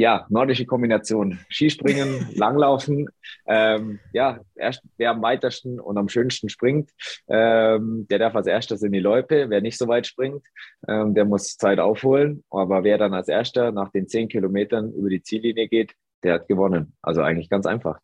ja, 0.00 0.24
nordische 0.30 0.64
Kombination. 0.64 1.38
Skispringen, 1.50 2.26
Langlaufen. 2.34 3.10
Ähm, 3.46 4.00
ja, 4.14 4.40
erst, 4.54 4.80
wer 4.96 5.10
am 5.10 5.20
weitesten 5.20 5.78
und 5.78 5.98
am 5.98 6.08
schönsten 6.08 6.48
springt, 6.48 6.90
ähm, 7.28 8.06
der 8.08 8.18
darf 8.18 8.34
als 8.34 8.46
erstes 8.46 8.82
in 8.82 8.92
die 8.92 8.98
Loipe. 8.98 9.50
Wer 9.50 9.60
nicht 9.60 9.76
so 9.76 9.88
weit 9.88 10.06
springt, 10.06 10.42
ähm, 10.88 11.12
der 11.12 11.26
muss 11.26 11.58
Zeit 11.58 11.78
aufholen. 11.78 12.42
Aber 12.48 12.82
wer 12.82 12.96
dann 12.96 13.12
als 13.12 13.28
erster 13.28 13.72
nach 13.72 13.90
den 13.90 14.08
zehn 14.08 14.28
Kilometern 14.28 14.90
über 14.94 15.10
die 15.10 15.22
Ziellinie 15.22 15.68
geht, 15.68 15.92
der 16.22 16.32
hat 16.32 16.48
gewonnen. 16.48 16.96
Also 17.02 17.20
eigentlich 17.20 17.50
ganz 17.50 17.66
einfach. 17.66 17.98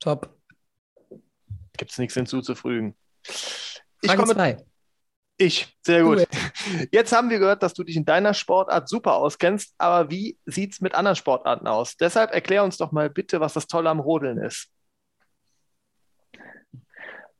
Top. 0.00 0.36
Gibt 1.78 1.92
es 1.92 1.98
nichts 1.98 2.12
hinzuzufügen. 2.12 2.94
Ich 3.22 4.10
Frage 4.10 4.20
komme, 4.20 4.34
zwei. 4.34 4.58
Ich, 5.36 5.76
sehr 5.82 6.04
gut. 6.04 6.26
Jetzt 6.92 7.12
haben 7.12 7.28
wir 7.28 7.40
gehört, 7.40 7.62
dass 7.62 7.74
du 7.74 7.82
dich 7.82 7.96
in 7.96 8.04
deiner 8.04 8.34
Sportart 8.34 8.88
super 8.88 9.16
auskennst, 9.16 9.74
aber 9.78 10.10
wie 10.10 10.38
sieht 10.46 10.72
es 10.72 10.80
mit 10.80 10.94
anderen 10.94 11.16
Sportarten 11.16 11.66
aus? 11.66 11.96
Deshalb 11.96 12.32
erklär 12.32 12.62
uns 12.62 12.76
doch 12.76 12.92
mal 12.92 13.10
bitte, 13.10 13.40
was 13.40 13.54
das 13.54 13.66
Tolle 13.66 13.90
am 13.90 13.98
Rodeln 13.98 14.38
ist. 14.38 14.70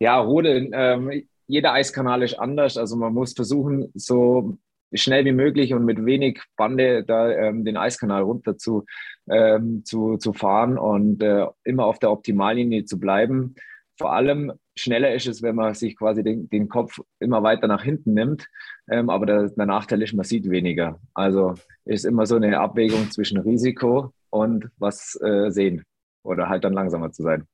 Ja, 0.01 0.19
Rodeln, 0.19 0.73
ähm, 0.75 1.29
jeder 1.47 1.73
Eiskanal 1.73 2.23
ist 2.23 2.35
anders. 2.35 2.77
Also 2.77 2.97
man 2.97 3.13
muss 3.13 3.33
versuchen, 3.33 3.93
so 3.95 4.59
schnell 4.93 5.25
wie 5.25 5.33
möglich 5.33 5.73
und 5.73 5.85
mit 5.85 6.05
wenig 6.05 6.41
Bande 6.57 7.05
da 7.05 7.31
ähm, 7.31 7.65
den 7.65 7.77
Eiskanal 7.77 8.23
runter 8.23 8.57
zu, 8.57 8.85
ähm, 9.29 9.85
zu, 9.85 10.17
zu 10.17 10.33
fahren 10.33 10.79
und 10.79 11.23
äh, 11.23 11.47
immer 11.63 11.87
auf 11.87 11.99
der 12.01 12.11
Optimallinie 12.11 12.85
zu 12.85 12.99
bleiben. 12.99 13.55
Vor 13.99 14.13
allem 14.13 14.53
schneller 14.77 15.15
ist 15.15 15.27
es, 15.27 15.43
wenn 15.43 15.57
man 15.57 15.75
sich 15.75 15.97
quasi 15.97 16.23
den, 16.23 16.49
den 16.51 16.69
Kopf 16.69 17.01
immer 17.21 17.43
weiter 17.43 17.67
nach 17.69 17.83
hinten 17.83 18.15
nimmt. 18.15 18.49
Ähm, 18.91 19.11
aber 19.11 19.27
der, 19.27 19.49
der, 19.49 19.67
Nachteil 19.67 20.03
ist, 20.03 20.15
man 20.15 20.25
sieht 20.25 20.49
weniger. 20.51 20.99
Also 21.15 21.55
ist 21.85 22.05
immer 22.05 22.27
so 22.27 22.37
eine 22.37 22.59
Abwägung 22.59 23.11
zwischen 23.11 23.39
Risiko 23.39 24.13
und 24.31 24.69
was 24.79 25.19
äh, 25.23 25.51
sehen 25.51 25.85
oder 26.23 26.49
halt 26.49 26.65
dann 26.65 26.73
langsamer 26.73 27.13
zu 27.13 27.23
sein. 27.23 27.47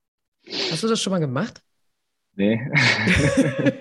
Hast 0.70 0.82
du 0.82 0.88
das 0.88 1.00
schon 1.02 1.12
mal 1.12 1.18
gemacht? 1.18 1.62
Nee. 2.34 2.60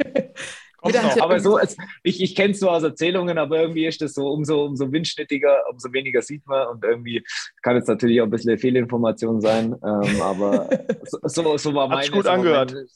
aber 0.82 1.40
so, 1.40 1.60
es, 1.60 1.76
ich, 2.04 2.22
ich 2.22 2.36
kenne 2.36 2.54
es 2.54 2.62
nur 2.62 2.72
aus 2.72 2.84
Erzählungen, 2.84 3.38
aber 3.38 3.62
irgendwie 3.62 3.86
ist 3.86 4.02
das 4.02 4.14
so, 4.14 4.30
umso, 4.30 4.66
umso 4.66 4.92
windschnittiger, 4.92 5.64
umso 5.72 5.92
weniger 5.94 6.22
sieht 6.22 6.46
man 6.48 6.68
und 6.68 6.84
irgendwie 6.84 7.24
kann 7.62 7.76
es 7.78 7.88
natürlich 7.88 8.22
auch 8.22 8.26
ein 8.26 8.30
bisschen 8.30 8.58
Fehlinformation 8.58 9.42
sein, 9.42 9.76
ähm, 9.84 10.22
aber 10.22 10.70
so, 11.24 11.58
so, 11.58 11.74
war 11.74 11.88
mein. 11.88 12.00
Hat 12.00 12.12
gut 12.12 12.28
angehört. 12.28 12.72
Moment, 12.72 12.90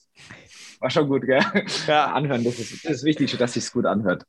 war 0.79 0.89
schon 0.89 1.07
gut, 1.07 1.25
gell? 1.25 1.41
Ja. 1.87 2.11
Anhören, 2.11 2.43
das 2.43 2.59
ist, 2.59 2.83
das 2.83 2.91
ist 2.91 3.03
wichtig, 3.05 3.37
dass 3.37 3.53
sich 3.53 3.63
es 3.63 3.71
gut 3.71 3.85
anhört. 3.85 4.25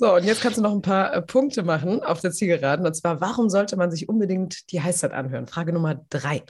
So, 0.00 0.14
und 0.14 0.24
jetzt 0.24 0.40
kannst 0.42 0.58
du 0.58 0.62
noch 0.62 0.72
ein 0.72 0.80
paar 0.80 1.12
äh, 1.12 1.22
Punkte 1.22 1.64
machen 1.64 2.04
auf 2.04 2.20
der 2.20 2.30
Zielgeraden. 2.30 2.86
Und 2.86 2.94
zwar, 2.94 3.20
warum 3.20 3.50
sollte 3.50 3.76
man 3.76 3.90
sich 3.90 4.08
unbedingt 4.08 4.70
die 4.70 4.80
Heißzeit 4.80 5.12
anhören? 5.12 5.48
Frage 5.48 5.72
Nummer 5.72 6.06
drei. 6.08 6.44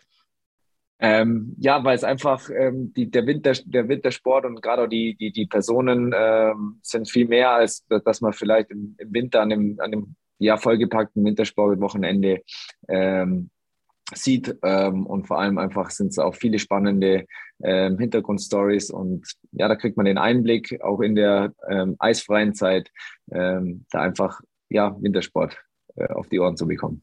Ähm, 1.01 1.55
ja, 1.59 1.85
weil 1.85 1.95
es 1.95 2.03
einfach 2.03 2.51
ähm, 2.51 2.93
die, 2.95 3.09
der, 3.11 3.27
Winter, 3.27 3.53
der 3.65 3.89
Wintersport 3.89 4.45
und 4.45 4.61
gerade 4.61 4.83
auch 4.83 4.89
die, 4.89 5.15
die, 5.15 5.31
die 5.31 5.47
Personen 5.47 6.13
ähm, 6.17 6.81
sind 6.83 7.09
viel 7.09 7.29
mehr, 7.29 7.51
als 7.51 7.87
dass 7.87 8.21
man 8.21 8.33
vielleicht 8.33 8.71
im, 8.71 8.97
im 8.99 9.13
Winter 9.13 9.43
an 9.43 9.51
dem, 9.51 9.79
an 9.79 9.93
dem 9.93 10.17
ja, 10.39 10.57
vollgepackten 10.57 11.25
Wintersport-Wochenende 11.25 12.43
ähm, 12.89 13.51
sieht. 14.13 14.57
Ähm, 14.65 15.07
und 15.07 15.29
vor 15.29 15.39
allem 15.39 15.59
einfach 15.59 15.91
sind 15.91 16.09
es 16.09 16.19
auch 16.19 16.35
viele 16.35 16.59
spannende 16.59 17.27
ähm, 17.63 17.99
Hintergrundstories 17.99 18.91
und 18.91 19.25
ja, 19.53 19.69
da 19.69 19.77
kriegt 19.77 19.97
man 19.97 20.07
den 20.07 20.19
Einblick 20.19 20.81
auch 20.83 21.01
in 21.01 21.15
der 21.15 21.53
ähm, 21.69 21.95
eisfreien 22.01 22.55
Zeit, 22.55 22.91
ähm, 23.31 23.85
da 23.91 24.01
einfach 24.01 24.41
ja, 24.69 24.97
Wintersport 25.01 25.57
äh, 25.95 26.09
auf 26.09 26.29
die 26.29 26.41
Ohren 26.41 26.57
zu 26.57 26.67
bekommen 26.67 27.03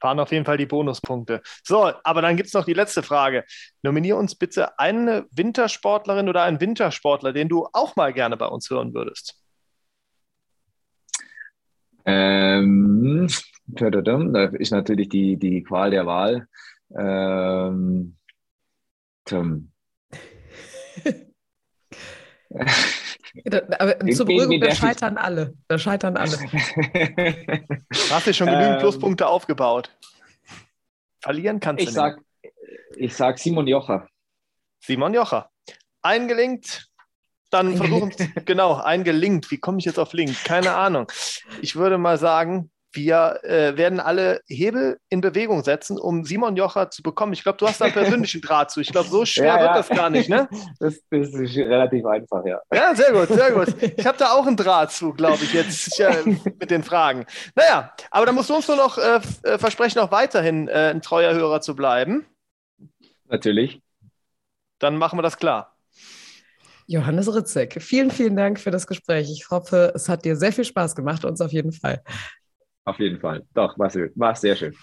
fahren 0.00 0.18
auf 0.20 0.32
jeden 0.32 0.44
Fall 0.44 0.56
die 0.56 0.66
Bonuspunkte. 0.66 1.42
So, 1.62 1.92
aber 2.04 2.22
dann 2.22 2.36
gibt 2.36 2.48
es 2.48 2.54
noch 2.54 2.64
die 2.64 2.74
letzte 2.74 3.02
Frage. 3.02 3.44
Nominiere 3.82 4.16
uns 4.16 4.34
bitte 4.34 4.78
eine 4.78 5.26
Wintersportlerin 5.30 6.28
oder 6.28 6.42
einen 6.42 6.60
Wintersportler, 6.60 7.32
den 7.32 7.48
du 7.48 7.68
auch 7.72 7.96
mal 7.96 8.12
gerne 8.12 8.36
bei 8.36 8.46
uns 8.46 8.70
hören 8.70 8.94
würdest. 8.94 9.36
Ähm, 12.04 13.28
da 13.66 14.44
ist 14.58 14.72
natürlich 14.72 15.08
die, 15.08 15.36
die 15.36 15.62
Qual 15.62 15.90
der 15.90 16.06
Wahl. 16.06 16.48
Ähm, 16.96 18.16
Tim. 19.24 19.70
Aber 23.78 23.98
zur 24.10 24.26
Beruhigung, 24.26 24.60
da 24.60 24.74
scheitern 24.74 25.16
alle. 25.16 25.54
Da 25.68 25.78
scheitern 25.78 26.16
alle. 26.16 26.32
Hast 28.10 28.26
du 28.26 28.34
schon 28.34 28.48
genügend 28.48 28.74
ähm, 28.74 28.78
Pluspunkte 28.78 29.26
aufgebaut? 29.26 29.90
Verlieren 31.20 31.60
kannst 31.60 31.82
ich 31.82 31.88
du 31.88 31.94
sag, 31.94 32.16
nicht. 32.16 32.54
Ich 32.96 33.14
sag 33.14 33.38
Simon 33.38 33.66
Jocher. 33.66 34.08
Simon 34.80 35.14
Jocher. 35.14 35.50
Eingelinkt. 36.02 36.88
Dann 37.50 37.76
versuchen, 37.76 38.12
genau, 38.44 38.74
eingelinkt. 38.74 39.50
Wie 39.50 39.58
komme 39.58 39.78
ich 39.78 39.84
jetzt 39.84 39.98
auf 39.98 40.12
Link? 40.12 40.44
Keine 40.44 40.74
Ahnung. 40.74 41.10
Ich 41.60 41.74
würde 41.74 41.98
mal 41.98 42.16
sagen, 42.16 42.70
wir 42.92 43.40
äh, 43.44 43.76
werden 43.76 44.00
alle 44.00 44.40
Hebel 44.46 44.98
in 45.08 45.20
Bewegung 45.20 45.62
setzen, 45.62 45.98
um 45.98 46.24
Simon 46.24 46.56
Jocher 46.56 46.90
zu 46.90 47.02
bekommen. 47.02 47.32
Ich 47.32 47.42
glaube, 47.42 47.58
du 47.58 47.66
hast 47.66 47.80
da 47.80 47.86
einen 47.86 47.94
persönlichen 47.94 48.40
Draht 48.40 48.70
zu. 48.70 48.80
Ich 48.80 48.90
glaube, 48.90 49.08
so 49.08 49.24
schwer 49.24 49.46
ja, 49.46 49.60
wird 49.60 49.70
ja. 49.70 49.74
das 49.74 49.88
gar 49.88 50.10
nicht, 50.10 50.28
ne? 50.28 50.48
Das, 50.80 51.00
das, 51.10 51.28
ist 51.28 51.56
relativ 51.56 52.04
einfach, 52.04 52.44
ja. 52.44 52.60
Ja, 52.72 52.94
sehr 52.94 53.12
gut, 53.12 53.28
sehr 53.28 53.52
gut. 53.52 53.74
Ich 53.96 54.06
habe 54.06 54.18
da 54.18 54.32
auch 54.32 54.46
einen 54.46 54.56
Draht 54.56 54.92
zu, 54.92 55.12
glaube 55.12 55.44
ich, 55.44 55.52
jetzt 55.52 55.98
ja, 55.98 56.10
mit 56.24 56.70
den 56.70 56.82
Fragen. 56.82 57.26
Naja, 57.54 57.92
aber 58.10 58.26
da 58.26 58.32
musst 58.32 58.50
du 58.50 58.56
uns 58.56 58.66
nur 58.66 58.76
noch 58.76 58.98
äh, 58.98 59.20
äh, 59.42 59.58
versprechen, 59.58 60.00
auch 60.00 60.10
weiterhin 60.10 60.68
äh, 60.68 60.90
ein 60.90 61.02
treuer 61.02 61.34
Hörer 61.34 61.60
zu 61.60 61.76
bleiben. 61.76 62.26
Natürlich. 63.28 63.80
Dann 64.78 64.96
machen 64.96 65.18
wir 65.18 65.22
das 65.22 65.36
klar. 65.36 65.76
Johannes 66.86 67.32
Ritzek, 67.32 67.80
vielen, 67.80 68.10
vielen 68.10 68.34
Dank 68.34 68.58
für 68.58 68.72
das 68.72 68.88
Gespräch. 68.88 69.30
Ich 69.30 69.48
hoffe, 69.50 69.92
es 69.94 70.08
hat 70.08 70.24
dir 70.24 70.34
sehr 70.34 70.52
viel 70.52 70.64
Spaß 70.64 70.96
gemacht, 70.96 71.24
uns 71.24 71.40
auf 71.40 71.52
jeden 71.52 71.70
Fall. 71.70 72.02
Auf 72.90 72.98
jeden 72.98 73.20
Fall. 73.20 73.44
Doch, 73.54 73.78
war, 73.78 73.88
war 74.16 74.34
sehr 74.34 74.56
schön. 74.56 74.74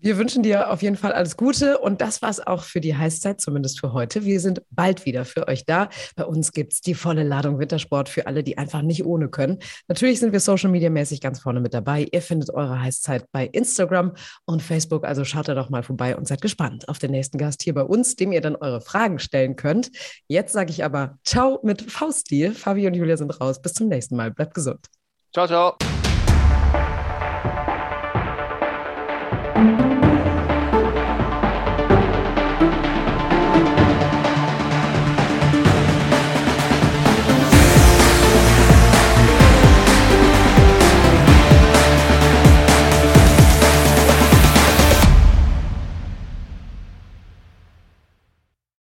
Wir 0.00 0.18
wünschen 0.18 0.42
dir 0.42 0.72
auf 0.72 0.82
jeden 0.82 0.96
Fall 0.96 1.12
alles 1.12 1.36
Gute 1.36 1.78
und 1.78 2.00
das 2.00 2.22
war 2.22 2.28
es 2.30 2.44
auch 2.44 2.64
für 2.64 2.80
die 2.80 2.96
Heißzeit, 2.96 3.40
zumindest 3.40 3.78
für 3.78 3.92
heute. 3.92 4.24
Wir 4.24 4.40
sind 4.40 4.60
bald 4.70 5.06
wieder 5.06 5.24
für 5.24 5.46
euch 5.46 5.64
da. 5.64 5.90
Bei 6.16 6.24
uns 6.24 6.50
gibt 6.50 6.72
es 6.72 6.80
die 6.80 6.94
volle 6.94 7.22
Ladung 7.22 7.60
Wintersport 7.60 8.08
für 8.08 8.26
alle, 8.26 8.42
die 8.42 8.58
einfach 8.58 8.82
nicht 8.82 9.06
ohne 9.06 9.28
können. 9.28 9.60
Natürlich 9.86 10.18
sind 10.18 10.32
wir 10.32 10.40
Social 10.40 10.70
Media 10.70 10.90
mäßig 10.90 11.20
ganz 11.20 11.38
vorne 11.38 11.60
mit 11.60 11.72
dabei. 11.72 12.08
Ihr 12.10 12.20
findet 12.20 12.50
eure 12.50 12.80
Heißzeit 12.80 13.26
bei 13.30 13.46
Instagram 13.46 14.14
und 14.44 14.60
Facebook, 14.60 15.04
also 15.04 15.24
schaut 15.24 15.46
da 15.46 15.54
doch 15.54 15.70
mal 15.70 15.84
vorbei 15.84 16.16
und 16.16 16.26
seid 16.26 16.40
gespannt 16.40 16.88
auf 16.88 16.98
den 16.98 17.12
nächsten 17.12 17.38
Gast 17.38 17.62
hier 17.62 17.74
bei 17.74 17.84
uns, 17.84 18.16
dem 18.16 18.32
ihr 18.32 18.40
dann 18.40 18.56
eure 18.56 18.80
Fragen 18.80 19.20
stellen 19.20 19.54
könnt. 19.54 19.92
Jetzt 20.26 20.52
sage 20.52 20.70
ich 20.70 20.84
aber 20.84 21.16
Ciao 21.24 21.60
mit 21.62 21.80
Fauststil. 21.80 22.54
Fabi 22.54 22.88
und 22.88 22.94
Julia 22.94 23.16
sind 23.16 23.40
raus. 23.40 23.62
Bis 23.62 23.74
zum 23.74 23.86
nächsten 23.86 24.16
Mal. 24.16 24.32
Bleibt 24.32 24.54
gesund. 24.54 24.84
Ciao, 25.32 25.46
ciao. 25.46 25.91